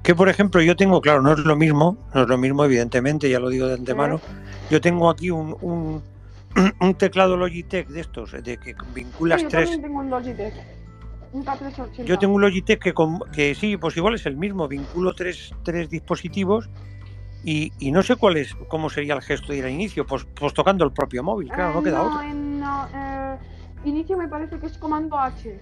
Que 0.03 0.15
por 0.15 0.29
ejemplo 0.29 0.61
yo 0.61 0.75
tengo, 0.75 0.99
claro, 1.01 1.21
no 1.21 1.33
es 1.33 1.39
lo 1.39 1.55
mismo, 1.55 1.97
no 2.13 2.23
es 2.23 2.27
lo 2.27 2.37
mismo, 2.37 2.65
evidentemente, 2.65 3.29
ya 3.29 3.39
lo 3.39 3.49
digo 3.49 3.67
de 3.67 3.75
antemano. 3.75 4.19
Yo 4.69 4.81
tengo 4.81 5.09
aquí 5.09 5.29
un, 5.31 5.55
un, 5.61 6.01
un 6.81 6.93
teclado 6.95 7.37
Logitech 7.37 7.87
de 7.87 8.01
estos, 8.01 8.31
de 8.31 8.57
que 8.57 8.75
vinculas 8.93 9.39
Sí, 9.41 9.45
yo 9.45 9.49
tres. 9.49 9.81
tengo 9.81 9.99
un 9.99 10.09
Logitech. 10.09 10.53
Un 11.33 11.45
K380. 11.45 12.03
Yo 12.05 12.17
tengo 12.17 12.35
un 12.35 12.41
Logitech 12.41 12.79
que, 12.81 12.93
con- 12.93 13.19
que 13.33 13.53
sí, 13.53 13.77
pues 13.77 13.95
igual 13.97 14.15
es 14.15 14.25
el 14.25 14.37
mismo, 14.37 14.67
vinculo 14.67 15.13
tres, 15.13 15.53
tres 15.63 15.89
dispositivos 15.89 16.69
y, 17.49 17.71
y 17.79 17.91
no 17.93 18.03
sé 18.03 18.17
cuál 18.17 18.35
es, 18.35 18.53
cómo 18.67 18.89
sería 18.89 19.13
el 19.13 19.21
gesto 19.21 19.53
de 19.53 19.59
ir 19.59 19.63
al 19.63 19.71
inicio, 19.71 20.05
pues, 20.05 20.25
pues 20.37 20.53
tocando 20.53 20.83
el 20.83 20.91
propio 20.91 21.23
móvil, 21.23 21.49
claro, 21.49 21.75
no 21.75 21.79
Eh, 21.79 21.83
queda 21.83 22.03
no, 22.03 22.21
en, 22.21 22.59
no, 22.59 22.87
eh, 22.93 23.37
inicio 23.85 24.17
me 24.17 24.27
parece 24.27 24.59
que 24.59 24.65
es 24.65 24.77
comando 24.77 25.17
H. 25.17 25.57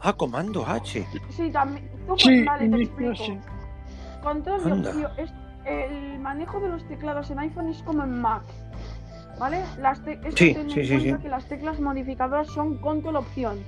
Ah, 0.00 0.14
comando 0.14 0.64
H. 0.66 1.06
Sí, 1.28 1.50
también. 1.50 1.90
tú, 2.06 2.14
Sí, 2.16 2.44
vale, 2.44 2.60
te 2.60 2.64
inicio, 2.76 3.12
explico. 3.12 3.14
sí. 3.24 3.38
Control 4.22 4.64
de 4.64 4.72
Anda. 4.72 4.90
opción. 4.90 5.10
Es, 5.18 5.32
el 5.66 6.18
manejo 6.20 6.60
de 6.60 6.68
los 6.68 6.88
teclados 6.88 7.30
en 7.30 7.38
iPhone 7.40 7.68
es 7.68 7.82
como 7.82 8.04
en 8.04 8.20
Mac. 8.22 8.44
¿Vale? 9.38 9.62
Las 9.80 9.98
Sí, 9.98 10.16
sí, 10.34 10.54
en 10.56 10.70
sí, 10.70 11.14
que 11.22 11.28
las 11.28 11.44
teclas 11.44 11.78
modificadoras 11.78 12.46
son 12.48 12.78
control 12.78 13.16
opción. 13.16 13.58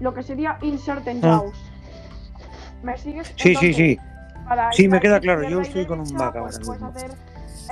Lo 0.00 0.12
que 0.12 0.22
sería 0.22 0.58
insert 0.60 1.06
en 1.08 1.24
Ah. 1.24 1.40
JAWS. 1.40 1.58
¿Me 2.82 2.98
sigues? 2.98 3.32
Sí, 3.36 3.54
sí, 3.56 3.72
sí. 3.72 3.98
Para 4.48 4.72
Sí, 4.72 4.88
me 4.88 5.00
queda 5.00 5.20
claro, 5.20 5.48
yo 5.48 5.60
estoy 5.60 5.86
con 5.86 6.00
un 6.00 6.12
Mac 6.14 6.32
pues 6.32 6.56
ahora 6.56 6.64
puedes 6.64 6.82
mismo. 6.82 6.88
hacer 6.88 7.10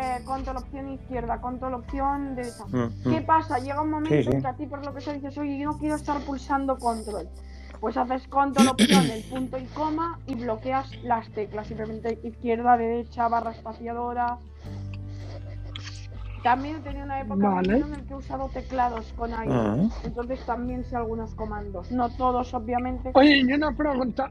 eh, 0.01 0.25
control 0.25 0.57
opción 0.57 0.89
izquierda, 0.93 1.41
control 1.41 1.75
opción 1.75 2.35
derecha. 2.35 2.65
Mm, 2.67 3.03
¿Qué 3.11 3.21
mm. 3.21 3.27
pasa? 3.27 3.59
Llega 3.59 3.81
un 3.83 3.91
momento 3.91 4.15
Sí, 4.15 4.25
sí. 4.25 4.43
que 4.43 4.47
a 4.47 4.53
ti 4.55 4.67
por 4.67 4.85
lo 4.85 4.93
que 4.95 5.01
sea 5.01 5.13
dices, 5.13 5.37
oye, 5.39 5.59
yo 5.59 5.73
no 5.73 5.79
quiero 5.79 5.95
estar 5.95 6.21
pulsando 6.23 6.79
control. 6.79 7.29
Pues 7.81 7.97
haces 7.97 8.27
control 8.29 8.69
opción, 8.69 9.05
el 9.11 9.23
punto 9.25 9.59
y 9.59 9.65
coma 9.67 10.19
y 10.27 10.35
bloqueas 10.37 10.91
las 11.03 11.29
teclas. 11.31 11.67
Simplemente 11.67 12.19
izquierda, 12.23 12.77
derecha, 12.77 13.29
barra 13.29 13.51
espaciadora. 13.51 14.39
También 16.43 16.77
he 16.77 16.81
tenido 16.81 17.05
una 17.05 17.21
época 17.21 17.49
Vale. 17.49 17.77
en 17.79 17.91
la 17.91 17.97
que 17.97 18.13
he 18.13 18.17
usado 18.17 18.49
teclados 18.49 19.13
con 19.17 19.31
iOS. 19.31 19.39
Ah. 19.49 19.77
Entonces 20.05 20.45
también 20.45 20.85
sé 20.85 20.97
algunos 20.97 21.35
comandos. 21.35 21.91
No 21.91 22.09
todos, 22.11 22.53
obviamente. 22.55 23.11
Oye, 23.15 23.39
y 23.39 23.53
una 23.53 23.73
pregunta. 23.73 24.31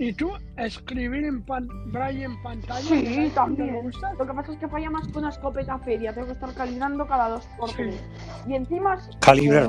¿Y 0.00 0.14
tú 0.14 0.30
escribir 0.56 1.24
en 1.24 1.42
pan, 1.42 1.68
braille 1.92 2.24
en 2.24 2.42
pantalla? 2.42 2.80
Sí, 2.80 3.02
¿te 3.02 3.30
también. 3.34 3.90
Lo 4.18 4.26
que 4.26 4.32
pasa 4.32 4.52
es 4.52 4.58
que 4.58 4.66
falla 4.66 4.88
más 4.88 5.06
que 5.06 5.18
una 5.18 5.28
escopeta 5.28 5.78
feria. 5.80 6.14
Tengo 6.14 6.28
que 6.28 6.32
estar 6.32 6.54
calibrando 6.54 7.06
cada 7.06 7.28
dos 7.28 7.46
por 7.58 7.68
Sí. 7.68 7.74
tres. 7.76 8.02
Y 8.48 8.54
encima 8.54 8.96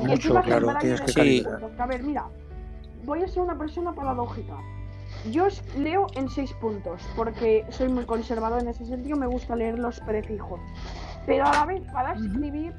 mucho, 0.00 0.12
encima 0.14 0.42
claro, 0.42 0.74
tienes 0.80 1.02
que 1.02 1.08
Sí. 1.08 1.14
calibrar. 1.14 1.60
puntos. 1.60 1.80
A 1.80 1.86
ver, 1.86 2.02
mira, 2.02 2.24
voy 3.04 3.22
a 3.22 3.28
ser 3.28 3.42
una 3.42 3.58
persona 3.58 3.92
paradójica. 3.92 4.54
Yo 5.30 5.48
leo 5.76 6.06
en 6.14 6.30
seis 6.30 6.50
puntos, 6.54 7.02
porque 7.14 7.66
soy 7.68 7.90
muy 7.90 8.06
conservador 8.06 8.62
en 8.62 8.68
ese 8.68 8.86
sentido, 8.86 9.18
me 9.18 9.26
gusta 9.26 9.54
leer 9.54 9.78
los 9.78 10.00
prefijos. 10.00 10.60
Pero 11.26 11.44
a 11.46 11.52
la 11.52 11.66
vez, 11.66 11.82
para 11.92 12.14
escribir, 12.14 12.72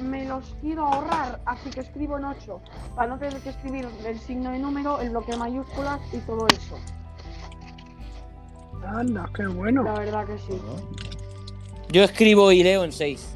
me 0.00 0.24
los 0.24 0.56
quiero 0.60 0.86
ahorrar, 0.86 1.40
así 1.46 1.70
que 1.70 1.80
escribo 1.80 2.18
en 2.18 2.24
8, 2.24 2.60
para 2.94 3.08
no 3.08 3.18
tener 3.18 3.40
que 3.40 3.50
escribir 3.50 3.88
el 4.04 4.18
signo 4.20 4.50
de 4.50 4.58
número, 4.58 5.00
el 5.00 5.10
bloque 5.10 5.32
de 5.32 5.38
mayúsculas 5.38 6.00
y 6.12 6.18
todo 6.18 6.46
eso. 6.48 6.78
Anda, 8.86 9.28
qué 9.34 9.46
bueno. 9.46 9.82
La 9.82 9.94
verdad 9.94 10.26
que 10.26 10.38
sí. 10.38 10.60
Yo 11.90 12.04
escribo 12.04 12.52
y 12.52 12.62
leo 12.62 12.84
en 12.84 12.92
6. 12.92 13.34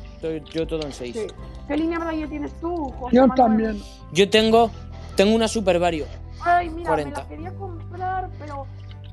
Yo 0.52 0.66
todo 0.66 0.82
en 0.82 0.92
6. 0.92 1.14
sí. 1.16 1.26
¿Qué 1.66 1.76
línea 1.76 1.98
braille 1.98 2.26
tienes 2.26 2.52
tú, 2.60 2.90
José 2.98 3.16
Yo 3.16 3.26
Manuel? 3.26 3.36
también. 3.36 3.82
Yo 4.12 4.28
tengo, 4.30 4.70
tengo 5.16 5.34
una 5.34 5.46
Super 5.48 5.78
Vario. 5.78 6.06
Ay, 6.40 6.70
mira, 6.70 6.88
40. 6.88 7.10
me 7.10 7.16
la 7.16 7.28
quería 7.28 7.54
comprar, 7.58 8.30
pero 8.38 8.66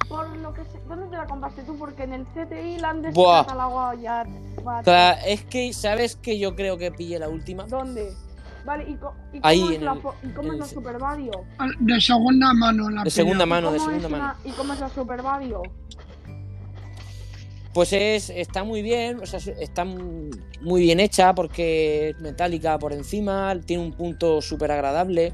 por 0.07 0.35
lo 0.37 0.53
que 0.53 0.63
sé, 0.65 0.79
¿dónde 0.87 1.07
te 1.07 1.15
la 1.17 1.25
compraste 1.25 1.63
tú? 1.63 1.75
Porque 1.77 2.03
en 2.03 2.13
el 2.13 2.25
CTI 2.27 2.79
la 2.79 2.89
han 2.91 3.01
Buah. 3.13 3.39
descatalogado 3.39 3.93
ya. 4.01 4.25
macho. 4.63 4.89
Cla- 4.91 5.17
Es 5.25 5.43
que, 5.45 5.73
¿sabes 5.73 6.15
que 6.15 6.37
yo 6.39 6.55
creo 6.55 6.77
que 6.77 6.91
pillé 6.91 7.19
la 7.19 7.29
última? 7.29 7.63
¿Dónde? 7.65 8.13
Vale, 8.65 8.83
¿y, 8.89 8.95
co- 8.95 9.13
y 9.31 9.39
cómo, 9.39 9.47
Ahí, 9.47 9.61
es, 9.63 9.75
en 9.75 9.85
la, 9.85 9.93
el- 9.93 10.01
fo- 10.01 10.13
y 10.23 10.27
cómo 10.29 10.47
en 10.47 10.53
es 10.55 10.59
la 10.59 10.65
el- 10.65 10.71
Super? 10.71 10.97
De 11.79 12.01
segunda 12.01 12.53
mano 12.53 12.89
la 12.89 13.03
De 13.03 13.09
segunda 13.11 13.45
mano, 13.45 13.71
de 13.71 13.77
¿Cómo 13.77 13.89
segunda 13.89 14.09
mano. 14.09 14.23
una- 14.43 14.49
¿Y 14.51 14.55
cómo 14.55 14.73
es 14.73 14.79
la 14.79 14.89
Super 14.89 15.21
Vario? 15.21 15.61
Pues 17.73 17.91
es, 17.91 18.29
está 18.29 18.63
muy 18.63 18.81
bien, 18.81 19.19
o 19.21 19.25
sea, 19.25 19.39
está 19.59 19.83
muy 19.85 20.81
bien 20.81 20.99
hecha 21.01 21.35
porque 21.35 22.09
es 22.11 22.19
metálica 22.21 22.79
por 22.79 22.93
encima, 22.93 23.53
tiene 23.65 23.83
un 23.83 23.91
punto 23.91 24.41
súper 24.41 24.71
agradable. 24.71 25.33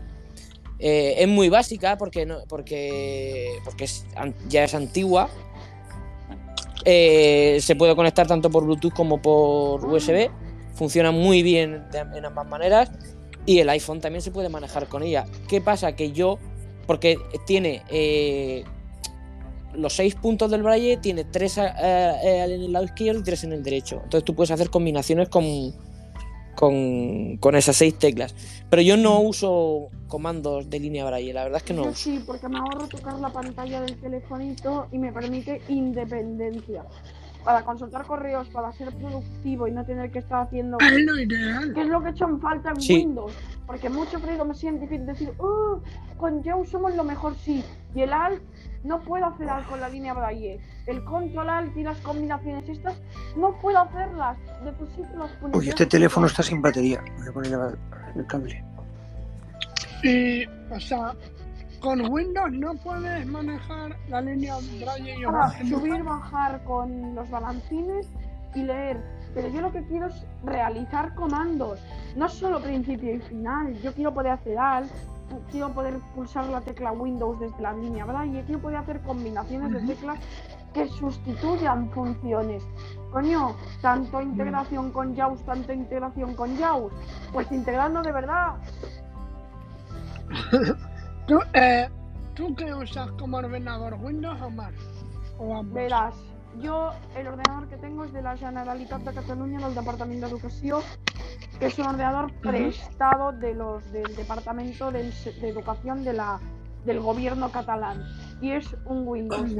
Eh, 0.84 1.22
es 1.22 1.28
muy 1.28 1.48
básica 1.50 1.96
porque, 1.96 2.26
no, 2.26 2.40
porque, 2.50 3.60
porque 3.64 3.86
ya 4.50 4.64
es 4.64 4.74
antigua. 4.74 5.30
Eh, 6.86 7.60
se 7.62 7.76
puede 7.76 7.96
conectar 7.96 8.26
tanto 8.26 8.50
por 8.50 8.66
Bluetooth 8.66 8.94
como 8.94 9.22
por 9.22 9.86
USB. 9.86 10.32
Funciona 10.74 11.12
muy 11.12 11.44
bien 11.44 11.86
en 11.94 12.26
ambas 12.26 12.48
maneras. 12.48 12.92
Y 13.46 13.60
el 13.60 13.70
iPhone 13.70 14.02
también 14.02 14.24
se 14.24 14.32
puede 14.32 14.50
manejar 14.50 14.88
con 14.88 15.04
ella. 15.04 15.26
¿Qué 15.48 15.62
pasa? 15.62 15.96
Que 15.96 16.12
yo, 16.12 16.40
porque 16.88 17.18
tiene 17.46 17.84
eh, 17.90 18.64
los 19.76 19.94
seis 19.94 20.16
puntos 20.16 20.50
del 20.50 20.64
braille, 20.64 20.98
tiene 20.98 21.26
tres 21.26 21.60
en 21.60 21.72
el 22.24 22.72
lado 22.72 22.86
izquierdo 22.86 23.20
y 23.20 23.24
tres 23.24 23.44
en 23.44 23.54
el 23.54 23.62
derecho. 23.62 24.02
Entonces 24.04 24.24
tú 24.24 24.34
puedes 24.34 24.50
hacer 24.50 24.72
combinaciones 24.72 25.30
con, 25.30 25.44
con, 26.62 27.38
con 27.38 27.56
esas 27.56 27.76
seis 27.76 27.98
teclas. 27.98 28.34
Pero 28.70 28.82
yo 28.84 28.96
no 28.96 29.20
uso 29.20 29.90
comandos 30.08 30.70
de 30.70 30.80
línea 30.80 31.04
braille, 31.06 31.34
la 31.34 31.44
verdad 31.44 31.58
es 31.58 31.64
que 31.64 31.74
no 31.74 31.84
Yo 31.86 31.90
uso. 31.90 32.00
sí, 32.04 32.24
porque 32.26 32.48
me 32.48 32.60
ahorro 32.60 32.88
tocar 32.88 33.20
la 33.20 33.30
pantalla 33.30 33.82
del 33.82 33.98
telefonito 33.98 34.88
y 34.92 34.98
me 35.00 35.12
permite 35.12 35.62
independencia. 35.68 36.84
Para 37.44 37.66
consultar 37.66 38.06
correos, 38.06 38.48
para 38.50 38.72
ser 38.74 38.92
productivo 38.94 39.68
y 39.68 39.72
no 39.72 39.84
tener 39.84 40.12
que 40.12 40.20
estar 40.20 40.44
haciendo... 40.46 40.78
Es 40.80 41.02
lo 41.04 41.20
ideal. 41.20 41.74
¿Qué 41.74 41.82
es 41.82 41.88
lo 41.88 42.00
que 42.04 42.10
he 42.10 42.12
hecho 42.12 42.26
en 42.26 42.40
falta 42.40 42.70
en 42.70 42.80
Sí. 42.80 42.98
Windows? 42.98 43.34
Porque 43.66 43.90
mucho 43.90 44.20
frío 44.20 44.46
me 44.46 44.54
siento 44.54 44.82
difícil 44.82 45.08
decir, 45.08 45.32
"Oh, 45.40 45.80
con 46.18 46.44
Yao 46.44 46.64
somos 46.66 46.94
lo 46.96 47.04
mejor, 47.04 47.34
sí. 47.44 47.64
Y 47.96 48.02
el 48.02 48.14
Alt, 48.14 48.44
no 48.84 49.00
puedo 49.02 49.26
hacer 49.26 49.48
con 49.70 49.80
la 49.80 49.90
línea 49.90 50.14
Braille. 50.14 50.60
El 50.88 51.04
Control 51.04 51.50
Alt 51.50 51.78
y 51.78 51.84
las 51.84 51.98
combinaciones 52.00 52.68
estas, 52.68 52.96
no 53.36 53.54
puedo 53.62 53.80
hacerlas. 53.80 54.38
Necesito 54.64 55.18
las 55.18 55.32
Uy, 55.54 55.70
este 55.70 55.86
teléfono 55.86 56.28
está 56.28 56.44
sin 56.44 56.62
batería. 56.62 57.04
Voy 57.18 57.28
a 57.28 57.32
poner 57.32 57.54
el- 58.16 58.26
cable. 58.28 58.64
Y, 60.04 60.46
o 60.46 60.80
sea, 60.80 61.14
con 61.80 62.12
Windows 62.12 62.52
no 62.52 62.74
puedes 62.76 63.26
manejar 63.28 63.96
la 64.10 64.22
línea 64.22 64.56
Braille 64.82 65.16
y 65.64 65.70
subir, 65.70 66.04
bajar 66.04 66.64
con 66.64 67.16
los 67.16 67.30
balancines 67.30 68.08
y 68.56 68.64
leer. 68.64 69.02
Pero 69.34 69.48
yo 69.48 69.62
lo 69.62 69.72
que 69.72 69.84
quiero 69.86 70.08
es 70.08 70.26
realizar 70.44 71.16
comandos, 71.16 71.80
no 72.18 72.28
solo 72.28 72.62
principio 72.62 73.16
y 73.16 73.20
final. 73.20 73.74
Yo 73.82 73.94
quiero 73.94 74.14
poder 74.14 74.34
hacer 74.34 74.58
alt, 74.58 74.92
quiero 75.52 75.70
poder 75.70 76.00
pulsar 76.16 76.46
la 76.46 76.62
tecla 76.62 76.92
Windows 76.92 77.40
desde 77.40 77.62
la 77.62 77.74
línea 77.74 78.06
Braille, 78.06 78.44
quiero 78.46 78.62
poder 78.62 78.78
hacer 78.78 79.02
combinaciones 79.02 79.72
de 79.72 79.94
teclas 79.94 80.20
que 80.74 80.88
sustituyan 80.88 81.90
funciones. 81.92 82.64
Coño, 83.12 83.56
tanto 83.82 84.22
integración 84.22 84.92
con 84.92 85.16
JAWS, 85.16 85.44
tanto 85.44 85.74
integración 85.74 86.34
con 86.36 86.58
JAWS. 86.58 86.94
Pues 87.34 87.52
integrando 87.52 88.02
de 88.02 88.12
verdad. 88.12 88.56
¿Tú, 91.28 91.40
eh, 91.54 91.90
¿Tú 92.34 92.56
qué 92.56 92.74
usas 92.74 93.12
como 93.14 93.38
ordenador, 93.38 93.96
Windows 94.02 94.42
o 94.42 94.50
Mac? 94.50 94.74
O 95.38 95.58
ambos. 95.58 95.74
Verás, 95.74 96.16
jo 96.62 96.92
el 97.16 97.28
ordenador 97.28 97.68
que 97.68 97.78
tengo 97.78 98.04
es 98.04 98.14
de 98.14 98.22
la 98.22 98.36
Generalitat 98.38 99.02
de 99.02 99.14
Catalunya, 99.14 99.60
del 99.60 99.76
Departament 99.76 100.22
d'Educació, 100.22 100.82
que 101.60 101.68
es 101.68 101.78
un 101.80 101.88
ordenador 101.88 102.32
prestado 102.42 103.32
de 103.32 103.54
los, 103.54 103.92
del 103.92 104.16
Departamento 104.16 104.92
de 104.92 105.12
Educación 105.44 106.04
de 106.04 106.14
la, 106.14 106.40
del 106.86 107.00
gobierno 107.00 107.52
catalán. 107.52 108.04
Y 108.42 108.52
es 108.52 108.76
un 108.86 109.08
Windows. 109.08 109.56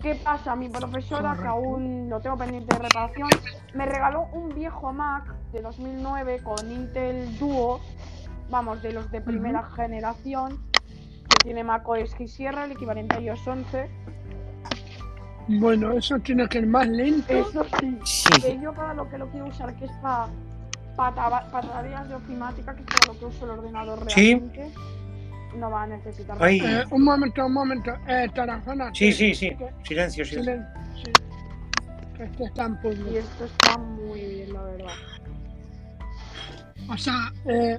¿Qué 0.00 0.16
pasa? 0.16 0.56
Mi 0.56 0.68
profesora, 0.68 1.36
que 1.40 1.46
aún 1.46 2.08
lo 2.10 2.20
tengo 2.20 2.36
pendiente 2.36 2.74
de 2.76 2.82
reparación, 2.82 3.28
me 3.74 3.86
regaló 3.86 4.26
un 4.32 4.54
viejo 4.54 4.92
Mac 4.92 5.32
de 5.52 5.62
2009 5.62 6.42
con 6.42 6.70
Intel 6.70 7.38
Duo, 7.38 7.80
vamos, 8.50 8.82
de 8.82 8.92
los 8.92 9.10
de 9.10 9.20
primera 9.20 9.62
generación, 9.62 10.60
que 10.72 11.36
tiene 11.44 11.62
Mac 11.62 11.88
OS 11.88 12.14
X 12.14 12.32
Sierra, 12.32 12.64
el 12.64 12.72
equivalente 12.72 13.16
a 13.16 13.20
iOS 13.20 13.46
11. 13.46 13.90
Bueno, 15.48 15.92
eso 15.92 16.18
tiene 16.20 16.48
que 16.48 16.58
ir 16.58 16.66
más 16.66 16.88
lento. 16.88 17.32
Eso 17.32 17.64
sí, 17.80 17.98
Sí. 18.04 18.42
que 18.42 18.60
yo 18.60 18.72
para 18.74 18.94
lo 18.94 19.08
que 19.08 19.16
lo 19.18 19.28
quiero 19.30 19.46
usar, 19.46 19.74
que 19.76 19.84
es 19.84 19.90
para, 20.02 20.28
para, 20.96 21.50
tareas 21.50 22.08
de 22.08 22.14
ofimática, 22.16 22.74
que 22.74 22.80
es 22.82 22.86
para 22.86 23.12
lo 23.12 23.18
que 23.18 23.24
uso 23.26 23.44
el 23.44 23.50
ordenador 23.58 24.10
Sí. 24.10 24.34
realmente, 24.34 24.70
no 25.56 25.70
va 25.70 25.82
a 25.84 25.86
necesitar. 25.86 26.36
Ay. 26.40 26.60
Eh, 26.64 26.84
un 26.90 27.02
momento, 27.04 27.46
un 27.46 27.52
momento. 27.52 27.92
Eh, 28.08 28.28
Tarajana. 28.34 28.90
Sí, 28.92 29.12
sí, 29.12 29.34
sí. 29.34 29.50
que- 29.56 29.70
Silencio, 29.84 30.24
silencio. 30.24 30.54
silen- 30.54 30.66
sí. 31.04 31.12
Este 32.22 32.44
está 32.44 32.64
en 32.66 32.72
Y 32.72 32.76
público. 32.78 33.10
esto 33.18 33.44
está 33.44 33.78
muy 33.78 34.20
bien, 34.20 34.52
la 34.52 34.62
verdad. 34.62 34.92
O 36.88 36.96
sea, 36.96 37.32
eh, 37.46 37.78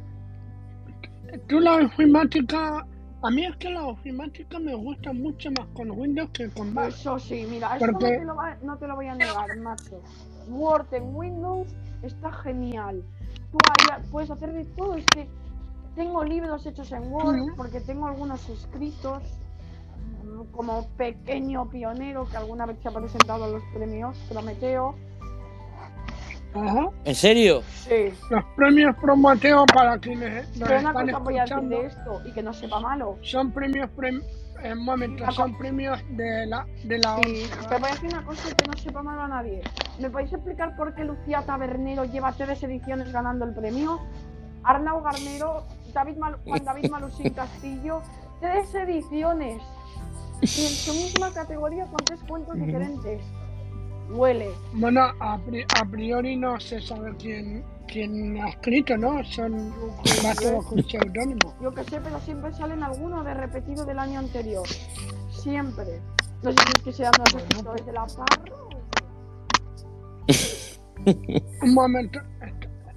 tú 1.47 1.59
la 1.59 1.75
ofimática. 1.77 2.85
A 3.27 3.29
mí 3.29 3.43
es 3.43 3.57
que 3.57 3.69
la 3.69 3.85
ofimática 3.85 4.57
me 4.57 4.73
gusta 4.73 5.11
mucho 5.11 5.49
más 5.51 5.67
con 5.73 5.91
Windows 5.91 6.29
que 6.29 6.49
con 6.49 6.73
Mac. 6.73 6.87
Eso 6.87 7.19
sí, 7.19 7.45
mira, 7.49 7.73
esto 7.73 7.87
no 7.91 7.97
te, 7.99 8.23
lo 8.23 8.35
va- 8.37 8.57
no 8.63 8.77
te 8.77 8.87
lo 8.87 8.95
voy 8.95 9.07
a 9.07 9.15
negar, 9.15 9.57
macho. 9.57 10.01
Word 10.47 10.93
en 10.93 11.13
Windows 11.13 11.67
está 12.03 12.31
genial. 12.31 13.03
Tú 13.51 13.57
ahí 13.69 14.01
puedes 14.11 14.31
hacer 14.31 14.53
de 14.53 14.63
todo. 14.63 14.95
Es 14.95 15.05
que 15.07 15.27
tengo 15.93 16.23
libros 16.23 16.65
hechos 16.65 16.89
en 16.93 17.11
Word 17.11 17.25
porque 17.57 17.81
tengo 17.81 18.07
algunos 18.07 18.47
escritos 18.47 19.21
mm, 20.23 20.43
como 20.53 20.87
pequeño 20.95 21.69
pionero 21.69 22.29
que 22.29 22.37
alguna 22.37 22.65
vez 22.65 22.77
se 22.81 22.87
ha 22.87 22.91
presentado 22.91 23.43
a 23.43 23.49
los 23.49 23.63
premios 23.73 24.17
Prometeo. 24.29 24.95
Ajá. 26.65 26.89
¿En 27.05 27.15
serio? 27.15 27.61
Sí. 27.87 28.13
Los 28.29 28.43
premios 28.55 28.95
Prometeo 28.97 29.65
para 29.67 29.97
quienes 29.97 30.47
nos 30.57 30.67
Pero 30.67 30.79
una 30.79 30.89
están 30.89 31.05
cosa 31.07 31.17
voy 31.19 31.37
a 31.37 31.41
decir 31.43 31.57
de 31.69 31.85
esto 31.85 32.21
y 32.25 32.31
que 32.31 32.43
no 32.43 32.53
sepa 32.53 32.79
malo. 32.79 33.17
son 33.21 33.51
premios, 33.51 33.89
prem- 33.95 34.23
eh, 34.63 34.73
un 34.73 34.83
momento, 34.85 35.29
son 35.31 35.57
premios 35.57 35.99
de 36.11 36.45
la 36.47 36.65
de 36.83 36.97
la 36.99 37.17
Sí, 37.23 37.47
te 37.69 37.77
voy 37.77 37.89
a 37.89 37.93
decir 37.93 38.09
una 38.11 38.25
cosa 38.25 38.55
que 38.55 38.67
no 38.67 38.73
sepa 38.77 39.03
malo 39.03 39.21
a 39.21 39.27
nadie. 39.27 39.61
¿Me 39.99 40.09
podéis 40.09 40.33
explicar 40.33 40.75
por 40.75 40.93
qué 40.95 41.03
Lucía 41.03 41.43
Tabernero 41.45 42.05
lleva 42.05 42.31
tres 42.33 42.61
ediciones 42.63 43.11
ganando 43.11 43.45
el 43.45 43.53
premio? 43.53 43.99
Arnau 44.63 45.01
Garnero, 45.01 45.63
David 45.93 46.17
Mal- 46.17 46.37
Juan 46.45 46.63
David 46.65 46.89
Malusín 46.89 47.29
Castillo, 47.33 48.01
tres 48.41 48.73
ediciones. 48.75 49.61
Y 50.41 50.43
en 50.43 50.69
su 50.69 50.93
misma 50.93 51.31
categoría 51.31 51.85
con 51.85 51.97
tres 52.05 52.19
cuentos 52.27 52.55
diferentes. 52.55 53.21
Huele. 54.09 54.49
Bueno, 54.73 55.01
a, 55.19 55.37
pri- 55.39 55.65
a 55.79 55.85
priori 55.85 56.35
no 56.37 56.59
se 56.59 56.79
sabe 56.81 57.13
quién, 57.17 57.63
quién 57.87 58.37
ha 58.41 58.49
escrito, 58.49 58.95
¿no? 58.97 59.23
Son 59.25 59.71
va 60.25 60.33
todo 60.35 60.61
con 60.63 60.83
seudónimo. 60.87 61.53
Yo 61.61 61.73
que 61.73 61.83
sé, 61.85 61.99
pero 62.01 62.19
siempre 62.21 62.53
salen 62.53 62.83
algunos 62.83 63.25
de 63.25 63.33
repetido 63.33 63.85
del 63.85 63.99
año 63.99 64.19
anterior. 64.19 64.65
Siempre. 65.31 65.99
No 66.43 66.51
sé 66.51 66.57
si 66.57 66.71
es 66.77 66.83
que 66.83 66.93
sean 66.93 67.11
los 67.19 67.33
escritores 67.43 67.85
de 67.85 67.93
la 67.93 68.05
parra. 68.05 68.53
Un 71.61 71.73
momento, 71.73 72.19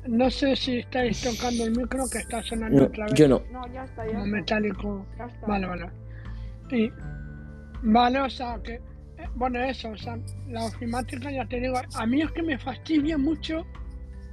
no 0.07 0.31
sé 0.31 0.57
si 0.57 0.79
estáis 0.79 1.23
tocando 1.23 1.65
el 1.65 1.77
micro 1.77 2.05
que 2.11 2.19
está 2.19 2.43
sonando 2.43 2.81
No, 2.81 2.87
otra 2.87 3.05
vez 3.07 3.15
yo 3.15 3.29
no. 3.29 3.43
No, 3.53 3.67
ya 3.73 3.85
está, 3.85 4.03
como 4.07 4.13
ya 4.13 4.19
está. 4.19 4.31
metálico. 4.31 5.07
Ya 5.19 5.25
está. 5.27 5.47
Vale, 5.47 5.67
vale. 5.67 5.91
Y, 6.71 6.91
vale, 7.83 8.21
o 8.21 8.31
sea 8.31 8.59
que, 8.63 8.81
bueno, 9.35 9.59
eso, 9.61 9.91
o 9.91 9.97
sea, 9.97 10.19
la 10.49 10.65
ofimática 10.65 11.31
ya 11.31 11.45
te 11.47 11.61
digo, 11.61 11.77
a 11.95 12.07
mí 12.07 12.23
es 12.23 12.31
que 12.33 12.43
me 12.43 12.59
fastidia 12.59 13.17
mucho 13.19 13.65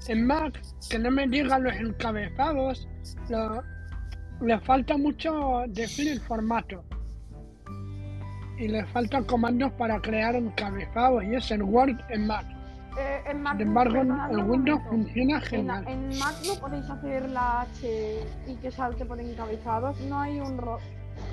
en 0.08 0.26
Mac 0.28 0.60
que 0.90 1.00
no 1.00 1.12
me 1.12 1.28
digan 1.28 1.64
los 1.64 1.74
encabezados, 1.76 2.88
lo- 3.30 3.64
le 4.42 4.60
falta 4.62 4.98
mucho 4.98 5.64
definir 5.70 6.14
el 6.14 6.22
formato. 6.22 6.84
Y 8.60 8.68
le 8.68 8.86
faltan 8.88 9.24
comandos 9.26 9.72
para 9.74 10.00
crear 10.02 10.36
encabezados 10.36 11.24
y 11.24 11.36
es 11.36 11.52
en 11.52 11.62
Word 11.62 11.98
en 12.10 12.26
Mac. 12.28 12.46
Eh, 13.00 13.22
en 13.30 13.42
Mac, 13.44 13.58
Sin 13.58 13.68
embargo, 13.68 14.02
un 14.02 14.50
Windows 14.50 14.82
funciona 14.90 15.36
En, 15.38 15.42
genial. 15.44 15.86
en 15.88 16.08
Mac 16.18 16.36
no 16.48 16.56
podéis 16.60 16.90
hacer 16.90 17.30
la 17.30 17.62
H 17.62 18.20
y 18.48 18.56
que 18.56 18.72
salte 18.72 19.06
por 19.06 19.20
encabezados. 19.20 20.00
No 20.02 20.20
hay 20.20 20.40
un 20.40 20.58
ro... 20.58 20.80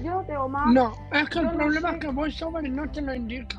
Yo 0.03 0.11
no 0.15 0.25
tengo 0.25 0.49
Mac. 0.49 0.67
No, 0.73 0.93
es 1.13 1.29
que 1.29 1.35
yo 1.37 1.41
el 1.43 1.47
no 1.47 1.53
problema 1.55 1.91
sé. 1.91 1.97
es 1.97 2.01
que 2.03 2.09
VoiceOver 2.11 2.71
no 2.71 2.91
te 2.91 3.01
lo 3.03 3.15
indica. 3.15 3.59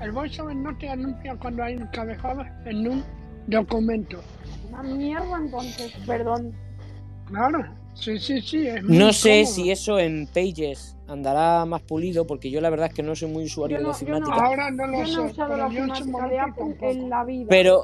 El 0.00 0.12
VoiceOver 0.12 0.56
no 0.56 0.76
te 0.76 0.88
anuncia 0.88 1.36
cuando 1.36 1.62
hay 1.64 1.74
encabezados 1.74 2.46
en 2.64 2.88
un 2.88 3.04
documento. 3.46 4.20
Una 4.70 4.82
mierda 4.82 5.36
entonces, 5.38 5.92
perdón. 6.06 6.52
Claro, 7.26 7.64
sí, 7.94 8.18
sí, 8.18 8.40
sí. 8.40 8.66
Es 8.66 8.82
muy 8.82 8.96
No 8.98 9.12
sé 9.12 9.42
cómodo. 9.42 9.54
si 9.54 9.70
eso 9.70 9.98
en 9.98 10.26
Pages 10.26 10.96
andará 11.08 11.64
más 11.64 11.82
pulido, 11.82 12.26
porque 12.26 12.50
yo 12.50 12.60
la 12.60 12.70
verdad 12.70 12.88
es 12.88 12.94
que 12.94 13.02
no 13.02 13.14
soy 13.14 13.28
muy 13.30 13.44
usuario 13.44 13.80
no- 13.80 13.92
de 13.92 14.04
yo 14.06 14.20
no-. 14.20 14.32
Ahora 14.32 14.70
no 14.70 14.86
lo 14.86 14.92
Yo 14.92 14.98
no 14.98 15.04
he 15.04 15.08
sé, 15.28 15.32
usado 15.32 15.56
la 15.56 15.66
ofimática 15.66 16.28
de 16.28 16.38
Apple 16.40 16.76
en 16.80 17.08
la 17.10 17.24
vida. 17.24 17.46
Pero, 17.48 17.82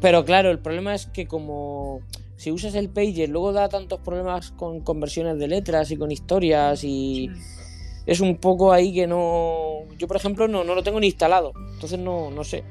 pero 0.00 0.24
claro, 0.24 0.50
el 0.50 0.58
problema 0.58 0.94
es 0.94 1.06
que 1.06 1.26
como 1.26 2.00
si 2.36 2.50
usas 2.52 2.74
el 2.74 2.88
Pages, 2.90 3.28
luego 3.28 3.52
da 3.52 3.68
tantos 3.68 4.00
problemas 4.00 4.50
con 4.52 4.80
conversiones 4.80 5.38
de 5.38 5.48
letras 5.48 5.90
y 5.90 5.96
con 5.96 6.10
historias 6.10 6.84
y 6.84 7.30
es 8.06 8.20
un 8.20 8.36
poco 8.36 8.72
ahí 8.72 8.92
que 8.94 9.06
no... 9.06 9.80
Yo, 9.98 10.06
por 10.06 10.16
ejemplo, 10.16 10.46
no, 10.46 10.62
no 10.64 10.74
lo 10.74 10.82
tengo 10.82 11.00
ni 11.00 11.06
instalado, 11.06 11.52
entonces 11.74 11.98
no, 11.98 12.30
no 12.30 12.44
sé. 12.44 12.62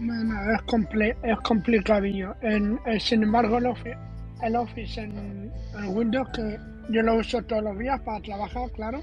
Bueno, 0.00 0.34
es, 0.54 0.62
comple 0.62 1.16
es 1.22 1.38
complicadillo. 1.40 2.34
En, 2.40 2.78
en- 2.86 3.00
sin 3.00 3.22
embargo, 3.24 3.58
el 3.58 3.66
Office, 3.66 3.98
el 4.42 4.56
Office 4.56 5.00
en, 5.00 5.52
en 5.76 5.96
Windows, 5.96 6.28
que 6.34 6.58
yo 6.90 7.02
lo 7.02 7.16
uso 7.16 7.42
todos 7.42 7.62
los 7.62 7.78
días 7.78 8.00
para 8.00 8.20
trabajar, 8.22 8.70
claro, 8.72 9.00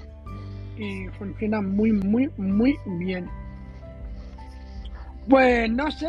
y 0.78 1.06
funciona 1.18 1.60
muy, 1.62 1.92
muy, 1.92 2.28
muy 2.36 2.76
bien. 2.98 3.28
Pues 5.28 5.70
no 5.70 5.90
sé, 5.90 6.08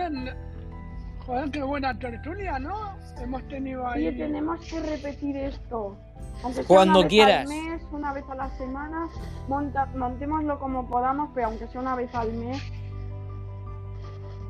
Joder, 1.28 1.52
qué 1.52 1.62
buena 1.62 1.94
tertulia, 2.00 2.58
¿no? 2.58 2.96
Hemos 3.22 3.46
tenido 3.50 3.86
ahí. 3.86 4.08
Oye, 4.08 4.18
tenemos 4.18 4.62
que 4.66 4.80
repetir 4.80 5.36
esto. 5.36 5.98
Aunque 6.42 6.60
sea 6.64 6.68
Cuando 6.68 7.00
una 7.00 7.08
vez 7.08 7.10
quieras. 7.10 7.42
al 7.42 7.48
mes, 7.48 7.82
una 7.92 8.14
vez 8.14 8.24
a 8.30 8.36
la 8.36 8.50
semana, 8.58 9.10
monta, 9.50 9.86
montémoslo 9.88 10.58
como 10.58 10.88
podamos, 10.88 11.30
pero 11.36 11.48
aunque 11.48 11.68
sea 11.68 11.82
una 11.82 11.96
vez 11.96 12.14
al 12.16 12.32
mes. 12.34 12.62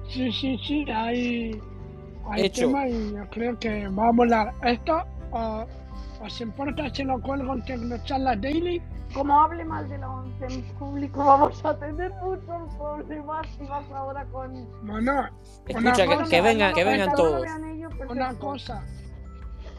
Sí, 0.09 0.31
sí, 0.31 0.57
sí, 0.65 0.85
hay, 0.91 1.59
hay 2.29 2.45
Hecho. 2.45 2.67
tema 2.67 2.87
y 2.87 3.11
yo 3.11 3.27
creo 3.31 3.57
que 3.57 3.87
va 3.89 4.09
a 4.09 4.11
molar. 4.11 4.53
Esto, 4.63 5.03
ah, 5.33 5.65
¿os 6.21 6.41
importa 6.41 6.93
si 6.93 7.03
lo 7.03 7.19
cuelgo 7.21 7.53
en 7.55 7.65
Tecnocharlas 7.65 8.39
Daily? 8.39 8.81
Como 9.13 9.41
hable 9.41 9.63
mal 9.65 9.87
de 9.89 9.97
la 9.97 10.09
once 10.09 10.45
en 10.45 10.63
público, 10.75 11.23
vamos 11.23 11.63
a 11.65 11.77
tener 11.79 12.11
muchos 12.21 12.75
problemas 12.75 13.47
y 13.59 13.63
más 13.63 13.89
ahora 13.91 14.25
con... 14.25 14.67
Bueno, 14.85 15.27
Escucha, 15.65 16.07
que, 16.07 16.29
que 16.29 16.41
vengan, 16.41 16.73
que 16.73 16.83
vengan 16.83 17.13
todos. 17.15 17.45
ellos, 17.73 17.93
una 18.09 18.33
cosa. 18.35 18.83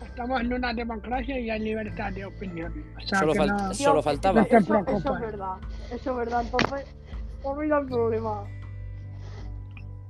Estamos 0.03 0.41
en 0.41 0.53
una 0.53 0.73
democracia 0.75 1.39
y 1.39 1.49
hay 1.51 1.61
libertad 1.61 2.13
de 2.13 2.25
opinión. 2.25 2.85
O 2.97 3.01
sea, 3.07 3.21
Solo, 3.21 3.33
que 3.35 3.39
fal- 3.39 3.49
no- 3.69 3.75
solo 3.75 4.03
faltaba. 4.03 4.41
No 4.41 4.47
te 4.47 4.57
Eso, 4.57 4.75
eso 4.89 5.15
es 5.15 5.21
verdad, 5.21 5.57
eso 5.93 6.11
es 6.11 6.17
verdad. 6.17 6.43
Entonces, 6.43 6.87
olvida 7.45 7.79
el 7.79 7.87
problema. 7.87 8.41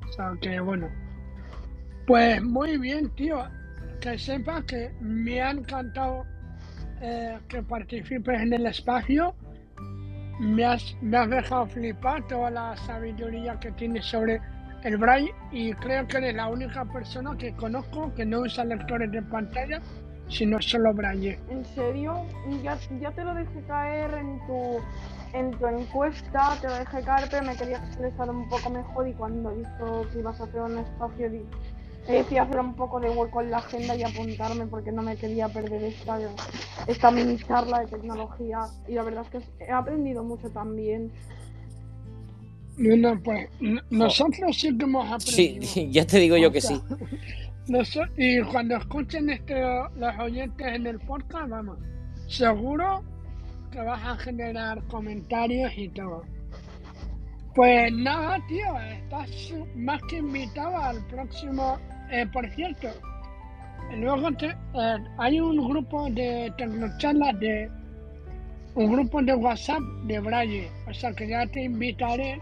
O 0.09 0.13
sea, 0.13 0.33
que 0.41 0.61
bueno. 0.61 0.89
Pues 2.07 2.43
muy 2.43 2.79
bien, 2.79 3.11
tío. 3.17 3.43
Que 4.01 4.17
sepas 4.19 4.65
que 4.65 4.91
me 5.01 5.43
ha 5.43 5.51
encantado 5.51 6.25
eh, 7.01 7.39
que 7.49 7.63
participes 7.63 8.41
en 8.41 8.53
el 8.53 8.67
espacio. 8.67 9.35
Me 10.41 10.65
has, 10.65 10.97
me 11.03 11.17
has 11.17 11.29
dejado 11.29 11.67
flipar 11.67 12.27
toda 12.29 12.51
la 12.51 12.77
sabiduría 12.77 13.59
que 13.59 13.73
tienes 13.73 14.05
sobre 14.05 14.41
el 14.85 14.97
braille 14.97 15.35
y 15.51 15.73
creo 15.73 16.07
que 16.07 16.19
eres 16.19 16.35
la 16.37 16.47
única 16.47 16.85
persona 16.85 17.37
que 17.37 17.53
conozco 17.55 18.15
que 18.15 18.25
no 18.25 18.41
usa 18.41 18.65
lectores 18.65 19.11
de 19.11 19.21
pantalla, 19.23 19.81
sino 20.29 20.61
solo 20.63 20.95
braille. 20.95 21.41
¿En 21.51 21.65
serio? 21.65 22.25
Ya, 22.63 22.79
ya 23.01 23.11
te 23.11 23.25
lo 23.25 23.35
dejé 23.35 23.61
caer 23.67 24.15
en 24.15 24.39
tu, 24.47 24.79
en 25.37 25.51
tu 25.51 25.67
encuesta, 25.67 26.57
te 26.61 26.69
lo 26.69 26.75
dejé 26.75 27.03
caer, 27.03 27.29
pero 27.31 27.45
me 27.45 27.57
quería 27.57 27.79
expresar 27.79 28.31
un 28.31 28.49
poco 28.49 28.71
mejor 28.71 29.09
y 29.09 29.15
cuando 29.15 29.51
he 29.51 29.57
visto 29.57 30.07
que 30.13 30.21
ibas 30.21 30.41
a 30.41 30.45
hacer 30.45 30.61
un 30.61 30.79
espacio, 30.79 31.31
di- 31.31 31.47
he 32.09 32.13
decidido 32.19 32.43
hacer 32.45 32.61
un 32.61 32.75
poco 32.75 33.01
de 33.01 33.11
hueco 33.11 33.41
en 33.43 33.51
la 33.51 33.59
agenda 33.59 33.95
y 33.95 34.03
apuntarme 34.03 34.67
porque 34.67 34.91
no 34.93 35.03
me 35.03 35.17
quería 35.17 35.49
perder 35.49 35.85
esta, 35.85 36.19
esta 36.87 37.11
mini 37.11 37.37
charla 37.39 37.81
de 37.81 37.87
tecnología 37.87 38.61
y 38.89 38.93
la 38.95 39.03
verdad 39.03 39.25
es 39.33 39.45
que 39.45 39.65
he 39.65 39.71
aprendido 39.71 40.25
mucho 40.25 40.49
también. 40.51 41.13
No, 42.77 42.97
no, 42.97 43.21
pues 43.23 43.49
n- 43.61 43.83
nosotros 43.91 44.57
sí 44.57 44.77
que 44.77 44.85
hemos 44.85 45.05
aprendido. 45.11 45.67
Sí, 45.67 45.89
ya 45.93 46.07
te 46.07 46.19
digo 46.19 46.37
yo 46.37 46.51
que 46.51 46.61
sí. 46.61 46.81
Y 48.17 48.41
cuando 48.45 48.77
escuchen 48.77 49.29
este, 49.31 49.61
los 49.97 50.19
oyentes 50.19 50.67
en 50.67 50.87
el 50.87 50.99
podcast, 51.01 51.49
vamos, 51.51 51.79
seguro 52.27 53.03
que 53.71 53.81
vas 53.83 54.03
a 54.03 54.17
generar 54.17 54.83
comentarios 54.85 55.71
y 55.77 55.89
todo. 55.91 56.23
Pues 57.55 57.93
nada, 57.93 58.39
tío, 58.49 58.79
estás 58.81 59.29
más 59.75 60.01
que 60.09 60.19
invitado 60.19 60.77
al 60.79 61.05
próximo. 61.09 61.77
Eh, 62.11 62.27
por 62.33 62.49
cierto, 62.51 62.89
luego 63.97 64.31
te- 64.33 64.47
eh, 64.75 64.97
hay 65.19 65.41
un 65.41 65.57
grupo 65.69 66.09
de 66.11 66.53
tecnocharlas 66.57 67.39
de. 67.41 67.71
Un 68.75 68.93
grupo 68.93 69.21
de 69.23 69.35
WhatsApp 69.35 69.81
de 70.07 70.21
Braille. 70.21 70.71
O 70.89 70.95
sea 70.95 71.13
que 71.13 71.27
ya 71.29 71.45
te 71.47 71.65
invitaré, 71.65 72.39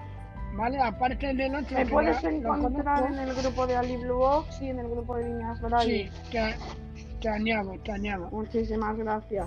¿vale? 0.56 0.78
Aparte 0.80 1.32
del 1.32 1.54
otro. 1.54 1.78
Me 1.78 1.86
puedes 1.86 2.20
ya 2.20 2.28
encontrar 2.28 3.06
en 3.10 3.18
el 3.20 3.34
grupo 3.34 3.66
de 3.66 3.76
Ali 3.76 3.96
Blue 3.96 4.16
Box 4.18 4.60
y 4.60 4.68
en 4.68 4.80
el 4.80 4.88
grupo 4.88 5.16
de 5.16 5.24
Líneas 5.24 5.58
Sí, 5.58 5.64
Braille. 5.64 6.10
te, 6.30 6.54
te 7.20 7.28
añado, 7.30 7.72
te 7.84 7.92
añado. 7.92 8.28
Muchísimas 8.32 8.96
gracias. 8.98 9.46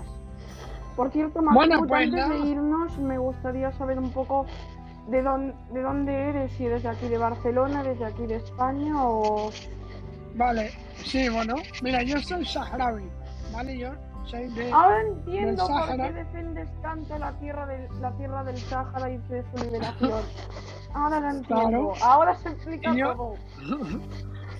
Por 0.96 1.12
cierto, 1.12 1.40
Maxut, 1.42 1.54
Bueno, 1.54 1.86
pues 1.86 2.08
antes 2.12 2.28
de 2.28 2.38
irnos, 2.50 2.98
me 2.98 3.18
gustaría 3.18 3.70
saber 3.72 3.98
un 3.98 4.10
poco 4.10 4.46
de 5.08 5.22
dónde, 5.22 5.54
de 5.72 5.82
dónde 5.82 6.12
eres, 6.30 6.50
si 6.52 6.66
eres 6.66 6.82
de 6.82 6.88
aquí 6.88 7.06
de 7.08 7.18
Barcelona, 7.18 7.84
desde 7.84 8.04
aquí 8.06 8.26
de 8.26 8.36
España 8.36 8.94
o... 9.04 9.50
Vale, 10.34 10.70
sí, 11.04 11.28
bueno, 11.28 11.56
mira, 11.82 12.02
yo 12.02 12.20
soy 12.20 12.44
saharaui, 12.44 13.04
¿vale? 13.52 13.78
Yo 13.78 13.90
soy 14.24 14.48
de... 14.48 14.70
Ahora 14.70 15.00
entiendo 15.02 15.66
por 15.66 15.96
qué 15.96 16.12
defendes 16.12 16.68
tanto 16.82 17.18
la 17.18 17.32
tierra 17.40 17.66
del, 17.66 17.88
la 18.00 18.12
tierra 18.16 18.44
del 18.44 18.56
Sáhara 18.56 19.10
y 19.10 19.18
de 19.28 19.44
su 19.50 19.64
liberación. 19.64 20.22
Ahora 20.94 21.20
lo 21.20 21.28
entiendo. 21.30 21.44
Claro. 21.68 21.92
Ahora 22.02 22.34
se 22.36 22.48
explica 22.50 22.94
yo- 22.94 23.12
todo. 23.14 23.34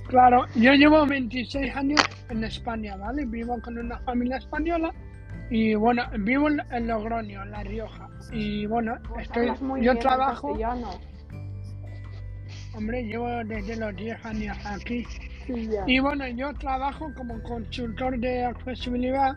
Claro, 0.09 0.45
yo 0.57 0.73
llevo 0.73 1.07
26 1.07 1.77
años 1.77 2.01
en 2.31 2.43
España, 2.43 2.97
¿vale? 2.97 3.25
Vivo 3.27 3.61
con 3.63 3.79
una 3.79 3.97
familia 4.01 4.39
española 4.39 4.93
y 5.51 5.77
bueno, 5.77 6.03
vivo 6.19 6.49
en 6.49 6.87
Logroño, 6.89 7.43
en 7.45 7.51
La 7.53 7.63
Rioja. 7.63 8.09
Y 8.33 8.67
bueno, 8.67 8.97
Pues 9.09 9.27
estoy, 9.27 9.53
muy 9.61 9.85
yo 9.85 9.97
trabajo, 9.99 10.57
hombre, 12.75 13.03
llevo 13.05 13.29
desde 13.45 13.77
los 13.77 13.95
10 13.95 14.25
años 14.25 14.57
aquí. 14.67 15.07
Y 15.87 15.99
bueno, 16.01 16.27
yo 16.29 16.53
trabajo 16.55 17.13
como 17.17 17.43
consultor 17.43 18.19
de 18.19 18.45
accesibilidad 18.45 19.37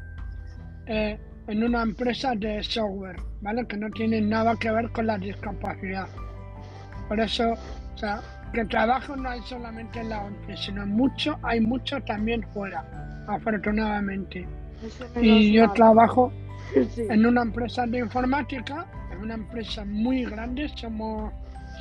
eh, 0.86 1.20
en 1.47 1.64
una 1.64 1.82
empresa 1.84 2.34
de 2.36 2.64
software, 2.64 3.18
¿vale? 3.41 3.66
Que 3.68 3.78
no 3.78 3.89
tiene 3.91 4.22
nada 4.22 4.55
que 4.55 4.72
ver 4.72 4.89
con 4.91 5.07
la 5.07 5.18
discapacidad. 5.18 6.07
Por 7.07 7.20
eso, 7.20 7.51
o 7.53 7.97
sea, 7.97 8.22
que 8.53 8.64
trabajo 8.66 9.16
no 9.16 9.30
hay 9.30 9.41
solamente 9.41 9.99
en 9.99 10.09
la 10.09 10.24
ONCE, 10.24 10.55
sino 10.57 10.86
mucho, 10.86 11.38
hay 11.43 11.59
mucho 11.59 11.99
también 12.01 12.43
fuera, 12.53 12.84
afortunadamente. 13.28 14.47
Y 15.22 15.53
yo 15.53 15.72
trabajo 15.72 16.32
Sí. 16.89 17.03
en 17.09 17.26
una 17.26 17.43
empresa 17.43 17.86
de 17.86 17.99
informática, 17.99 18.86
es 19.11 19.18
una 19.22 19.36
empresa 19.36 19.86
muy 19.86 20.26
grande, 20.26 20.68
somos 20.76 21.32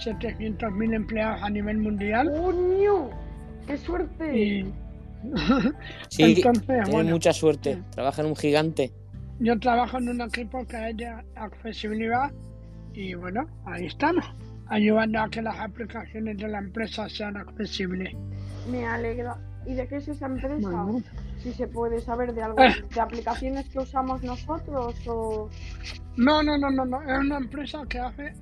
700.000 0.04 0.94
empleados 0.94 1.42
a 1.42 1.48
nivel 1.50 1.78
mundial. 1.78 2.30
¡Coño! 2.30 3.10
¡Qué 3.66 3.76
suerte! 3.78 4.38
Y 4.38 4.72
Sí, 6.08 6.22
entonces, 6.36 6.90
bueno, 6.90 7.10
mucha 7.10 7.32
suerte. 7.32 7.74
sí. 7.76 7.82
Trabaja 7.90 8.22
en 8.22 8.28
un 8.28 8.36
gigante. 8.36 8.92
Yo 9.38 9.58
trabajo 9.58 9.98
en 9.98 10.08
un 10.08 10.20
equipo 10.20 10.64
que 10.66 10.90
es 10.90 10.96
de 10.96 11.06
accesibilidad 11.36 12.30
y 12.92 13.14
bueno, 13.14 13.46
ahí 13.64 13.86
estamos, 13.86 14.24
ayudando 14.66 15.20
a 15.20 15.28
que 15.30 15.42
las 15.42 15.58
aplicaciones 15.58 16.36
de 16.38 16.48
la 16.48 16.58
empresa 16.58 17.08
sean 17.08 17.36
accesibles. 17.36 18.14
Me 18.70 18.84
alegra. 18.84 19.36
¿Y 19.66 19.74
de 19.74 19.86
qué 19.86 19.96
es 19.96 20.08
esa 20.08 20.26
empresa? 20.26 20.56
Bueno, 20.60 21.02
Si 21.38 21.52
se 21.52 21.66
puede 21.66 22.00
saber 22.00 22.34
de 22.34 22.42
algo, 22.42 22.60
Eh. 22.62 22.72
de 22.94 23.00
aplicaciones 23.00 23.68
que 23.68 23.78
usamos 23.80 24.22
nosotros 24.22 24.94
o... 25.08 25.48
no, 26.16 26.42
no, 26.42 26.56
no, 26.58 26.70
no, 26.70 26.84
no, 26.84 27.02
es 27.02 27.18
una 27.18 27.38
empresa 27.38 27.82
que 27.88 27.98
hace 27.98 28.32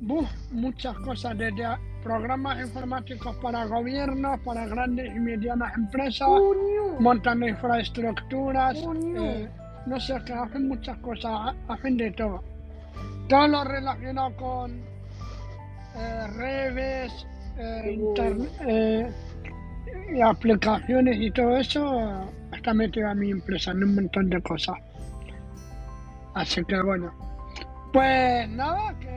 buf, 0.00 0.28
muchas 0.52 0.96
cosas, 0.98 1.36
desde 1.38 1.64
programas 2.02 2.60
informáticos 2.60 3.34
para 3.36 3.64
gobiernos, 3.66 4.38
para 4.40 4.66
grandes 4.66 5.14
y 5.14 5.18
medianas 5.18 5.74
empresas, 5.76 6.28
¡Coño! 6.28 7.00
montan 7.00 7.42
infraestructuras, 7.42 8.76
eh, 9.16 9.48
no 9.86 9.98
sé, 10.00 10.14
que 10.24 10.32
hacen 10.32 10.68
muchas 10.68 10.96
cosas, 10.98 11.32
ha- 11.32 11.72
hacen 11.72 11.96
de 11.96 12.10
todo. 12.12 12.42
Todo 13.28 13.48
lo 13.48 13.64
relacionado 13.64 14.36
con 14.36 14.80
eh, 15.96 16.26
redes, 16.36 17.26
eh, 17.58 17.92
internet, 17.98 19.14
y 20.14 20.20
aplicaciones 20.20 21.16
y 21.20 21.30
todo 21.32 21.56
eso, 21.56 22.30
está 22.52 22.72
metido 22.74 23.08
a 23.08 23.14
mi 23.14 23.30
empresa 23.30 23.70
en 23.72 23.82
un 23.82 23.94
montón 23.96 24.28
de 24.30 24.40
cosas. 24.42 24.76
Así 26.34 26.62
que 26.64 26.80
bueno, 26.82 27.12
pues 27.92 28.48
nada, 28.50 28.94
que 29.00 29.15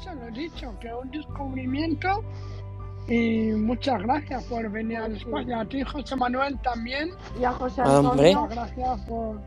eso 0.00 0.14
lo 0.14 0.28
he 0.28 0.30
dicho, 0.30 0.74
que 0.80 0.92
un 0.92 1.10
descubrimiento 1.10 2.22
y 3.08 3.52
muchas 3.52 4.00
gracias 4.02 4.44
por 4.44 4.70
venir 4.70 4.98
al 4.98 5.16
espacio. 5.16 5.58
A 5.58 5.64
ti, 5.64 5.82
José 5.82 6.16
Manuel, 6.16 6.58
también. 6.60 7.10
Y 7.40 7.44
a 7.44 7.52
José 7.52 7.82
Hombre. 7.82 8.30
Antonio. 8.32 8.40
Muchas 8.40 8.56
gracias 8.56 9.00
por. 9.06 9.40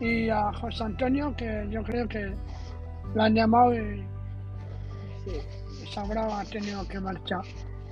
Y 0.00 0.28
a 0.28 0.52
José 0.52 0.84
Antonio, 0.84 1.34
que 1.36 1.66
yo 1.70 1.82
creo 1.82 2.06
que 2.08 2.34
lo 3.14 3.22
han 3.22 3.34
llamado 3.34 3.74
y, 3.74 4.06
y 5.82 5.86
Sabrá 5.86 6.40
ha 6.40 6.44
tenido 6.44 6.86
que 6.88 7.00
marchar. 7.00 7.42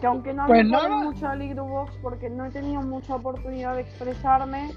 Que 0.00 0.06
aunque 0.06 0.34
no 0.34 0.46
Pues 0.46 0.64
me 0.64 0.70
nada. 0.72 1.04
mucho 1.04 1.26
a 1.26 1.62
Box 1.62 1.92
porque 2.02 2.28
no 2.28 2.44
he 2.44 2.50
tenido 2.50 2.82
mucha 2.82 3.14
oportunidad 3.14 3.76
de 3.76 3.82
expresarme, 3.82 4.72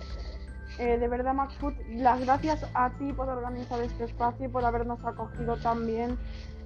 eh, 0.78 0.98
de 0.98 1.08
verdad, 1.08 1.34
Max 1.34 1.56
Food, 1.56 1.74
las 1.90 2.22
gracias 2.22 2.66
a 2.74 2.92
ti 2.92 3.12
por 3.12 3.28
organizar 3.28 3.82
este 3.82 4.04
espacio 4.06 4.46
y 4.46 4.50
por 4.50 4.64
habernos 4.64 5.04
acogido 5.04 5.58
también 5.58 6.18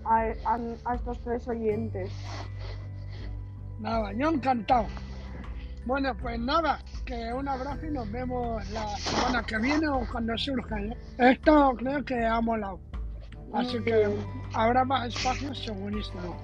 a, 0.05 0.21
a- 0.45 0.59
a 0.91 0.95
estos 0.95 1.19
tres 1.23 1.47
oyentes. 1.47 2.11
Nada, 3.79 4.11
yo 4.13 4.29
encantado. 4.29 4.85
Bueno, 5.85 6.13
pues 6.21 6.37
nada, 6.39 6.79
que 7.05 7.33
un 7.33 7.47
abrazo 7.47 7.85
y 7.85 7.91
nos 7.91 8.11
vemos 8.11 8.69
la 8.71 8.87
semana 8.97 9.41
que 9.43 9.57
viene 9.59 9.87
o 9.87 10.01
cuando 10.11 10.37
surja. 10.37 10.77
¿eh? 10.79 10.97
Esto 11.17 11.73
creo 11.77 12.03
que 12.03 12.25
ha 12.25 12.41
molado. 12.41 12.79
Así 13.53 13.81
que 13.83 14.07
habrá 14.53 14.83
más 14.85 15.07
espacios 15.07 15.57
segurísimo. 15.63 16.35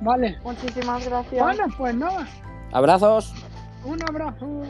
Vale. 0.00 0.38
Muchísimas 0.42 1.04
gracias. 1.06 1.42
Bueno, 1.42 1.64
pues 1.76 1.94
nada, 1.94 2.26
Abrazos. 2.72 3.34
Un 3.84 4.02
abrazo. 4.08 4.62